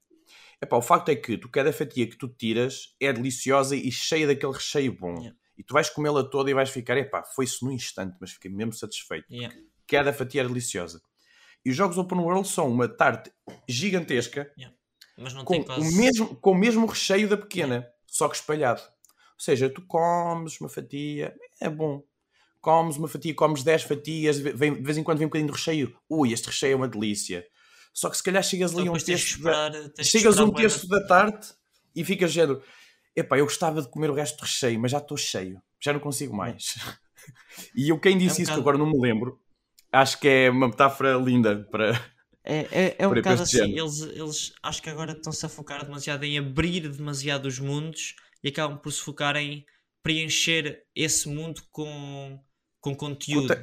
Epá, 0.60 0.76
o 0.76 0.82
facto 0.82 1.08
é 1.08 1.16
que 1.16 1.36
tu, 1.36 1.48
cada 1.48 1.72
fatia 1.72 2.08
que 2.08 2.16
tu 2.16 2.28
tiras 2.28 2.94
é 3.00 3.12
deliciosa 3.12 3.76
e 3.76 3.92
cheia 3.92 4.26
daquele 4.26 4.52
recheio 4.52 4.92
bom. 4.92 5.14
Yeah 5.18 5.36
e 5.58 5.64
tu 5.64 5.74
vais 5.74 5.90
comê-la 5.90 6.22
toda 6.22 6.48
e 6.48 6.54
vais 6.54 6.70
ficar, 6.70 6.96
epá, 6.96 7.24
foi-se 7.24 7.64
num 7.64 7.72
instante, 7.72 8.16
mas 8.20 8.30
fiquei 8.30 8.50
mesmo 8.50 8.72
satisfeito. 8.72 9.26
Yeah. 9.30 9.54
Cada 9.88 10.12
fatia 10.12 10.42
era 10.42 10.48
deliciosa. 10.48 11.02
E 11.64 11.70
os 11.70 11.76
jogos 11.76 11.98
Open 11.98 12.18
World 12.18 12.46
são 12.46 12.70
uma 12.70 12.88
tarte 12.88 13.32
gigantesca 13.68 14.50
yeah. 14.56 14.74
mas 15.18 15.34
não 15.34 15.44
com, 15.44 15.62
quase... 15.64 15.80
o 15.80 15.96
mesmo, 15.96 16.36
com 16.36 16.52
o 16.52 16.54
mesmo 16.54 16.86
recheio 16.86 17.28
da 17.28 17.36
pequena, 17.36 17.74
yeah. 17.74 17.92
só 18.06 18.28
que 18.28 18.36
espalhado. 18.36 18.80
Ou 18.80 19.40
seja, 19.40 19.68
tu 19.68 19.82
comes 19.82 20.60
uma 20.60 20.68
fatia, 20.68 21.34
é 21.60 21.68
bom. 21.68 22.02
Comes 22.60 22.96
uma 22.96 23.08
fatia, 23.08 23.34
comes 23.34 23.62
10 23.62 23.82
fatias, 23.82 24.38
vem, 24.38 24.74
de 24.74 24.82
vez 24.82 24.96
em 24.96 25.02
quando 25.02 25.18
vem 25.18 25.26
um 25.26 25.28
bocadinho 25.28 25.50
de 25.50 25.56
recheio. 25.56 25.96
Ui, 26.08 26.32
este 26.32 26.46
recheio 26.46 26.72
é 26.72 26.76
uma 26.76 26.88
delícia. 26.88 27.44
Só 27.92 28.08
que 28.10 28.16
se 28.16 28.22
calhar 28.22 28.42
chegas 28.42 28.76
ali 28.76 28.88
a 28.88 28.92
um 28.92 28.96
terço. 28.96 29.42
Da, 29.42 29.70
chegas 30.02 30.38
um 30.38 30.52
terço 30.52 30.86
da 30.88 31.04
tarte 31.06 31.52
e 31.94 32.04
ficas 32.04 32.32
género 32.32 32.62
epá, 33.18 33.38
eu 33.38 33.44
gostava 33.44 33.82
de 33.82 33.88
comer 33.88 34.10
o 34.10 34.14
resto 34.14 34.38
do 34.38 34.42
recheio, 34.42 34.80
mas 34.80 34.92
já 34.92 34.98
estou 34.98 35.16
cheio, 35.16 35.60
já 35.80 35.92
não 35.92 36.00
consigo 36.00 36.34
mais. 36.34 36.74
e 37.74 37.88
eu, 37.88 37.98
quem 37.98 38.16
disse 38.16 38.36
é 38.36 38.40
um 38.40 38.42
isso, 38.42 38.52
bocado... 38.52 38.62
que 38.62 38.68
agora 38.68 38.78
não 38.78 38.90
me 38.90 39.00
lembro, 39.00 39.40
acho 39.92 40.18
que 40.20 40.28
é 40.28 40.50
uma 40.50 40.68
metáfora 40.68 41.14
linda 41.14 41.66
para. 41.70 41.92
É, 42.44 42.60
é, 42.72 42.96
é 42.98 43.06
um 43.06 43.12
bocado 43.12 43.42
assim, 43.42 43.78
eles, 43.78 44.00
eles 44.00 44.52
acho 44.62 44.82
que 44.82 44.88
agora 44.88 45.12
estão-se 45.12 45.44
a 45.44 45.48
focar 45.48 45.84
demasiado 45.84 46.24
em 46.24 46.38
abrir 46.38 46.88
demasiado 46.88 47.46
os 47.46 47.58
mundos 47.58 48.14
e 48.42 48.48
acabam 48.48 48.78
por 48.78 48.90
se 48.90 49.00
focar 49.00 49.36
em 49.36 49.66
preencher 50.02 50.84
esse 50.94 51.28
mundo 51.28 51.60
com, 51.70 52.40
com 52.80 52.94
conteúdo. 52.94 53.54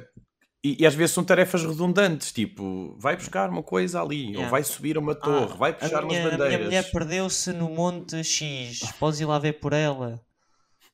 E, 0.66 0.76
e, 0.80 0.84
às 0.86 0.96
vezes 0.96 1.14
são 1.14 1.22
tarefas 1.22 1.62
redundantes, 1.64 2.32
tipo, 2.32 2.96
vai 2.98 3.14
buscar 3.14 3.48
uma 3.48 3.62
coisa 3.62 4.02
ali, 4.02 4.30
yeah. 4.30 4.42
ou 4.42 4.50
vai 4.50 4.64
subir 4.64 4.98
uma 4.98 5.14
torre, 5.14 5.52
ah, 5.52 5.56
vai 5.56 5.72
puxar 5.72 6.04
minha, 6.04 6.20
umas 6.20 6.32
bandeiras. 6.32 6.40
A 6.40 6.48
minha 6.48 6.64
mulher 6.64 6.90
perdeu-se 6.90 7.52
no 7.52 7.70
Monte 7.70 8.24
X, 8.24 8.80
podes 8.98 9.20
ir 9.20 9.26
lá 9.26 9.38
ver 9.38 9.60
por 9.60 9.72
ela. 9.72 10.20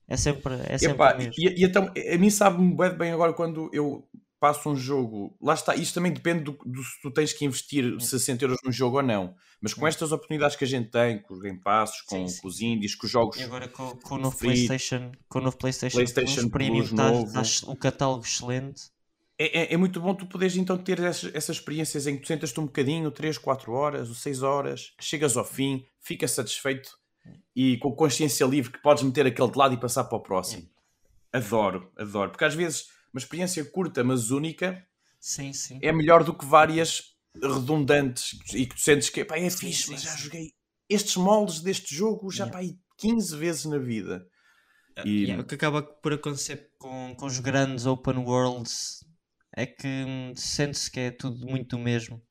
É 0.06 0.14
sempre, 0.14 0.56
é 0.66 0.76
sempre 0.76 0.94
Epá. 0.94 1.16
E, 1.38 1.62
e, 1.62 1.64
então, 1.64 1.90
a 1.90 2.18
mim 2.18 2.28
sabe-me 2.28 2.74
bem 2.90 3.12
agora 3.12 3.32
quando 3.32 3.70
eu 3.72 4.06
passo 4.38 4.68
um 4.68 4.76
jogo. 4.76 5.34
Lá 5.40 5.54
está, 5.54 5.74
isto 5.74 5.94
também 5.94 6.12
depende 6.12 6.44
do, 6.44 6.52
do 6.66 6.82
se 6.82 7.00
tu 7.00 7.10
tens 7.10 7.32
que 7.32 7.46
investir 7.46 7.98
60 7.98 8.44
euros 8.44 8.58
num 8.62 8.72
jogo 8.72 8.98
ou 8.98 9.02
não. 9.02 9.34
Mas 9.58 9.72
com 9.72 9.86
estas 9.86 10.12
oportunidades 10.12 10.54
que 10.54 10.64
a 10.64 10.68
gente 10.68 10.90
tem, 10.90 11.22
com 11.22 11.32
os 11.32 11.40
Game 11.40 11.58
Passos, 11.58 12.02
com, 12.02 12.16
sim, 12.16 12.28
sim. 12.28 12.42
com 12.42 12.48
os 12.48 12.60
indies, 12.60 12.94
com 12.94 13.06
os 13.06 13.10
jogos. 13.10 13.40
E 13.40 13.42
agora 13.42 13.68
com, 13.68 13.96
com 13.96 14.16
o 14.16 14.18
novo 14.18 14.36
PlayStation, 14.36 15.12
com 15.30 15.38
o 15.38 15.42
novo 15.42 15.56
PlayStation, 15.56 15.96
PlayStation 15.96 16.50
Premium, 16.50 16.94
tá, 16.94 17.10
novo. 17.10 17.32
Tá, 17.32 17.42
o 17.68 17.76
catálogo 17.76 18.22
excelente 18.26 18.92
é, 19.38 19.60
é, 19.60 19.74
é, 19.74 19.76
muito 19.76 20.00
bom 20.00 20.14
tu 20.14 20.26
poderes 20.26 20.56
então 20.56 20.76
ter 20.76 21.00
essas, 21.00 21.34
essas 21.34 21.56
experiências 21.56 22.06
em 22.06 22.16
que 22.16 22.22
tu 22.22 22.28
sentas-te 22.28 22.60
um 22.60 22.66
bocadinho, 22.66 23.10
3, 23.10 23.38
4 23.38 23.72
horas 23.72 24.08
ou 24.08 24.14
6 24.14 24.42
horas, 24.42 24.94
chegas 25.00 25.36
ao 25.36 25.44
fim, 25.44 25.84
ficas 26.00 26.32
satisfeito 26.32 26.98
e 27.54 27.76
com 27.78 27.92
consciência 27.92 28.44
livre 28.44 28.72
que 28.72 28.82
podes 28.82 29.02
meter 29.02 29.26
aquele 29.26 29.50
de 29.50 29.58
lado 29.58 29.74
e 29.74 29.80
passar 29.80 30.04
para 30.04 30.18
o 30.18 30.20
próximo. 30.20 30.68
Adoro, 31.32 31.90
adoro. 31.96 32.30
Porque 32.30 32.44
às 32.44 32.54
vezes 32.54 32.88
uma 33.12 33.18
experiência 33.18 33.64
curta, 33.64 34.04
mas 34.04 34.30
única, 34.30 34.86
sim, 35.20 35.52
sim. 35.52 35.78
é 35.82 35.92
melhor 35.92 36.24
do 36.24 36.34
que 36.34 36.44
várias 36.44 37.12
redundantes 37.34 38.38
e 38.52 38.66
que 38.66 38.74
tu 38.74 38.80
sentes 38.80 39.08
que 39.08 39.24
pá, 39.24 39.38
é 39.38 39.48
sim, 39.48 39.66
fixe, 39.68 39.84
sim, 39.84 39.92
mas 39.92 40.02
já 40.02 40.16
joguei 40.16 40.52
estes 40.88 41.16
moldes 41.16 41.60
deste 41.60 41.94
jogo 41.94 42.30
já 42.30 42.44
yeah. 42.44 42.68
pá, 42.68 42.76
15 42.98 43.36
vezes 43.36 43.64
na 43.64 43.78
vida. 43.78 44.26
E... 45.04 45.24
Yeah, 45.24 45.42
o 45.42 45.46
que 45.46 45.54
acaba 45.54 45.82
por 45.82 46.12
acontecer 46.12 46.70
com, 46.78 47.14
com 47.16 47.26
os 47.26 47.38
grandes 47.38 47.86
open 47.86 48.18
worlds 48.18 49.02
é 49.54 49.66
que 49.66 49.86
hum, 49.86 50.32
sente-se 50.34 50.90
que 50.90 51.00
é 51.00 51.10
tudo 51.10 51.46
muito 51.46 51.76
do 51.76 51.82
mesmo. 51.82 52.22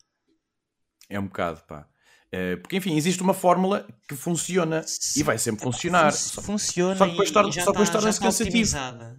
É 1.09 1.19
um 1.19 1.25
bocado, 1.27 1.61
pá. 1.67 1.87
É, 2.33 2.55
porque, 2.55 2.77
enfim, 2.77 2.95
existe 2.95 3.21
uma 3.21 3.33
fórmula 3.33 3.85
que 4.07 4.15
funciona 4.15 4.85
e 5.17 5.21
vai 5.21 5.37
sempre 5.37 5.63
funcionar. 5.63 6.13
Fun 6.13 6.41
funciona 6.41 6.95
só 6.95 7.03
que 7.03 7.11
depois 7.11 7.29
torna-se 7.29 8.19
tá, 8.19 8.25
cansativo. 8.25 8.71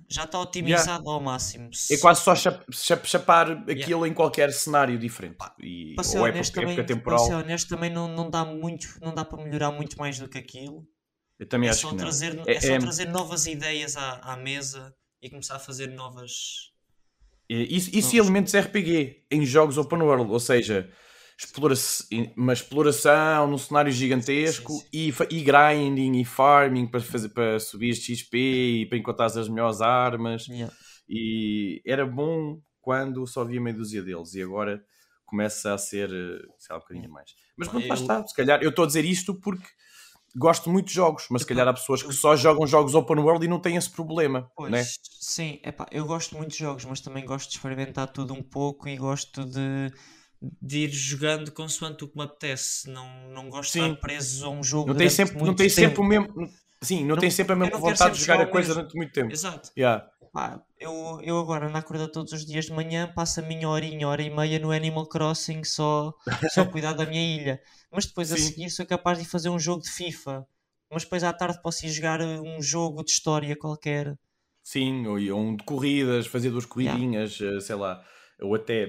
Já 0.09 0.25
está 0.25 0.41
otimizado 0.41 1.03
yeah. 1.03 1.11
ao 1.11 1.21
máximo. 1.21 1.69
É 1.91 1.99
quase 1.99 2.23
só 2.23 2.35
chap 2.35 2.65
chap 2.73 3.07
chapar 3.07 3.51
aquilo 3.53 3.77
yeah. 3.77 4.09
em 4.09 4.15
qualquer 4.15 4.51
cenário 4.51 4.99
diferente. 4.99 5.37
E, 5.61 5.95
para 5.95 6.05
ser 6.05 6.19
ou 6.21 6.25
honesto, 6.25 6.53
época, 6.53 6.61
também, 6.63 6.73
época 6.73 6.87
temporal. 6.87 7.19
Para 7.19 7.27
ser 7.27 7.35
honesto, 7.35 7.69
também 7.69 7.91
não, 7.91 8.09
não, 8.09 8.31
dá 8.31 8.47
muito, 8.47 8.99
não 9.03 9.15
dá 9.15 9.27
para 9.27 9.45
melhorar 9.45 9.71
muito 9.73 9.99
mais 9.99 10.19
do 10.19 10.27
que 10.27 10.39
aquilo. 10.39 10.89
Eu 11.39 11.47
também 11.47 11.69
é 11.69 11.73
acho 11.73 11.91
que 11.91 11.97
trazer, 11.97 12.33
não. 12.33 12.45
É, 12.47 12.55
é 12.55 12.61
só 12.63 12.73
é... 12.73 12.79
trazer 12.79 13.09
novas 13.09 13.47
ideias 13.47 13.95
à, 13.95 14.21
à 14.21 14.37
mesa 14.39 14.95
e 15.21 15.29
começar 15.29 15.57
a 15.57 15.59
fazer 15.59 15.89
novas 15.89 16.72
isso, 17.53 17.91
isso 17.93 18.17
e 18.17 18.19
elementos 18.19 18.55
RPG 18.55 19.25
em 19.31 19.45
jogos 19.45 19.77
open 19.77 20.03
world, 20.03 20.31
ou 20.31 20.41
seja, 20.41 20.91
explora 21.39 21.75
uma 22.37 22.53
exploração 22.53 23.47
num 23.49 23.59
cenário 23.59 23.91
gigantesco 23.91 24.73
sim, 24.73 24.79
sim. 24.79 24.87
E, 25.31 25.37
e 25.37 25.43
grinding 25.43 26.21
e 26.21 26.25
farming 26.25 26.87
para, 26.87 27.01
fazer, 27.01 27.31
para 27.31 27.59
subir 27.59 27.95
XP 27.95 28.37
e 28.37 28.87
para 28.87 28.99
encontrar 28.99 29.27
as 29.27 29.49
melhores 29.49 29.81
armas. 29.81 30.47
Yeah. 30.47 30.73
E 31.09 31.83
era 31.85 32.07
bom 32.07 32.61
quando 32.81 33.27
só 33.27 33.43
havia 33.43 33.61
meia 33.61 33.77
dúzia 33.77 34.03
deles 34.03 34.35
e 34.35 34.43
agora 34.43 34.83
começa 35.25 35.73
a 35.73 35.79
ser, 35.79 36.11
eh, 36.11 36.43
sei 36.59 36.75
lá, 36.75 36.77
um 36.77 36.81
bocadinho 36.81 37.11
mais. 37.11 37.31
Mas 37.57 37.69
pronto, 37.69 37.87
lá 37.87 37.95
está. 37.95 38.27
Se 38.27 38.35
calhar 38.35 38.63
eu 38.63 38.71
estou 38.71 38.85
a 38.85 38.87
dizer 38.87 39.05
isto 39.05 39.35
porque 39.35 39.67
gosto 40.37 40.71
muito 40.71 40.87
de 40.87 40.95
jogos, 40.95 41.27
mas 41.31 41.43
se 41.43 41.49
calhar 41.49 41.67
há 41.67 41.73
pessoas 41.73 42.03
que 42.03 42.13
só 42.13 42.35
jogam 42.37 42.67
jogos 42.67 42.95
open 42.95 43.19
world 43.19 43.45
e 43.45 43.49
não 43.49 43.61
têm 43.61 43.77
esse 43.77 43.91
problema. 43.91 44.51
Pois, 44.57 44.71
né? 44.71 44.85
sim, 45.21 45.61
epá, 45.65 45.87
eu 45.91 46.05
gosto 46.07 46.37
muito 46.37 46.51
de 46.51 46.59
jogos, 46.59 46.85
mas 46.85 47.01
também 47.01 47.25
gosto 47.25 47.51
de 47.51 47.57
experimentar 47.57 48.09
tudo 48.09 48.35
um 48.35 48.43
pouco 48.43 48.89
e 48.89 48.97
gosto 48.97 49.45
de, 49.45 49.93
de 50.61 50.79
ir 50.79 50.91
jogando 50.91 51.53
consoante 51.53 52.05
o 52.05 52.09
que 52.09 52.17
me 52.17 52.25
apetece. 52.25 52.89
Não, 52.91 53.29
não 53.31 53.51
gosto 53.51 53.73
sim. 53.73 53.81
de 53.81 53.87
estar 53.87 54.01
preso 54.01 54.47
a 54.47 54.51
um 54.51 54.63
jogo. 54.63 54.89
Não 54.89 54.97
tem 54.97 55.11
sempre, 55.11 55.43
não 55.43 55.55
tem 55.55 55.69
sempre 55.69 56.01
o 56.01 56.05
mesmo. 56.05 56.29
Sim, 56.83 57.01
não, 57.01 57.15
não 57.15 57.17
tem 57.17 57.31
sempre 57.31 57.53
a 57.53 57.57
mesma 57.57 57.79
vontade 57.79 58.15
de 58.15 58.21
jogar 58.21 58.41
a 58.41 58.47
coisa 58.47 58.75
durante 58.75 58.97
muito 58.97 59.13
tempo. 59.13 59.33
Exato. 59.33 59.71
Yeah. 59.79 60.11
Eu, 60.81 61.21
eu 61.23 61.39
agora 61.39 61.69
na 61.69 61.79
acordar 61.79 62.09
todos 62.09 62.33
os 62.33 62.47
dias 62.47 62.65
de 62.65 62.73
manhã 62.73 63.13
passo 63.15 63.41
a 63.41 63.43
minha 63.43 63.69
horinha, 63.69 64.09
hora 64.09 64.23
e 64.23 64.31
meia 64.31 64.59
no 64.59 64.73
Animal 64.73 65.07
Crossing 65.07 65.63
só, 65.63 66.15
só 66.53 66.65
cuidar 66.67 66.95
da 66.95 67.05
minha 67.05 67.23
ilha. 67.23 67.61
Mas 67.91 68.07
depois 68.07 68.29
Sim. 68.29 68.35
a 68.35 68.39
seguir 68.39 68.71
sou 68.71 68.87
capaz 68.87 69.19
de 69.19 69.27
fazer 69.27 69.51
um 69.51 69.59
jogo 69.59 69.83
de 69.83 69.91
FIFA. 69.91 70.47
Mas 70.91 71.05
depois 71.05 71.23
à 71.23 71.33
tarde 71.33 71.61
posso 71.63 71.87
ir 71.87 71.91
jogar 71.91 72.21
um 72.21 72.61
jogo 72.61 73.05
de 73.05 73.11
história 73.11 73.55
qualquer. 73.55 74.19
Sim, 74.63 75.07
ou, 75.07 75.17
ou 75.17 75.41
um 75.41 75.57
de 75.57 75.65
corridas, 75.65 76.27
fazer 76.27 76.51
duas 76.51 76.67
corridinhas, 76.67 77.39
yeah. 77.39 77.61
sei 77.61 77.77
lá. 77.77 78.03
Ou 78.41 78.55
até, 78.55 78.87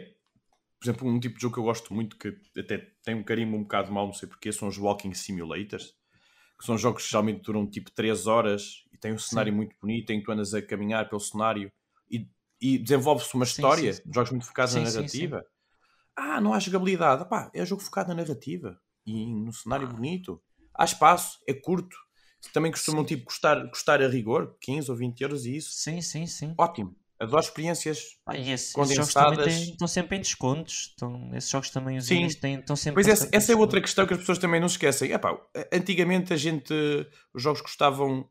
por 0.80 0.86
exemplo, 0.86 1.08
um 1.08 1.20
tipo 1.20 1.36
de 1.36 1.42
jogo 1.42 1.54
que 1.54 1.60
eu 1.60 1.66
gosto 1.66 1.94
muito, 1.94 2.18
que 2.18 2.36
até 2.58 2.78
tem 3.04 3.16
um 3.16 3.24
carinho 3.24 3.56
um 3.56 3.64
bocado 3.64 3.92
mau, 3.92 4.06
não 4.06 4.14
sei 4.14 4.30
porquê, 4.30 4.52
são 4.52 4.68
os 4.68 4.78
Walking 4.78 5.14
Simulators. 5.14 5.94
Que 6.64 6.68
são 6.68 6.78
jogos 6.78 7.04
que 7.04 7.10
geralmente 7.10 7.42
duram 7.42 7.70
tipo 7.70 7.92
3 7.92 8.26
horas 8.26 8.84
tem 9.04 9.12
um 9.12 9.20
cenário 9.20 9.52
sim. 9.52 9.58
muito 9.58 9.76
bonito 9.82 10.10
em 10.12 10.20
que 10.20 10.26
tu 10.26 10.32
andas 10.32 10.54
a 10.54 10.62
caminhar 10.62 11.10
pelo 11.10 11.20
cenário 11.20 11.70
e, 12.10 12.26
e 12.62 12.78
desenvolve-se 12.78 13.36
uma 13.36 13.44
história, 13.44 13.92
sim, 13.92 14.02
sim, 14.02 14.14
jogos 14.14 14.32
muito 14.32 14.46
focados 14.46 14.76
na 14.76 14.82
narrativa. 14.82 15.46
Ah, 16.16 16.40
não 16.40 16.54
há 16.54 16.60
jogabilidade. 16.60 17.28
Pá, 17.28 17.52
é 17.54 17.62
um 17.62 17.66
jogo 17.66 17.82
focado 17.82 18.08
na 18.08 18.16
narrativa 18.16 18.80
e 19.06 19.26
no 19.26 19.52
cenário 19.52 19.90
bonito. 19.90 20.42
Há 20.74 20.86
espaço, 20.86 21.38
é 21.46 21.54
curto. 21.54 21.98
Também 22.54 22.72
costumam 22.72 23.04
tipo, 23.04 23.26
custar, 23.26 23.70
custar 23.70 24.02
a 24.02 24.08
rigor 24.08 24.56
15 24.62 24.90
ou 24.90 24.96
20 24.96 25.20
euros 25.20 25.46
e 25.46 25.58
isso. 25.58 25.72
Sim, 25.74 26.02
sim, 26.02 26.26
sim. 26.26 26.56
Ótimo. 26.58 26.96
Adoro 27.24 27.42
experiências. 27.44 28.00
Ah, 28.26 28.36
e 28.38 28.52
esse- 28.52 28.80
esses 28.80 28.96
jogos 28.96 29.14
também 29.14 29.30
condensadas. 29.32 29.54
têm- 29.54 29.72
estão 29.72 29.88
sempre 29.88 30.18
em 30.18 30.20
descontos. 30.22 30.74
Estão, 30.90 31.32
esses 31.36 31.50
jogos 31.50 31.70
também, 31.70 31.98
os 31.98 32.06
Sim. 32.06 32.28
têm, 32.40 32.60
estão 32.60 32.76
sempre 32.76 32.96
Pois 32.96 33.08
essa, 33.08 33.30
essa 33.32 33.52
é 33.52 33.56
outra 33.56 33.82
questão 33.82 34.06
que 34.06 34.14
as 34.14 34.20
pessoas 34.20 34.38
também 34.38 34.60
não 34.62 34.70
se 34.70 34.76
esquecem. 34.76 35.12
Epá, 35.12 35.38
antigamente 35.72 36.32
a 36.34 36.38
gente, 36.38 36.74
os 37.34 37.42
jogos 37.42 37.62
custavam 37.62 38.28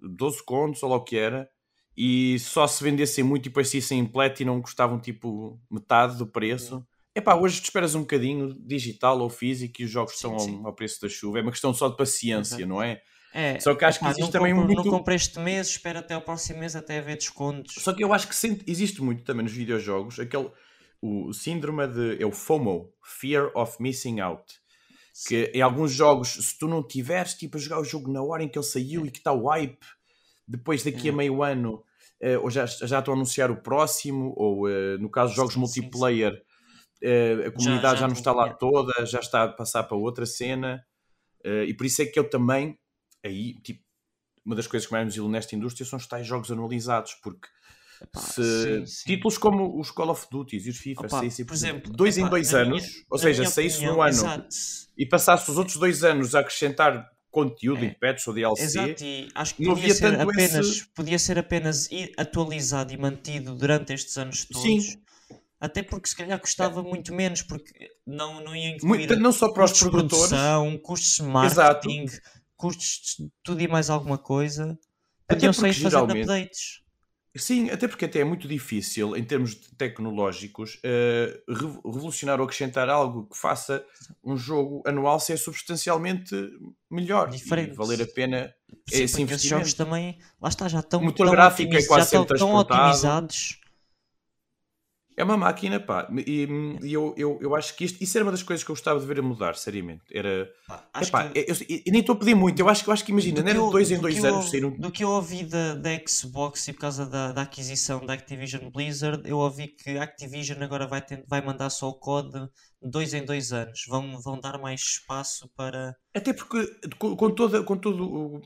12 0.00 0.42
contos 0.44 0.82
ou 0.82 0.90
lá 0.90 0.96
o 0.96 1.04
que 1.04 1.16
era, 1.16 1.48
e 1.96 2.38
só 2.40 2.66
se 2.66 2.82
vendessem 2.82 3.22
muito 3.22 3.46
e 3.46 3.50
parecessem 3.50 4.00
em 4.00 4.06
Platinum 4.06 4.60
custavam 4.60 4.98
tipo 5.00 5.60
metade 5.70 6.16
do 6.18 6.26
preço. 6.26 6.84
Epá, 7.14 7.36
hoje 7.36 7.60
tu 7.60 7.64
esperas 7.64 7.94
um 7.94 8.00
bocadinho 8.00 8.52
digital 8.66 9.20
ou 9.20 9.30
físico 9.30 9.80
e 9.80 9.84
os 9.84 9.90
jogos 9.90 10.14
Sim, 10.14 10.16
estão 10.16 10.38
sim. 10.40 10.58
ao, 10.58 10.66
ao 10.66 10.72
preço 10.74 11.00
da 11.00 11.08
chuva. 11.08 11.38
É 11.38 11.42
uma 11.42 11.52
questão 11.52 11.72
só 11.72 11.88
de 11.88 11.96
paciência, 11.96 12.56
Exato. 12.56 12.66
não 12.68 12.82
é? 12.82 13.00
É, 13.34 13.58
Só 13.58 13.74
que 13.74 13.84
acho 13.84 13.98
que 13.98 14.04
epá, 14.04 14.10
existe 14.12 14.24
não 14.26 14.30
também 14.30 14.54
compro, 14.54 14.74
muito- 14.74 14.84
Não 14.84 14.98
comprei 14.98 15.16
este 15.16 15.40
mês, 15.40 15.66
espera 15.68 15.98
até 15.98 16.14
ao 16.14 16.22
próximo 16.22 16.60
mês 16.60 16.76
até 16.76 16.98
haver 16.98 17.16
descontos. 17.16 17.74
Só 17.78 17.92
que 17.92 18.04
eu 18.04 18.12
acho 18.14 18.28
que 18.28 18.34
existe 18.70 19.02
muito 19.02 19.24
também 19.24 19.42
nos 19.42 19.52
videojogos 19.52 20.20
aquele 20.20 20.50
o 21.02 21.32
síndrome 21.34 21.86
de 21.88 22.22
é 22.22 22.24
o 22.24 22.30
FOMO, 22.32 22.90
Fear 23.02 23.50
of 23.54 23.76
Missing 23.82 24.20
Out. 24.20 24.44
Que 25.28 25.50
em 25.54 25.60
alguns 25.60 25.92
jogos, 25.92 26.28
se 26.30 26.58
tu 26.58 26.66
não 26.66 26.82
tiveres 26.82 27.34
tipo, 27.34 27.56
a 27.56 27.60
jogar 27.60 27.80
o 27.80 27.84
jogo 27.84 28.10
na 28.10 28.22
hora 28.22 28.42
em 28.42 28.48
que 28.48 28.58
ele 28.58 28.64
saiu 28.64 29.04
e 29.04 29.10
que 29.10 29.18
está 29.18 29.32
o 29.32 29.46
hype, 29.48 29.78
depois 30.46 30.82
daqui 30.82 31.08
a 31.08 31.12
Hum. 31.12 31.16
meio 31.16 31.42
ano, 31.42 31.84
eh, 32.20 32.38
ou 32.38 32.50
já, 32.50 32.64
já 32.66 32.98
estão 33.00 33.14
a 33.14 33.16
anunciar 33.16 33.50
o 33.50 33.56
próximo, 33.62 34.32
ou 34.36 34.68
eh, 34.68 34.96
no 34.98 35.10
caso 35.10 35.30
de 35.30 35.36
jogos 35.36 35.54
Sim, 35.54 35.66
sim, 35.66 35.80
multiplayer, 35.80 36.42
eh, 37.02 37.44
a 37.46 37.50
comunidade 37.52 37.94
já, 37.96 38.00
já 38.00 38.08
não 38.08 38.14
tem- 38.14 38.20
está 38.20 38.32
lá 38.32 38.44
yeah. 38.44 38.58
toda, 38.58 39.06
já 39.06 39.20
está 39.20 39.44
a 39.44 39.48
passar 39.48 39.82
para 39.84 39.96
outra 39.96 40.24
cena, 40.26 40.84
eh, 41.44 41.64
e 41.64 41.74
por 41.74 41.84
isso 41.86 42.00
é 42.02 42.06
que 42.06 42.18
eu 42.18 42.28
também, 42.28 42.78
aí, 43.24 43.54
tipo, 43.62 43.82
uma 44.44 44.54
das 44.54 44.66
coisas 44.66 44.86
que 44.86 44.92
mais 44.92 45.04
me 45.04 45.10
desilude 45.10 45.32
nesta 45.32 45.56
indústria 45.56 45.86
são 45.86 45.98
os 45.98 46.06
tais 46.06 46.26
jogos 46.26 46.50
anualizados, 46.50 47.14
porque 47.22 47.48
Epá, 48.02 48.20
se 48.20 48.42
sim, 48.42 48.86
sim. 48.86 49.04
títulos 49.06 49.38
como 49.38 49.80
os 49.80 49.90
Call 49.90 50.10
of 50.10 50.26
Duty 50.30 50.56
e 50.58 50.68
os 50.70 50.76
FIFA 50.76 51.00
Opa, 51.06 51.08
saíssem, 51.20 51.44
por 51.46 51.54
exemplo, 51.54 51.92
dois 51.92 52.18
em 52.18 52.28
dois 52.28 52.52
anos, 52.52 52.82
minha- 52.82 53.04
ou 53.10 53.18
seja, 53.18 53.46
saísse 53.46 53.84
num 53.84 54.02
ano 54.02 54.08
Exato. 54.10 54.48
e 54.98 55.06
passasse 55.06 55.50
os 55.50 55.56
outros 55.56 55.76
dois 55.76 56.04
anos 56.04 56.34
a 56.34 56.40
acrescentar 56.40 57.08
conteúdo 57.30 57.82
É. 57.84 57.86
em 57.88 57.94
patch 57.94 58.26
ou 58.28 58.34
DLC, 58.34 58.62
Exato, 58.62 59.02
e 59.04 59.28
acho 59.34 59.54
que 59.56 59.62
não 59.64 59.74
podia 59.74 59.84
havia 59.92 59.94
ser, 59.96 60.20
apenas, 60.20 60.66
esse- 60.68 60.86
podia 60.94 61.18
ser 61.18 61.38
apenas 61.38 61.88
atualizado 62.18 62.92
e 62.92 62.96
mantido 62.96 63.54
durante 63.56 63.92
estes 63.92 64.16
anos 64.18 64.44
todos. 64.44 64.62
Sim. 64.62 65.00
Até 65.60 65.82
porque 65.82 66.08
se 66.08 66.16
calhar 66.16 66.38
custava 66.38 66.82
muito 66.82 67.14
menos, 67.14 67.40
porque 67.42 67.72
não, 68.06 68.44
não 68.44 68.54
ia 68.54 68.68
incluir 68.76 68.98
Muito- 68.98 69.16
não 69.16 69.32
só 69.32 69.48
para 69.50 69.64
os 69.64 69.72
produtores, 69.78 70.28
produção, 70.28 70.78
custos 70.78 71.16
de 71.26 71.46
Exato. 71.46 71.88
Custos 72.64 73.16
de 73.18 73.30
tudo 73.42 73.60
e 73.60 73.68
mais 73.68 73.90
alguma 73.90 74.16
coisa. 74.18 74.78
Até 75.28 75.34
Podiam 75.36 75.52
só 75.52 75.62
porque 75.62 75.78
ir 75.78 75.82
fazendo 75.82 76.12
updates. 76.12 76.82
Sim, 77.36 77.68
até 77.70 77.88
porque 77.88 78.04
até 78.04 78.20
é 78.20 78.24
muito 78.24 78.46
difícil, 78.46 79.16
em 79.16 79.24
termos 79.24 79.56
tecnológicos, 79.76 80.78
revo- 81.48 81.82
revolucionar 81.84 82.38
ou 82.38 82.44
acrescentar 82.44 82.88
algo 82.88 83.26
que 83.26 83.36
faça 83.36 83.84
um 84.22 84.36
jogo 84.36 84.84
anual 84.86 85.18
ser 85.18 85.36
substancialmente 85.36 86.32
melhor 86.88 87.28
Diferente. 87.30 87.72
e 87.72 87.74
valer 87.74 88.02
a 88.02 88.06
pena 88.06 88.54
Sim, 88.88 89.02
esse 89.02 89.16
porque 89.18 89.34
esses 89.34 89.48
jogos 89.48 89.62
investimento. 89.72 89.76
também, 89.76 90.18
lá 90.40 90.48
está, 90.48 90.68
já 90.68 90.78
estão, 90.78 91.00
O 91.00 91.04
motor 91.06 91.26
tão 91.26 91.34
gráfico 91.34 91.74
é 91.74 91.82
quase 91.84 92.12
já 92.12 92.20
estão 92.22 92.36
tão 92.36 92.54
otimizados. 92.54 93.58
É 95.16 95.22
uma 95.22 95.36
máquina, 95.36 95.78
pá. 95.78 96.08
E, 96.26 96.48
e 96.82 96.92
eu, 96.92 97.14
eu, 97.16 97.38
eu 97.40 97.54
acho 97.54 97.76
que 97.76 97.84
isto, 97.84 98.02
isso 98.02 98.18
era 98.18 98.24
uma 98.24 98.32
das 98.32 98.42
coisas 98.42 98.64
que 98.64 98.70
eu 98.70 98.74
gostava 98.74 98.98
de 98.98 99.06
ver 99.06 99.20
a 99.20 99.22
mudar, 99.22 99.54
seriamente. 99.56 100.02
Era. 100.12 100.50
Pá, 100.66 100.88
acho 100.92 101.08
Epá, 101.10 101.28
que- 101.28 101.38
eu, 101.38 101.44
eu- 101.48 101.82
eu 101.86 101.92
nem 101.92 102.00
estou 102.00 102.14
a 102.14 102.18
pedir 102.18 102.34
muito, 102.34 102.58
eu 102.58 102.68
acho, 102.68 102.82
que- 102.82 102.90
eu 102.90 102.92
acho 102.94 103.04
que 103.04 103.12
imagina, 103.12 103.40
não 103.42 103.48
era 103.48 103.58
eu- 103.58 103.70
dois 103.70 103.90
em 103.90 103.96
do 103.96 104.02
dois 104.02 104.24
anos. 104.24 104.50
Do 104.78 104.90
que 104.90 105.04
eu 105.04 105.10
ouvi 105.10 105.44
da, 105.44 105.74
da 105.76 105.90
Xbox 106.08 106.66
e 106.68 106.72
por 106.72 106.80
causa 106.80 107.06
da, 107.06 107.32
da 107.32 107.42
aquisição 107.42 108.04
da 108.04 108.14
Activision 108.14 108.70
Blizzard, 108.70 109.22
eu 109.28 109.38
ouvi 109.38 109.68
que 109.68 109.90
a 109.96 110.02
Activision 110.02 110.60
agora 110.62 110.86
vai, 110.86 111.00
ten- 111.00 111.24
vai 111.28 111.40
mandar 111.40 111.70
só 111.70 111.88
o 111.88 111.94
code 111.94 112.32
de 112.32 112.90
dois 112.90 113.14
em 113.14 113.24
dois 113.24 113.52
anos. 113.52 113.84
Vão, 113.88 114.20
vão 114.20 114.40
dar 114.40 114.58
mais 114.58 114.80
espaço 114.80 115.48
para. 115.56 115.94
Até 116.12 116.32
porque 116.32 116.66
com, 116.98 117.14
com 117.16 117.30
toda, 117.30 117.62
com 117.62 117.76
todo 117.76 118.42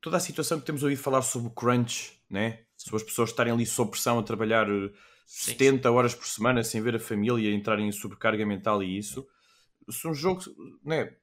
toda 0.00 0.16
a 0.16 0.20
situação 0.20 0.58
que 0.60 0.66
temos 0.66 0.82
ouvido 0.82 1.00
falar 1.00 1.22
sobre 1.22 1.48
o 1.48 1.50
crunch, 1.52 2.12
né? 2.30 2.60
sobre 2.76 2.98
as 2.98 3.02
pessoas 3.02 3.30
estarem 3.30 3.52
ali 3.52 3.66
sob 3.66 3.90
pressão 3.90 4.18
a 4.20 4.22
trabalhar 4.22 4.68
eh, 4.68 4.90
Sim, 5.28 5.52
70 5.52 5.90
horas 5.90 6.14
por 6.14 6.26
semana 6.26 6.64
sem 6.64 6.80
ver 6.80 6.96
a 6.96 6.98
família, 6.98 7.54
entrarem 7.54 7.86
em 7.86 7.92
sobrecarga 7.92 8.46
mental 8.46 8.82
e 8.82 8.96
isso, 8.96 9.26
se 9.90 10.08
um 10.08 10.14
jogo, 10.14 10.42
né? 10.82 11.14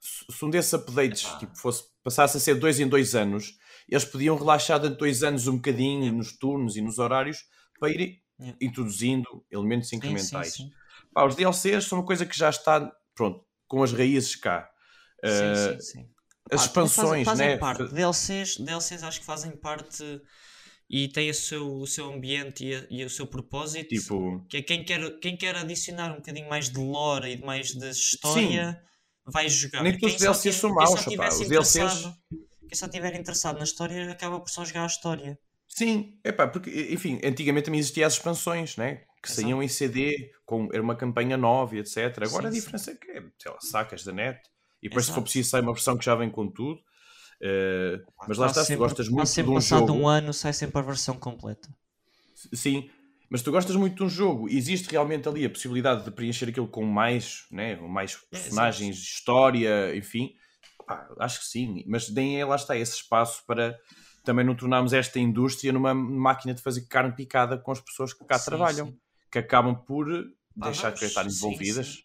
se 0.00 0.44
um 0.44 0.50
desses 0.50 0.74
updates 0.74 1.22
Epá. 1.22 1.38
tipo, 1.38 1.56
fosse, 1.56 1.84
passasse 2.02 2.36
a 2.36 2.40
ser 2.40 2.56
dois 2.56 2.78
em 2.80 2.88
dois 2.88 3.14
anos, 3.14 3.56
eles 3.88 4.04
podiam 4.04 4.36
relaxar 4.36 4.80
durante 4.80 4.98
dois 4.98 5.22
anos 5.22 5.46
um 5.46 5.56
bocadinho 5.56 6.12
nos 6.12 6.36
turnos 6.36 6.76
e 6.76 6.80
nos 6.82 6.98
horários 6.98 7.44
para 7.78 7.90
ir 7.90 8.20
Yeah. 8.38 8.54
introduzindo 8.60 9.46
elementos 9.50 9.88
Sim, 9.88 9.96
sim, 9.96 9.96
incrementais. 9.96 10.52
sim. 10.52 10.70
Pá, 11.14 11.24
os 11.24 11.34
DLCs 11.34 11.84
são 11.86 11.98
uma 12.00 12.04
coisa 12.04 12.26
que 12.26 12.36
já 12.36 12.50
está, 12.50 12.92
pronto, 13.14 13.42
com 13.66 13.82
as 13.82 13.94
raízes 13.94 14.36
cá. 14.36 14.68
Sim, 15.24 15.30
Eh, 15.30 15.78
sim, 15.80 15.80
sim. 15.80 16.08
as 16.52 16.60
Pá, 16.60 16.66
expansões, 16.66 17.08
fazem, 17.08 17.24
fazem 17.24 17.48
né? 17.48 17.56
parte. 17.56 17.84
DLCs, 17.94 18.58
DLCs 18.58 19.02
acho 19.02 19.20
que 19.20 19.24
fazem 19.24 19.52
parte 19.52 20.04
e 20.88 21.08
têm 21.08 21.30
o 21.30 21.34
seu, 21.34 21.72
o 21.80 21.86
seu 21.86 22.12
ambiente 22.12 22.64
e, 22.64 22.74
a- 22.74 22.86
e 22.90 23.04
o 23.04 23.10
seu 23.10 23.26
propósito. 23.26 23.88
Tipo, 23.88 24.44
que 24.48 24.58
é 24.58 24.62
quem 24.62 24.84
quer, 24.84 25.18
quem 25.18 25.36
quer 25.36 25.56
adicionar 25.56 26.12
um 26.12 26.16
bocadinho 26.16 26.48
mais 26.48 26.70
de 26.70 26.78
lore 26.78 27.32
e 27.34 27.44
mais 27.44 27.68
de 27.72 27.88
história 27.90 28.80
vai 29.24 29.48
jogar. 29.48 29.82
Nem 29.82 29.96
Quem 29.98 30.08
os 30.08 30.12
só 30.14 30.18
DLCs 30.18 30.54
são 30.56 30.76
quem 30.76 30.86
só 30.86 30.94
maus, 30.94 31.04
tivesse 31.06 31.42
Os 31.42 31.48
DLCs 31.48 32.02
Quem 32.68 32.76
só 32.78 32.86
estiver 32.86 33.14
interessado 33.14 33.58
na 33.58 33.64
história 33.64 34.10
acaba 34.10 34.40
por 34.40 34.48
só 34.50 34.64
jogar 34.64 34.84
a 34.84 34.86
história. 34.86 35.38
Sim, 35.68 36.18
é 36.24 36.32
pá, 36.32 36.46
porque, 36.48 36.70
enfim, 36.90 37.20
antigamente 37.24 37.66
também 37.66 37.80
existiam 37.80 38.06
as 38.06 38.14
expansões, 38.14 38.76
né? 38.76 39.02
Que 39.22 39.28
Exato. 39.28 39.42
saíam 39.42 39.62
em 39.62 39.68
CD, 39.68 40.30
com, 40.44 40.68
era 40.72 40.82
uma 40.82 40.96
campanha 40.96 41.36
nova 41.36 41.76
e 41.76 41.80
etc. 41.80 42.24
Agora 42.24 42.44
Sim, 42.44 42.48
a 42.48 42.50
sim. 42.50 42.60
diferença 42.60 42.90
é 42.92 42.94
que, 42.94 43.10
é, 43.10 43.22
sei 43.38 43.50
lá, 43.52 43.58
sacas 43.60 44.04
da 44.04 44.12
net 44.12 44.40
e 44.82 44.88
depois 44.88 45.06
se 45.06 45.12
for 45.12 45.20
Exato. 45.20 45.24
preciso 45.24 45.50
sai 45.50 45.60
uma 45.60 45.72
versão 45.72 45.98
que 45.98 46.04
já 46.04 46.14
vem 46.14 46.30
com 46.30 46.48
tudo. 46.50 46.80
Eh, 47.42 48.04
mas 48.26 48.38
lá 48.38 48.46
está, 48.46 48.64
se 48.64 48.72
tu 48.72 48.76
gostas 48.76 49.08
muito 49.08 49.42
de 49.42 49.50
um 49.50 49.54
passado 49.54 49.92
jogo. 49.92 49.92
um 49.92 50.08
ano 50.08 50.32
sai 50.32 50.52
sempre 50.52 50.78
a 50.80 50.82
versão 50.82 51.18
completa. 51.18 51.68
Sim, 52.52 52.90
mas 53.30 53.42
tu 53.42 53.50
gostas 53.50 53.76
muito 53.76 53.96
de 53.96 54.02
um 54.04 54.08
jogo, 54.08 54.48
existe 54.48 54.90
realmente 54.90 55.28
ali 55.28 55.44
a 55.44 55.50
possibilidade 55.50 56.04
de 56.04 56.10
preencher 56.10 56.48
aquilo 56.48 56.68
com 56.68 56.84
mais, 56.84 57.46
né? 57.50 57.76
mais 57.76 58.16
É, 58.32 58.38
personagens, 58.42 58.96
história, 58.98 59.94
enfim. 59.96 60.34
Pá, 60.86 61.08
acho 61.20 61.40
que 61.40 61.46
sim, 61.46 61.84
mas 61.86 62.08
nem 62.10 62.40
é, 62.40 62.44
lá 62.44 62.56
está 62.56 62.76
esse 62.76 62.94
espaço 62.96 63.44
para 63.46 63.78
também 64.24 64.44
não 64.44 64.56
tornarmos 64.56 64.92
esta 64.92 65.18
indústria 65.18 65.72
numa 65.72 65.94
máquina 65.94 66.54
de 66.54 66.62
fazer 66.62 66.86
carne 66.88 67.14
picada 67.14 67.58
com 67.58 67.72
as 67.72 67.80
pessoas 67.80 68.12
que 68.12 68.24
cá 68.24 68.38
Sim, 68.38 68.44
trabalham, 68.44 68.86
sim. 68.88 68.98
que 69.30 69.38
acabam 69.38 69.74
por 69.74 70.06
Pá, 70.58 70.70
deixar 70.70 70.90
de 70.92 71.04
estar 71.04 71.26
envolvidas. 71.26 71.86
sim. 71.88 72.04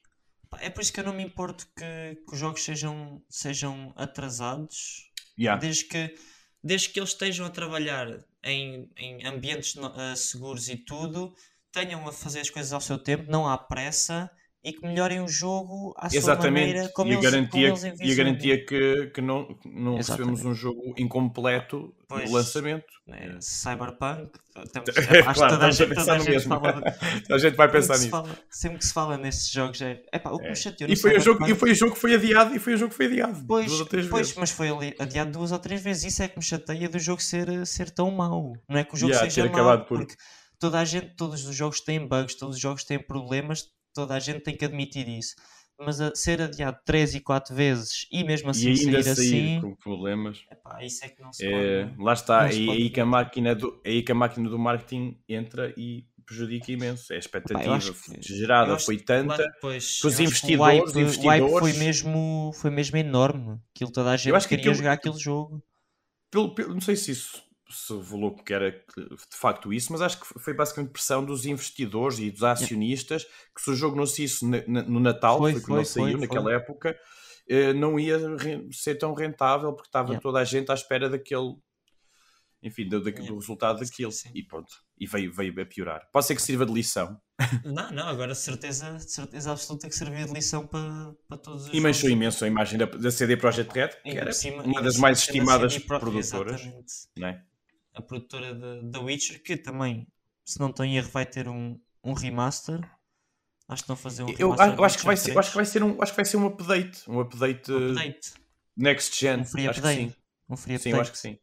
É 0.59 0.69
por 0.69 0.82
isso 0.82 0.91
que 0.93 0.99
eu 0.99 1.03
não 1.05 1.13
me 1.13 1.23
importo 1.23 1.65
que, 1.75 2.15
que 2.25 2.34
os 2.34 2.38
jogos 2.39 2.63
sejam, 2.63 3.23
sejam 3.29 3.93
atrasados 3.95 5.11
Yeah. 5.38 5.59
desde 5.59 5.86
que, 5.86 6.15
desde 6.63 6.89
que 6.89 6.99
eles 6.99 7.11
estejam 7.11 7.45
a 7.45 7.49
trabalhar 7.49 8.07
em, 8.43 8.89
em 8.97 9.25
ambientes 9.25 9.75
ah, 9.77 10.15
seguros 10.15 10.69
e 10.69 10.77
tudo, 10.77 11.36
tenham 11.71 12.07
a 12.07 12.11
fazer 12.11 12.41
as 12.41 12.49
coisas 12.49 12.73
ao 12.73 12.82
seu 12.82 12.97
tempo, 12.97 13.32
não 13.32 13.47
há 13.47 13.57
pressa 13.57 14.29
e 14.64 14.74
que 14.74 14.82
melhorem 14.86 15.20
o 15.22 15.28
jogo 15.28 15.91
à 15.97 16.07
sua 16.09 16.18
Exatamente, 16.20 16.68
maneira, 16.68 16.89
como 16.93 17.09
e, 17.12 17.16
a 17.16 17.18
eles, 17.18 17.26
como 17.26 17.32
garantia, 17.32 17.68
eles 17.70 17.84
e 17.99 18.12
a 18.12 18.16
garantia 18.16 18.66
que, 18.66 19.07
que 19.07 19.20
não, 19.22 19.57
não 19.66 19.95
recebemos 19.97 20.45
um 20.45 20.53
jogo 20.53 20.93
incompleto 20.97 21.95
Pois. 22.07 22.30
no 22.30 22.36
lançamento. 22.36 22.86
né? 23.07 23.38
Cyberpunk, 23.41 24.30
É, 24.55 25.20
acho 25.22 25.39
claro, 25.39 25.53
toda 25.53 25.66
a 25.66 25.68
a 25.68 25.72
gente, 25.72 25.95
toda 25.95 26.14
a 26.14 26.39
fala 26.41 26.84
A 27.53 27.55
vai 27.55 27.72
pensar 27.72 27.93
se 27.95 27.99
nisso. 28.01 28.09
fala, 28.12 28.30
sempre 28.51 28.78
que 28.78 28.86
se 28.86 28.93
fala 28.93 29.18
nesses 29.18 29.49
jogos 29.49 29.82
é, 29.82 30.03
epá, 30.14 30.30
o 30.32 30.38
que 30.38 30.45
É. 30.45 30.49
me 30.49 30.55
chateou 30.55 30.89
E 30.89 30.93
no 30.93 30.99
foi, 30.99 31.18
o 31.18 31.20
jogo, 31.20 31.47
e 31.47 31.55
foi 31.55 31.72
o 31.72 31.76
jogo 31.76 31.93
que 31.93 31.99
foi 31.99 32.14
adiado, 32.16 32.55
e 32.55 32.59
foi 32.59 32.74
o 32.74 32.78
jogo 32.78 32.91
que 32.91 32.97
foi 32.97 33.05
adiado. 33.07 33.43
Pois, 33.47 33.66
duas 33.68 33.80
ou 33.80 33.86
três 33.88 34.07
pois, 34.07 34.28
vezes. 34.28 34.38
mas 34.39 34.51
foi 34.51 34.70
adiado 34.99 35.32
duas 35.32 35.51
ou 35.51 35.57
três 35.59 35.82
vezes. 35.82 36.03
Isso 36.03 36.22
é 36.22 36.28
que 36.28 36.38
me 36.38 36.43
chateia 36.43 36.88
do 36.88 36.99
jogo 36.99 37.22
ser, 37.22 37.66
ser 37.66 37.89
tão 37.89 38.12
mau. 38.12 38.53
Não 38.70 38.78
é 38.78 38.84
que 38.84 38.93
o 38.93 38.97
jogo 38.97 39.12
Yeah, 39.14 39.30
seja 39.32 39.49
mau, 39.49 39.86
por- 39.86 39.97
porque 39.99 40.16
toda 40.59 40.80
a 40.80 40.86
gente, 40.86 41.16
todos 41.16 41.45
os 41.47 41.55
jogos 41.55 41.82
têm 41.82 42.07
bugs, 42.07 42.36
todos 42.38 42.55
os 42.57 42.62
jogos 42.62 42.84
têm 42.84 42.99
problemas, 42.99 43.66
toda 43.94 44.16
a 44.16 44.20
gente 44.20 44.42
tem 44.42 44.56
que 44.56 44.66
admitir 44.66 45.08
isso. 45.08 45.36
Mas 45.84 46.00
a 46.00 46.14
ser 46.14 46.39
adiado 46.42 46.78
três 46.86 47.16
e 47.16 47.20
quatro 47.20 47.56
vezes 47.56 48.06
e 48.12 48.24
mesmo 48.24 48.52
assim 48.52 48.72
e 48.72 48.80
ainda 48.82 49.02
sair, 49.02 49.16
sair 49.16 49.24
assim, 49.58 49.62
com 49.62 49.76
problemas. 49.76 50.44
epá, 50.52 50.84
isso 50.84 51.04
é 51.04 51.10
que 51.10 51.20
não 51.22 51.34
se 51.34 51.44
É, 51.46 51.86
pode. 51.86 52.04
lá 52.04 52.14
está, 52.14 52.48
é 52.48 52.52
se 52.52 52.70
aí, 52.70 52.89
que 52.92 53.00
a 53.00 53.06
máquina 53.06 53.56
do, 53.56 53.82
é 53.84 53.89
aí 53.89 54.04
que 54.04 54.12
a 54.12 54.16
máquina 54.16 54.48
do 54.48 54.60
marketing 54.60 55.20
entra 55.28 55.74
e 55.76 56.06
prejudica 56.24 56.72
imenso. 56.72 57.12
É 57.12 57.16
a 57.16 57.20
expectativa 57.20 57.80
que- 57.80 58.22
gerada 58.22 58.74
eu 58.74 58.80
foi 58.80 58.98
tanta. 58.98 59.38
que 59.60 59.68
os 59.68 60.04
eu 60.04 60.10
que 60.12 60.22
o 60.22 60.22
investidores- 60.22 60.82
o 60.82 60.86
hype 60.94 61.02
investidores- 61.02 61.60
foi 61.60 61.74
mesmo, 61.74 62.52
foi 62.54 62.70
mesmo 62.70 62.98
enorme. 62.98 63.60
Aquilo 63.76 63.92
toda 63.92 64.12
a 64.12 64.18
gente 64.18 64.36
acho 64.36 64.48
que 64.48 64.56
queria 64.56 64.70
aquilo- 64.72 64.76
jogar 64.76 64.94
aquele 64.94 65.18
jogo. 65.18 65.64
Pelo, 66.30 66.54
pelo- 66.54 66.74
não 66.76 66.82
sei 66.82 66.96
se 66.96 67.10
isso 67.12 67.42
se 67.72 67.93
revelou 67.93 68.36
que 68.36 68.53
era 68.53 68.72
de 68.72 69.38
facto 69.38 69.74
isso, 69.74 69.91
mas 69.91 70.01
acho 70.01 70.19
que 70.19 70.39
foi 70.39 70.53
basicamente 70.53 70.91
pressão 70.91 71.24
dos 71.24 71.45
investidores 71.45 72.19
e 72.19 72.30
dos 72.30 72.43
acionistas 72.43 73.24
que 73.55 73.61
se 73.61 73.72
o 73.72 73.76
jogo 73.76 73.95
não 73.95 74.05
saísse 74.05 74.45
no 74.45 74.99
Natal, 74.99 75.38
foi, 75.39 75.53
foi, 75.53 75.61
foi 75.61 75.78
não 75.78 75.86
saiu 75.86 76.17
foi, 76.17 76.22
naquela 76.22 76.53
época, 76.53 76.97
eh, 77.47 77.74
não 77.74 77.99
ia 77.99 78.17
ser 78.72 78.95
tão 78.95 79.13
rentável 79.13 79.74
porque 79.74 79.88
estava 79.88 80.09
yeah. 80.09 80.22
toda 80.22 80.39
a 80.39 80.43
gente 80.43 80.72
à 80.72 80.74
espera 80.74 81.09
daquele 81.09 81.55
enfim, 82.63 82.88
do, 82.88 83.01
do, 83.01 83.09
yeah. 83.09 83.28
do 83.28 83.39
resultado 83.39 83.80
daquilo 83.80 84.11
sim, 84.11 84.30
e 84.36 84.43
pronto, 84.43 84.72
e 84.97 85.07
veio, 85.07 85.34
veio 85.34 85.61
a 85.61 85.65
piorar. 85.65 86.07
Pode 86.11 86.28
ser 86.28 86.36
que 86.36 86.41
sirva 86.41 86.65
de 86.65 86.72
lição. 86.72 87.19
Não, 87.65 87.91
não, 87.91 88.07
agora 88.07 88.36
certeza, 88.36 88.99
certeza 88.99 89.51
absoluta 89.51 89.89
que 89.89 89.95
servia 89.95 90.26
de 90.26 90.32
lição 90.32 90.67
para, 90.67 91.11
para 91.28 91.38
todos 91.38 91.65
os 91.65 91.74
E 91.74 91.82
manchou 91.82 92.07
imenso 92.07 92.45
a 92.45 92.47
imagem 92.47 92.78
da, 92.78 92.86
da 92.86 93.09
CD 93.09 93.36
Projekt 93.36 93.74
Red, 93.74 93.89
que 94.03 94.15
era 94.15 94.32
cima, 94.32 94.61
uma 94.61 94.80
das 94.80 94.95
mais 94.97 95.17
estimadas 95.22 95.76
produtoras. 95.80 96.61
Não 97.17 97.28
é? 97.28 97.43
A 97.94 98.02
produtora 98.02 98.54
da 98.84 99.00
Witcher, 99.00 99.42
que 99.44 99.58
também, 99.58 100.08
se 100.46 100.60
não 100.60 100.70
estou 100.70 100.86
em 100.86 100.98
erro, 100.98 101.10
vai 101.10 101.26
ter 101.26 101.48
um, 101.48 101.80
um 102.04 102.14
remaster. 102.14 102.80
Acho 103.68 103.84
que 103.84 103.89
não 103.89 103.96
fazer 103.96 104.24
um 104.24 104.30
eu, 104.38 104.56
eu 104.56 104.84
acho 104.84 104.98
que 104.98 105.06
vai 105.06 105.16
ser, 105.16 105.38
acho 105.38 105.50
que 105.50 105.56
vai 105.56 105.66
ser 105.66 105.84
um, 105.84 106.02
acho 106.02 106.12
que 106.12 106.16
vai 106.18 106.26
ser 106.26 106.38
um 106.38 106.46
update, 106.46 107.10
um 107.10 107.20
update, 107.22 107.72
um 107.72 107.92
update. 107.92 108.34
next 108.76 109.18
gen. 109.18 109.39
Um 109.39 109.46
free 109.46 109.68
acho 109.68 109.80
update. 109.80 109.98
Que 109.98 110.12
sim. 110.12 110.16
Um 110.50 110.58
free 110.58 110.76
update. 110.76 110.96
Sim, 110.96 111.02
acho 111.02 111.12
que 111.12 111.18
sim. 111.18 111.38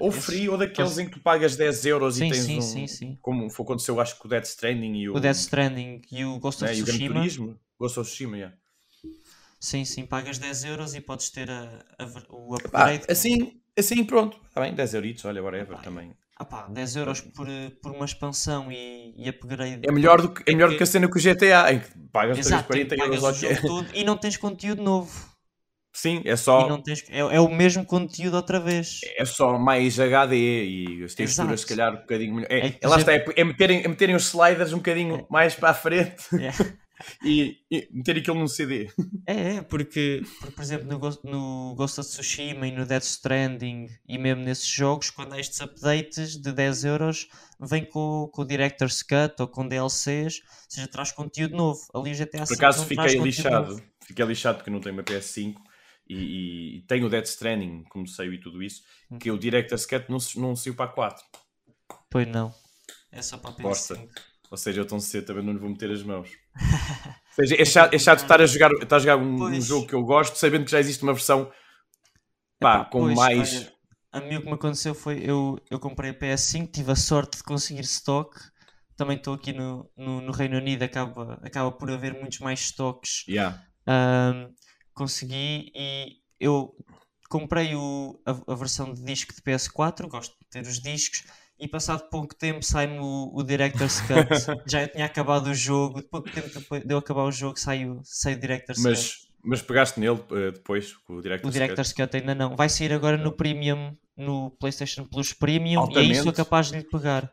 Ou 0.00 0.10
free, 0.10 0.48
ou 0.48 0.56
daqueles 0.56 0.96
em 0.98 1.06
que 1.06 1.12
tu 1.12 1.20
pagas 1.20 1.56
10 1.56 1.84
euros 1.86 2.14
sim, 2.14 2.26
e 2.26 2.30
tens 2.30 2.44
sim, 2.44 2.58
um. 2.58 2.62
Sim, 2.62 2.86
sim. 2.86 3.18
Como 3.20 3.50
foi 3.50 3.64
aconteceu, 3.64 4.00
acho 4.00 4.18
que 4.18 4.26
o 4.26 4.28
Dead 4.28 4.44
Stranding 4.44 4.94
e 4.94 5.08
o. 5.10 5.16
O 5.16 5.20
Dead 5.20 5.36
Stranding 5.36 6.00
e 6.10 6.24
o 6.24 6.38
Ghost 6.38 6.64
of 6.64 6.72
é, 6.72 6.74
Tsushima. 6.74 7.04
E 7.04 7.06
o 7.06 7.08
Gran 7.10 7.20
Turismo. 7.20 7.60
Ghost 7.78 8.00
of 8.00 8.08
Tsushima, 8.08 8.36
yeah. 8.38 8.56
Sim, 9.60 9.84
sim, 9.84 10.06
pagas 10.06 10.38
10 10.38 10.64
euros 10.64 10.94
e 10.94 11.00
podes 11.00 11.30
ter 11.30 11.50
a, 11.50 11.84
a, 11.98 12.04
o 12.30 12.54
upgrade. 12.54 13.06
Pá, 13.06 13.12
assim, 13.12 13.60
assim, 13.78 14.04
pronto. 14.04 14.38
Está 14.48 14.60
bem, 14.60 14.74
10 14.74 14.94
euritos, 14.94 15.24
olha, 15.24 15.42
whatever 15.42 15.78
também. 15.78 16.14
Ah 16.36 16.44
pá, 16.44 16.66
10 16.68 16.96
euros 16.96 17.20
por, 17.20 17.46
por 17.80 17.92
uma 17.92 18.04
expansão 18.04 18.70
e, 18.70 19.14
e 19.16 19.28
upgrade. 19.28 19.82
É 19.86 19.92
melhor 19.92 20.20
do 20.20 20.30
que, 20.30 20.42
é 20.50 20.54
melhor 20.54 20.70
do 20.70 20.76
que 20.76 20.82
a 20.82 20.86
cena 20.86 21.08
com 21.08 21.16
o 21.16 21.22
GTA, 21.22 21.72
em 21.72 21.78
que 21.78 21.86
pagas 22.12 22.38
Exato, 22.38 22.66
40 22.66 22.96
euros 22.96 23.24
ao 23.24 23.32
todo 23.60 23.88
E 23.94 24.02
não 24.02 24.16
tens 24.16 24.36
conteúdo 24.36 24.82
novo. 24.82 25.34
Sim, 25.92 26.22
é 26.24 26.34
só. 26.34 26.76
Tens, 26.78 27.04
é, 27.08 27.20
é, 27.20 27.40
o 27.40 27.48
mesmo 27.48 27.84
conteúdo 27.86 28.34
outra 28.34 28.58
vez. 28.58 28.98
É 29.16 29.24
só 29.24 29.56
mais 29.56 30.00
HD 30.00 30.36
e 30.36 31.04
as 31.04 31.14
texturas, 31.14 31.60
se 31.60 31.66
calhar, 31.68 31.92
um 31.92 31.98
bocadinho 31.98 32.34
melhor. 32.34 32.50
É, 32.50 32.76
é, 32.80 32.88
lá 32.88 32.96
está, 32.96 33.14
é, 33.14 33.24
é, 33.36 33.44
meterem, 33.44 33.84
é 33.84 33.86
meterem 33.86 34.16
os 34.16 34.24
sliders 34.24 34.72
um 34.72 34.78
bocadinho 34.78 35.18
é. 35.18 35.26
mais 35.30 35.54
para 35.54 35.70
a 35.70 35.74
frente 35.74 36.24
é. 36.34 36.50
e, 37.24 37.58
e 37.70 37.88
meter 37.90 38.18
aquilo 38.18 38.38
num 38.38 38.48
CD. 38.48 38.90
É, 39.26 39.56
é 39.56 39.62
porque, 39.62 40.22
porque, 40.38 40.54
por 40.54 40.62
exemplo, 40.62 40.86
no 40.86 40.98
Ghost, 40.98 41.24
no 41.24 41.74
Ghost 41.74 42.00
of 42.00 42.08
Tsushima 42.08 42.66
e 42.66 42.72
no 42.72 42.86
Death 42.86 43.04
Stranding 43.04 43.88
e 44.06 44.18
mesmo 44.18 44.42
nesses 44.42 44.66
jogos, 44.66 45.10
quando 45.10 45.32
há 45.32 45.40
estes 45.40 45.60
updates 45.60 46.36
de 46.36 46.52
10 46.52 46.84
euros, 46.84 47.28
vem 47.60 47.84
com, 47.84 48.28
com 48.32 48.42
o 48.42 48.44
Director's 48.44 49.02
Cut 49.02 49.34
ou 49.40 49.48
com 49.48 49.66
DLCs, 49.66 50.40
ou 50.40 50.68
seja, 50.68 50.88
traz 50.88 51.12
conteúdo 51.12 51.56
novo. 51.56 51.80
Ali 51.94 52.12
o 52.12 52.14
GTA 52.14 52.44
Por 52.44 52.54
acaso 52.54 52.84
fiquei 52.86 53.18
lixado. 53.18 53.82
Fiquei 54.06 54.24
lixado 54.26 54.56
porque 54.58 54.70
não 54.70 54.80
tenho 54.80 54.94
uma 54.94 55.02
PS5 55.02 55.54
e, 56.08 56.76
e 56.76 56.80
tem 56.82 57.02
o 57.02 57.08
Dead 57.08 57.24
Stranding, 57.24 57.84
como 57.84 58.06
saiu 58.06 58.34
e 58.34 58.40
tudo 58.40 58.62
isso, 58.62 58.82
hum. 59.10 59.18
que 59.18 59.30
o 59.30 59.38
Director's 59.38 59.86
Cut 59.86 60.06
não, 60.10 60.18
não 60.36 60.54
saiu 60.54 60.74
para 60.74 60.90
a 60.90 60.92
4. 60.92 61.24
Pois 62.10 62.26
não. 62.28 62.54
É 63.10 63.22
só 63.22 63.38
para 63.38 63.50
a 63.50 63.54
PS5. 63.54 64.08
Ou 64.50 64.56
seja, 64.56 64.80
eu 64.80 64.86
tão 64.86 65.00
cedo 65.00 65.26
também 65.26 65.44
não 65.44 65.52
lhe 65.52 65.58
vou 65.58 65.70
meter 65.70 65.90
as 65.90 66.02
mãos. 66.02 66.30
Ou 66.56 67.34
seja, 67.34 67.60
é 67.60 67.64
chato, 67.64 67.94
é 67.94 67.98
chato 67.98 68.20
estar 68.20 68.40
a 68.40 68.46
jogar, 68.46 68.72
estar 68.72 68.96
a 68.96 68.98
jogar 68.98 69.16
um, 69.16 69.44
um, 69.44 69.60
jogo 69.60 69.86
que 69.86 69.94
eu 69.94 70.04
gosto, 70.04 70.36
sabendo 70.36 70.64
que 70.64 70.70
já 70.70 70.78
existe 70.78 71.02
uma 71.02 71.12
versão 71.12 71.50
pá, 72.60 72.76
Epá, 72.76 72.84
com 72.84 73.00
pois, 73.00 73.16
mais. 73.16 73.54
Olha, 73.54 73.74
a 74.12 74.20
mim 74.20 74.36
o 74.36 74.40
que 74.40 74.46
me 74.46 74.54
aconteceu 74.54 74.94
foi 74.94 75.18
eu, 75.24 75.58
eu 75.68 75.80
comprei 75.80 76.10
a 76.12 76.14
PS5, 76.14 76.70
tive 76.70 76.92
a 76.92 76.96
sorte 76.96 77.38
de 77.38 77.42
conseguir 77.42 77.82
stock. 77.82 78.38
Também 78.96 79.16
estou 79.16 79.34
aqui 79.34 79.52
no, 79.52 79.90
no, 79.96 80.20
no, 80.20 80.30
Reino 80.30 80.56
Unido, 80.56 80.84
acaba, 80.84 81.40
acaba 81.42 81.72
por 81.72 81.90
haver 81.90 82.14
muitos 82.14 82.38
mais 82.38 82.60
stocks. 82.60 83.24
Yeah. 83.28 83.60
Um, 83.88 84.54
consegui 84.94 85.72
e 85.74 86.18
eu 86.38 86.72
comprei 87.28 87.74
o, 87.74 88.22
a, 88.24 88.52
a, 88.52 88.54
versão 88.54 88.94
de 88.94 89.02
disco 89.02 89.34
de 89.34 89.42
PS4, 89.42 90.06
gosto 90.06 90.36
de 90.40 90.48
ter 90.48 90.62
os 90.62 90.80
discos, 90.80 91.24
e 91.58 91.68
passado 91.68 92.08
pouco 92.10 92.34
tempo 92.34 92.64
sai-me 92.64 92.98
o, 92.98 93.30
o 93.34 93.42
Director's 93.42 94.00
Cut. 94.00 94.28
Já 94.66 94.82
eu 94.82 94.88
tinha 94.88 95.04
acabado 95.04 95.48
o 95.48 95.54
jogo, 95.54 96.02
pouco 96.02 96.30
tempo 96.30 96.48
depois 96.48 96.84
de 96.84 96.92
eu 96.92 96.98
acabar 96.98 97.24
o 97.24 97.32
jogo 97.32 97.58
saiu, 97.58 98.00
saiu 98.04 98.36
o 98.36 98.40
Director's 98.40 98.82
mas, 98.82 99.16
Cut. 99.16 99.28
Mas 99.42 99.62
pegaste 99.62 100.00
nele 100.00 100.20
uh, 100.30 100.52
depois, 100.52 100.94
o 101.08 101.20
Director's, 101.20 101.54
o 101.54 101.58
Director's 101.58 101.92
Cut. 101.92 102.08
Cut. 102.08 102.16
ainda 102.16 102.34
não. 102.34 102.56
Vai 102.56 102.68
sair 102.68 102.92
agora 102.92 103.16
no 103.16 103.32
Premium, 103.32 103.96
no 104.16 104.50
PlayStation 104.58 105.04
Plus 105.04 105.32
Premium, 105.32 105.80
Altamente. 105.80 106.08
e 106.08 106.10
é 106.10 106.20
isso 106.20 106.30
que 106.30 106.36
capaz 106.36 106.70
de 106.70 106.78
lhe 106.78 106.84
pegar. 106.84 107.32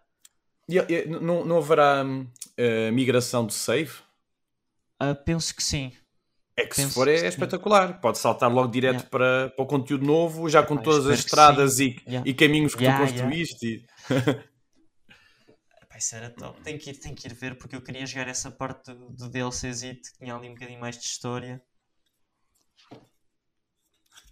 E, 0.67 0.77
e, 0.77 1.05
não, 1.05 1.43
não 1.43 1.57
haverá 1.57 2.03
uh, 2.05 2.91
migração 2.93 3.45
de 3.45 3.53
save? 3.53 3.91
Uh, 5.01 5.15
penso 5.25 5.55
que 5.55 5.63
sim. 5.63 5.91
É 6.55 6.65
que 6.65 6.75
se 6.75 6.89
for 6.89 7.07
é, 7.07 7.27
espetacular. 7.27 7.99
Pode 7.99 8.17
saltar 8.17 8.51
logo 8.51 8.69
direto 8.69 8.97
yeah. 8.97 9.09
para, 9.09 9.49
para 9.55 9.63
o 9.63 9.65
conteúdo 9.65 10.05
novo, 10.05 10.49
já 10.49 10.61
com 10.61 10.75
ah, 10.75 10.81
todas 10.81 11.07
as 11.07 11.19
estradas 11.19 11.79
e, 11.79 11.95
yeah. 12.07 12.27
e, 12.27 12.33
caminhos 12.33 12.75
que 12.75 12.83
yeah, 12.83 13.03
tu 13.03 13.09
construíste. 13.09 13.85
Isso 16.01 16.15
era 16.15 16.31
top. 16.31 16.59
Tem 16.63 16.79
que, 16.79 16.89
ir, 16.89 16.95
tem 16.95 17.13
que 17.13 17.27
ir 17.27 17.33
ver 17.35 17.55
porque 17.55 17.75
eu 17.75 17.81
queria 17.81 18.03
jogar 18.07 18.27
essa 18.27 18.49
parte 18.49 18.91
do, 18.91 19.11
do 19.11 19.29
DLCzito 19.29 20.11
que 20.11 20.17
tinha 20.17 20.35
ali 20.35 20.49
um 20.49 20.55
bocadinho 20.55 20.79
mais 20.79 20.97
de 20.97 21.03
história. 21.03 21.61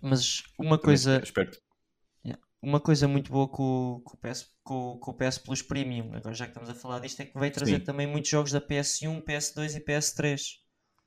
Mas 0.02 0.42
uma 0.58 0.80
coisa. 0.80 1.22
Uma 2.62 2.82
coisa 2.82 3.08
muito 3.08 3.32
boa 3.32 3.48
com, 3.48 4.02
com, 4.04 4.18
o 4.18 4.18
PS, 4.18 4.54
com, 4.64 4.98
com 4.98 5.12
o 5.12 5.14
PS 5.14 5.38
Plus 5.38 5.62
Premium, 5.62 6.14
agora 6.14 6.36
já 6.36 6.44
que 6.44 6.52
estamos 6.52 6.70
a 6.70 6.76
falar 6.76 7.00
disto, 7.00 7.22
é 7.22 7.26
que 7.26 7.40
veio 7.40 7.54
trazer 7.54 7.78
Sim. 7.78 7.86
também 7.86 8.06
muitos 8.06 8.30
jogos 8.30 8.52
da 8.52 8.60
PS1, 8.60 9.24
PS2 9.24 9.78
e 9.78 9.80
PS3. 9.80 10.42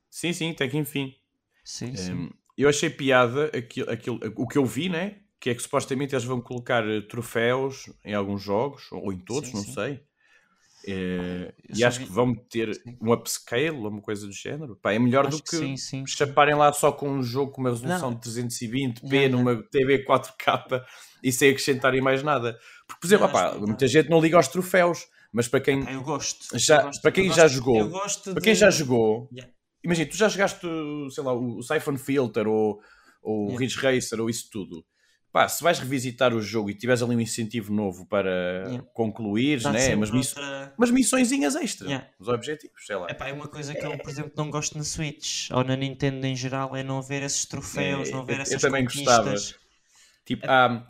Sim, 0.09 0.33
sim, 0.33 0.49
até 0.49 0.67
que 0.67 0.77
enfim. 0.77 1.15
Sim, 1.63 1.91
um, 1.91 1.95
sim. 1.95 2.29
Eu 2.57 2.69
achei 2.69 2.89
piada 2.89 3.51
aquilo, 3.55 3.91
aquilo, 3.91 4.19
o 4.35 4.47
que 4.47 4.57
eu 4.57 4.65
vi, 4.65 4.89
né? 4.89 5.21
Que 5.43 5.49
é 5.49 5.55
que 5.55 5.61
supostamente 5.61 6.15
eles 6.15 6.23
vão 6.23 6.39
colocar 6.39 6.87
eh, 6.87 7.01
troféus 7.01 7.89
em 8.03 8.13
alguns 8.13 8.41
jogos, 8.41 8.91
ou 8.91 9.11
em 9.11 9.17
todos, 9.17 9.49
sim, 9.49 9.55
não 9.55 9.63
sim. 9.63 9.73
sei. 9.73 9.99
É, 10.85 11.53
e 11.73 11.83
acho 11.83 11.99
vi... 11.99 12.05
que 12.05 12.11
vão 12.11 12.35
ter 12.35 12.75
sim. 12.75 12.97
um 13.01 13.13
upscale 13.13 13.71
ou 13.71 13.89
uma 13.89 14.01
coisa 14.01 14.25
do 14.27 14.33
género. 14.33 14.75
Pá, 14.75 14.93
é 14.93 14.99
melhor 14.99 15.27
acho 15.27 15.37
do 15.37 15.43
que, 15.43 15.59
que 15.59 15.77
sim, 15.77 16.05
chaparem 16.05 16.55
lá 16.55 16.71
só 16.73 16.91
com 16.91 17.09
um 17.09 17.23
jogo 17.23 17.51
com 17.51 17.61
uma 17.61 17.69
resolução 17.69 18.11
não. 18.11 18.19
de 18.19 18.29
320p 18.29 19.11
yeah, 19.11 19.29
numa 19.29 19.51
yeah. 19.51 19.67
TV 19.71 20.05
4K 20.05 20.83
e 21.23 21.31
sem 21.31 21.49
acrescentarem 21.51 22.01
mais 22.01 22.21
nada. 22.21 22.57
Porque, 22.85 23.01
por 23.01 23.07
exemplo, 23.07 23.27
opá, 23.27 23.53
muita 23.57 23.87
gente 23.87 24.09
não 24.09 24.19
liga 24.19 24.35
aos 24.35 24.49
troféus, 24.49 25.07
mas 25.31 25.47
para 25.47 25.61
quem 25.61 25.89
eu 25.89 26.03
gosto, 26.03 26.57
já, 26.59 26.79
eu 26.79 26.83
gosto, 26.83 27.01
para 27.01 27.11
quem 27.11 27.31
já 27.31 27.47
jogou, 27.47 27.89
para 27.89 28.41
quem 28.41 28.55
já 28.55 28.69
jogou, 28.69 29.29
yeah 29.31 29.53
imagina, 29.83 30.09
tu 30.09 30.15
já 30.15 30.29
jogaste, 30.29 30.65
sei 31.11 31.23
lá, 31.23 31.33
o 31.33 31.61
Siphon 31.61 31.97
Filter 31.97 32.47
ou, 32.47 32.79
ou 33.21 33.51
o 33.51 33.55
Ridge 33.55 33.77
Racer 33.77 34.19
ou 34.19 34.29
isso 34.29 34.49
tudo. 34.49 34.85
Pá, 35.33 35.49
se 35.49 35.63
vais 35.63 35.79
revisitar 35.79 36.31
o 36.31 36.39
jogo 36.39 36.69
e 36.69 36.75
tiveres 36.75 37.01
ali 37.01 37.15
um 37.15 37.19
incentivo 37.19 37.73
novo 37.73 38.05
para 38.05 38.65
yeah. 38.67 38.83
concluir, 38.93 39.63
né? 39.63 39.95
umas, 39.95 40.11
miss... 40.11 40.37
outra... 40.37 40.93
missõezinhas 40.93 41.55
extra, 41.55 41.87
yeah. 41.87 42.07
os 42.19 42.27
objetivos, 42.27 42.85
sei 42.85 42.95
lá. 42.95 43.07
Epá, 43.09 43.29
é 43.29 43.33
uma 43.33 43.47
coisa 43.47 43.73
que 43.73 43.83
eu, 43.83 43.97
por 43.97 44.11
exemplo, 44.11 44.31
não 44.37 44.51
gosto 44.51 44.77
na 44.77 44.83
Switch 44.83 45.49
ou 45.49 45.63
na 45.63 45.75
Nintendo 45.75 46.27
em 46.27 46.35
geral, 46.35 46.75
é 46.75 46.83
não 46.83 47.01
ver 47.01 47.23
esses 47.23 47.47
troféus, 47.47 48.09
é, 48.09 48.11
não 48.11 48.23
ver 48.23 48.41
essas 48.41 48.53
eu 48.53 48.59
também 48.59 48.85
conquistas. 48.85 49.25
gostava. 49.25 49.63
Tipo, 50.23 50.45
é... 50.45 50.49
há, 50.49 50.87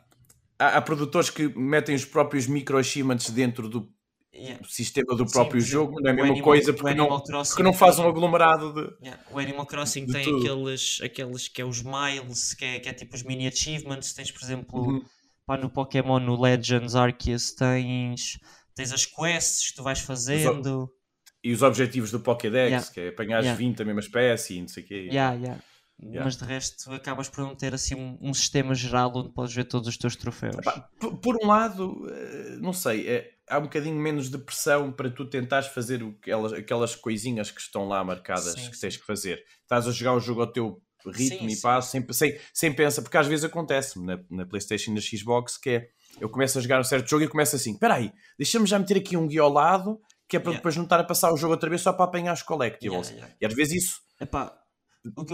há, 0.59 0.67
há, 0.77 0.81
produtores 0.81 1.29
que 1.29 1.47
metem 1.57 1.95
os 1.95 2.03
próprios 2.03 2.45
microachievements 2.45 3.29
dentro 3.29 3.69
do 3.69 3.92
Yeah. 4.35 4.59
o 4.63 4.67
sistema 4.67 5.15
do 5.15 5.27
próprio 5.27 5.61
Sim, 5.61 5.67
jogo, 5.67 6.01
não 6.01 6.09
é 6.09 6.11
a 6.11 6.15
mesma 6.15 6.31
Animal, 6.31 6.43
coisa 6.43 6.73
porque 6.73 6.95
não, 6.95 7.21
porque 7.21 7.61
não 7.61 7.71
faz 7.71 7.99
um 7.99 8.07
aglomerado 8.07 8.73
de. 8.73 9.05
Yeah. 9.05 9.23
O 9.31 9.37
Animal 9.37 9.65
Crossing 9.67 10.07
tem 10.07 10.21
aqueles, 10.21 10.99
aqueles 11.03 11.47
que 11.47 11.61
é 11.61 11.65
os 11.65 11.83
miles, 11.83 12.55
que 12.55 12.65
é, 12.65 12.79
que 12.79 12.89
é 12.89 12.93
tipo 12.93 13.15
os 13.15 13.21
mini 13.21 13.47
achievements. 13.47 14.11
Tens, 14.13 14.31
por 14.31 14.41
exemplo, 14.41 14.79
uhum. 14.79 15.05
pá, 15.45 15.55
no 15.55 15.69
Pokémon, 15.69 16.19
no 16.19 16.41
Legends 16.41 16.95
Arceus, 16.95 17.51
tens, 17.51 18.39
tens 18.73 18.91
as 18.91 19.05
quests 19.05 19.69
que 19.69 19.75
tu 19.75 19.83
vais 19.83 19.99
fazendo. 19.99 20.85
Os 20.85 21.03
e 21.43 21.51
os 21.51 21.61
objetivos 21.61 22.09
do 22.09 22.21
Pokédex, 22.21 22.69
yeah. 22.69 22.91
que 22.91 22.99
é 23.01 23.09
apanhar 23.09 23.41
yeah. 23.41 23.57
20 23.57 23.77
da 23.77 23.85
mesma 23.85 23.99
espécie 23.99 24.57
e 24.57 24.61
não 24.61 24.67
sei 24.67 24.83
o 24.83 24.87
quê. 24.87 25.09
Yeah, 25.11 25.35
yeah. 25.35 25.63
Yeah. 26.05 26.25
Mas 26.25 26.35
de 26.35 26.43
resto 26.43 26.91
acabas 26.91 27.29
por 27.29 27.43
não 27.43 27.55
ter 27.55 27.73
assim 27.73 27.95
um, 27.95 28.17
um, 28.21 28.33
sistema 28.33 28.75
geral 28.75 29.11
onde 29.15 29.29
podes 29.29 29.53
ver 29.53 29.63
todos 29.65 29.87
os 29.87 29.97
teus 29.97 30.15
troféus. 30.15 30.57
Por, 30.99 31.17
por 31.17 31.37
um 31.41 31.47
lado, 31.47 32.07
eh, 32.09 32.57
não 32.59 32.73
sei, 32.73 33.07
é, 33.07 33.31
há 33.49 33.57
um 33.57 33.63
bocadinho 33.63 33.95
menos 33.95 34.29
de 34.29 34.37
pressão 34.37 34.91
para 34.91 35.09
tu 35.09 35.25
tentares 35.25 35.67
fazer 35.67 36.03
aquelas, 36.03 36.53
aquelas 36.53 36.95
coisinhas 36.95 37.51
que 37.51 37.61
estão 37.61 37.87
lá 37.87 38.03
marcadas 38.03 38.53
sim, 38.53 38.69
que 38.69 38.79
tens 38.79 38.97
que 38.97 39.05
fazer. 39.05 39.43
Estás 39.61 39.87
a 39.87 39.91
jogar 39.91 40.13
o 40.13 40.19
jogo 40.19 40.41
ao 40.41 40.47
teu 40.47 40.81
ritmo 41.05 41.49
sim, 41.49 41.55
e 41.55 41.61
passo, 41.61 41.91
sem, 41.91 42.05
sem, 42.11 42.39
sem 42.53 42.73
pensar, 42.73 43.01
porque 43.01 43.17
às 43.17 43.27
vezes 43.27 43.45
acontece 43.45 43.99
na, 44.03 44.19
na 44.29 44.45
Playstation 44.45 44.91
e 44.91 44.95
na 44.95 45.01
Xbox 45.01 45.57
que 45.57 45.69
é 45.69 45.87
eu 46.21 46.29
começo 46.29 46.57
a 46.57 46.61
jogar 46.61 46.79
um 46.79 46.83
certo 46.83 47.09
jogo 47.09 47.23
e 47.23 47.27
começo 47.27 47.55
assim, 47.55 47.73
espera 47.73 47.95
aí, 47.95 48.11
deixa-me 48.37 48.65
já 48.65 48.79
meter 48.79 48.97
aqui 48.97 49.17
um 49.17 49.27
guia 49.27 49.41
ao 49.41 49.51
lado 49.51 49.99
que 50.29 50.37
é 50.37 50.39
para 50.39 50.51
yeah. 50.51 50.59
depois 50.59 50.77
não 50.77 50.85
estar 50.85 50.99
a 50.99 51.03
passar 51.03 51.33
o 51.33 51.37
jogo 51.37 51.53
outra 51.53 51.69
vez 51.69 51.81
só 51.81 51.91
para 51.91 52.05
apanhar 52.05 52.33
os 52.33 52.41
collectibles. 52.41 53.09
Yeah, 53.09 53.25
yeah. 53.25 53.37
E 53.41 53.45
às 53.45 53.53
vezes 53.53 53.83
isso 53.83 54.03
Epá, 54.23 54.55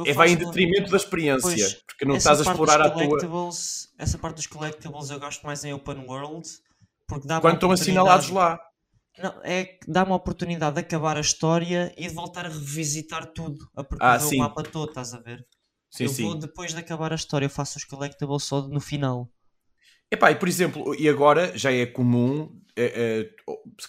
é, 0.06 0.14
vai 0.14 0.30
em 0.30 0.36
no- 0.36 0.46
detrimento 0.46 0.90
da 0.92 0.98
experiência, 0.98 1.42
Pois, 1.42 1.74
porque 1.88 2.06
não 2.06 2.16
estás 2.16 2.40
a 2.40 2.44
explorar 2.44 2.82
a 2.82 2.90
tua. 2.90 3.04
collectibles- 3.06 3.90
Essa 3.98 4.18
parte 4.18 4.36
dos 4.38 4.48
collectibles 4.48 5.10
eu 5.10 5.20
gosto 5.20 5.46
mais 5.46 5.64
em 5.64 5.74
open 5.74 6.06
world, 6.08 6.48
porque 7.08 7.28
dá 7.28 7.40
Quando 7.42 7.56
estão 7.56 7.72
assinalados 7.72 8.30
lá. 8.30 8.60
Não, 9.18 9.34
é 9.44 9.66
que 9.66 9.80
dá-me 9.92 10.12
a 10.12 10.16
oportunidade 10.16 10.76
de 10.76 10.82
acabar 10.82 11.18
a 11.18 11.22
história 11.22 11.94
e 11.98 12.08
de 12.08 12.14
voltar 12.14 12.46
a 12.46 12.50
revisitar 12.50 13.26
tudo, 13.34 13.58
a 13.76 13.84
percorrer 13.84 14.22
Ah, 14.22 14.28
o 14.28 14.38
mapa 14.38 14.64
todo, 14.64 14.90
estás 14.90 15.14
a 15.14 15.20
ver? 15.20 15.46
Sim, 15.92 16.04
eu 16.06 16.10
sim. 16.10 16.24
vou 16.24 16.36
depois 16.36 16.74
de 16.74 16.80
acabar 16.80 17.12
a 17.12 17.16
história, 17.16 17.46
eu 17.46 17.50
faço 17.50 17.78
os 17.78 17.84
collectibles 17.84 18.44
só 18.44 18.62
no 18.68 18.80
final. 18.80 19.28
Epá, 20.12 20.32
e 20.32 20.36
por 20.36 20.48
exemplo, 20.48 20.96
e 20.96 21.08
agora 21.08 21.56
já 21.58 21.72
é 21.72 21.86
comum, 21.86 22.60
é, 22.76 23.30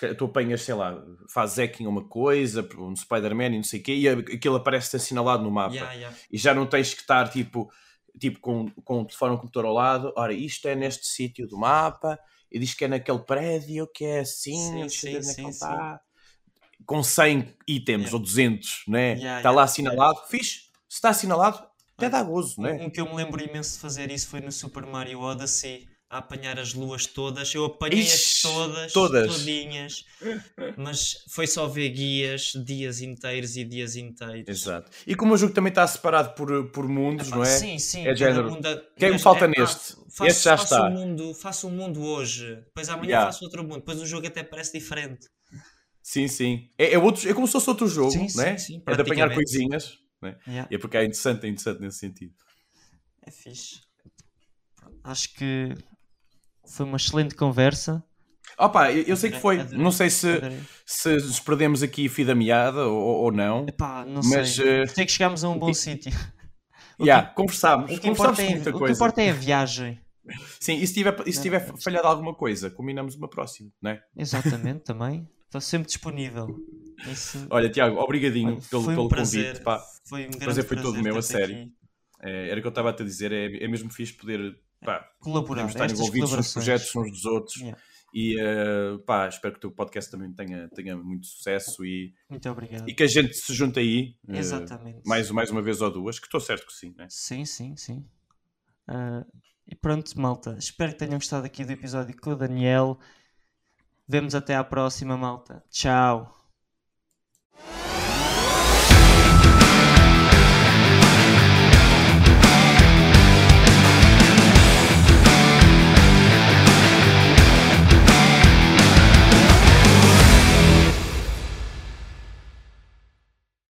é, 0.03 0.14
tu 0.14 0.27
apanhas, 0.27 0.62
sei 0.62 0.75
lá, 0.75 1.03
fazes 1.29 1.57
hacking 1.59 1.87
uma 1.87 2.05
coisa, 2.05 2.68
um 2.77 2.95
Spider-Man 2.95 3.47
e 3.47 3.57
não 3.57 3.62
sei 3.62 3.81
o 3.81 3.83
quê, 3.83 3.95
e 3.95 4.09
aquilo 4.09 4.57
aparece 4.57 4.97
assinalado 4.97 5.43
no 5.43 5.51
mapa. 5.51 5.75
Yeah, 5.75 5.93
yeah. 5.95 6.16
E 6.31 6.37
já 6.37 6.53
não 6.53 6.66
tens 6.66 6.93
que 6.93 7.01
estar 7.01 7.29
tipo, 7.31 7.71
tipo 8.18 8.39
com, 8.41 8.68
com 8.85 9.01
o 9.01 9.05
telefone 9.05 9.33
ou 9.33 9.39
computador 9.39 9.68
ao 9.68 9.75
lado, 9.75 10.12
ora, 10.16 10.33
isto 10.35 10.68
é 10.68 10.75
neste 10.75 11.07
sítio 11.07 11.47
do 11.47 11.57
mapa, 11.57 12.18
e 12.51 12.59
diz 12.59 12.75
que 12.75 12.85
é 12.85 12.89
naquele 12.89 13.21
prédio, 13.21 13.87
que 13.87 14.05
é 14.05 14.21
assim, 14.21 14.57
Sim, 14.57 14.89
sim, 14.89 15.23
sim, 15.23 15.35
sim. 15.35 15.49
está. 15.49 16.01
Com 16.85 17.03
100 17.03 17.55
itens 17.68 18.01
Yeah. 18.01 18.14
ou 18.14 18.18
200, 18.18 18.85
né? 18.89 19.12
Yeah, 19.12 19.18
está 19.18 19.31
yeah. 19.39 19.51
lá 19.51 19.62
assinalado, 19.62 20.21
fixe, 20.29 20.71
se 20.89 20.97
está 20.97 21.11
assinalado, 21.11 21.71
até 21.97 22.09
dá 22.09 22.23
gozo, 22.23 22.61
né? 22.62 22.79
Um 22.81 22.89
que 22.89 22.99
eu 22.99 23.07
me 23.07 23.14
lembro 23.14 23.43
imenso 23.43 23.75
de 23.75 23.79
fazer 23.79 24.11
isso 24.11 24.29
foi 24.29 24.41
no 24.41 24.51
Super 24.51 24.87
Mario 24.87 25.21
Odyssey, 25.21 25.87
a 26.11 26.18
apanhar 26.18 26.58
as 26.58 26.74
luas 26.74 27.06
todas. 27.06 27.54
Eu 27.54 27.64
apanhei-as 27.66 28.42
todas, 28.42 28.92
todas. 28.92 29.32
todinhas, 29.32 30.04
mas 30.76 31.14
foi 31.30 31.46
só 31.46 31.66
ver 31.68 31.88
guias 31.90 32.52
dias 32.66 33.00
inteiros 33.00 33.56
e 33.56 33.64
dias 33.64 33.94
inteiros. 33.96 34.48
Exato. 34.48 34.90
E 35.06 35.14
como 35.14 35.34
o 35.34 35.36
jogo 35.36 35.54
também 35.54 35.70
está 35.70 35.86
separado 35.86 36.34
por, 36.34 36.70
por 36.72 36.88
mundos, 36.88 37.28
Epá, 37.28 37.36
não 37.36 37.44
é? 37.44 37.58
Sim, 37.58 37.78
sim. 37.78 38.06
É 38.06 38.14
género, 38.14 38.50
mundo- 38.50 38.82
quem 38.98 39.08
me 39.08 39.12
mas 39.12 39.22
falta 39.22 39.44
é, 39.44 39.48
neste? 39.48 39.94
faço, 40.11 40.26
Este 40.26 40.44
já 40.44 40.56
faço 40.56 40.74
está. 40.74 40.88
Um 40.88 40.90
mundo, 40.90 41.34
faço 41.34 41.68
um 41.68 41.70
mundo 41.70 42.02
hoje, 42.02 42.56
depois 42.56 42.88
amanhã 42.88 43.08
Yeah. 43.11 43.32
faço 43.32 43.44
outro 43.44 43.62
mundo, 43.62 43.76
depois 43.78 44.00
o 44.00 44.06
jogo 44.06 44.26
até 44.26 44.42
parece 44.42 44.72
diferente. 44.72 45.28
Sim, 46.02 46.26
sim. 46.26 46.70
É, 46.76 46.94
é, 46.94 46.98
outro, 46.98 47.28
é 47.28 47.34
como 47.34 47.46
se 47.46 47.52
fosse 47.52 47.70
outro 47.70 47.86
jogo, 47.86 48.11
Sim, 48.11 48.28
né? 48.34 48.56
sim, 48.58 48.74
sim, 48.74 48.82
é 48.86 48.94
de 48.94 49.02
apanhar 49.02 49.32
coisinhas. 49.32 49.98
Né? 50.20 50.36
Yeah, 50.46 50.68
E 50.70 50.74
é 50.74 50.78
porque 50.78 50.96
é 50.96 51.04
interessante, 51.04 51.46
é 51.46 51.48
interessante 51.48 51.80
nesse 51.80 51.98
sentido. 51.98 52.34
é 53.22 53.30
fixe. 53.30 53.80
Acho 55.04 55.32
que 55.34 55.74
foi 56.71 56.87
uma 56.87 56.97
excelente 56.97 57.35
conversa. 57.35 58.03
Opa, 58.59 58.93
eu, 58.93 59.03
eu 59.05 59.16
sei 59.16 59.31
que 59.31 59.41
foi. 59.41 59.62
Não 59.73 59.91
sei 59.93 60.11
se, 60.11 60.41
se 60.85 61.09
nos 61.14 61.41
perdemos 61.41 61.83
aqui 61.83 62.09
fio 62.09 62.27
da 62.27 62.35
meada 62.35 62.87
ou, 62.87 63.25
ou 63.25 63.33
não. 63.33 63.66
Epá, 63.66 64.05
não 64.05 64.21
Mas, 64.25 64.57
sei. 64.57 64.83
eh, 64.83 64.87
Sei 64.87 65.07
que 65.07 65.12
chegámos 65.12 65.43
a 65.45 65.49
um 65.49 65.59
bom 65.59 65.73
sítio. 65.75 66.12
Yeah, 67.03 67.29
que- 67.31 67.35
conversámos. 67.37 67.91
O 67.91 67.95
que, 67.95 68.09
Conversámos 68.09 68.39
é, 68.41 68.71
o 68.71 68.85
que 68.85 68.93
importa 68.93 69.23
é 69.23 69.31
a 69.31 69.33
viagem. 69.33 69.99
Sim, 70.61 70.75
e 70.75 70.87
se 70.87 70.93
tiver, 70.93 71.16
e 71.27 71.33
se 71.33 71.39
Não, 71.39 71.43
tiver 71.45 71.66
não. 71.68 71.77
falhado 71.79 72.07
alguma 72.07 72.35
coisa, 72.35 72.71
combinamos 72.71 73.14
uma 73.14 73.27
próxima, 73.27 73.71
né? 73.81 74.03
Exatamente, 74.14 74.81
também. 74.85 75.27
Estou 75.47 75.62
sempre 75.62 75.87
disponível. 75.89 76.55
Isso 77.11 77.47
Olha, 77.49 77.71
Tiago, 77.71 77.97
obrigadinho 77.99 78.53
olha, 78.57 78.61
pelo, 78.68 78.83
foi 78.83 78.93
um 78.93 78.97
pelo 78.97 79.09
prazer. 79.09 79.47
convite. 79.47 79.64
Pá. 79.64 79.83
Foi 80.07 80.21
um 80.27 80.31
grande 80.31 80.45
prazer 80.45 80.64
foi 80.64 80.77
todo 80.77 81.03
meu, 81.03 81.16
a 81.16 81.23
sério. 81.23 81.71
É, 82.23 82.51
era 82.51 82.59
o 82.59 82.61
que 82.61 82.66
eu 82.66 82.68
estava 82.68 82.91
a 82.91 82.93
te 82.93 83.03
dizer, 83.03 83.33
é, 83.33 83.64
é 83.64 83.66
mesmo 83.66 83.91
fixe 83.91 84.12
poder 84.12 84.55
pá, 84.85 85.11
Colaborar. 85.20 85.47
podemos 85.49 85.72
estar 85.72 85.85
estas 85.87 86.01
envolvidos 86.01 86.33
nos 86.33 86.53
projetos 86.53 86.97
uns 86.97 87.11
dos 87.11 87.24
outros. 87.24 87.57
Yeah. 87.57 87.81
E 88.12 88.37
eh, 88.41 88.99
pá, 89.07 89.28
espero 89.28 89.55
que 89.55 89.59
o 89.59 89.61
teu 89.61 89.70
podcast 89.70 90.11
também 90.11 90.33
tenha, 90.33 90.68
tenha 90.70 90.97
muito 90.97 91.26
sucesso 91.26 91.85
e, 91.85 92.12
Muito 92.28 92.49
obrigado. 92.51 92.89
e 92.89 92.93
que 92.93 93.05
a 93.05 93.07
gente 93.07 93.35
se 93.35 93.55
junte 93.55 93.78
aí 93.78 94.16
eh, 94.28 94.39
Exatamente. 94.39 95.07
mais, 95.07 95.31
mais 95.31 95.51
uma 95.51 95.62
vez 95.62 95.81
ou 95.81 95.91
duas, 95.93 96.18
que 96.18 96.26
estou 96.26 96.41
certo 96.41 96.66
que 96.66 96.72
sim, 96.72 96.93
né? 96.99 97.07
Sim, 97.09 97.45
sim, 97.45 97.76
sim. 97.76 98.05
Ah, 98.89 99.24
e 99.66 99.76
pronto, 99.76 100.20
malta. 100.20 100.57
Espero 100.59 100.93
que 100.93 100.99
tenham 100.99 101.14
gostado 101.14 101.47
aqui 101.47 101.64
do 101.64 101.70
episódio 101.70 102.16
com 102.20 102.31
o 102.31 102.37
Daniel. 102.37 102.99
Vemos 104.09 104.35
até 104.35 104.57
à 104.57 104.64
próxima, 104.64 105.16
malta. 105.16 105.62
Tchau. 105.70 106.39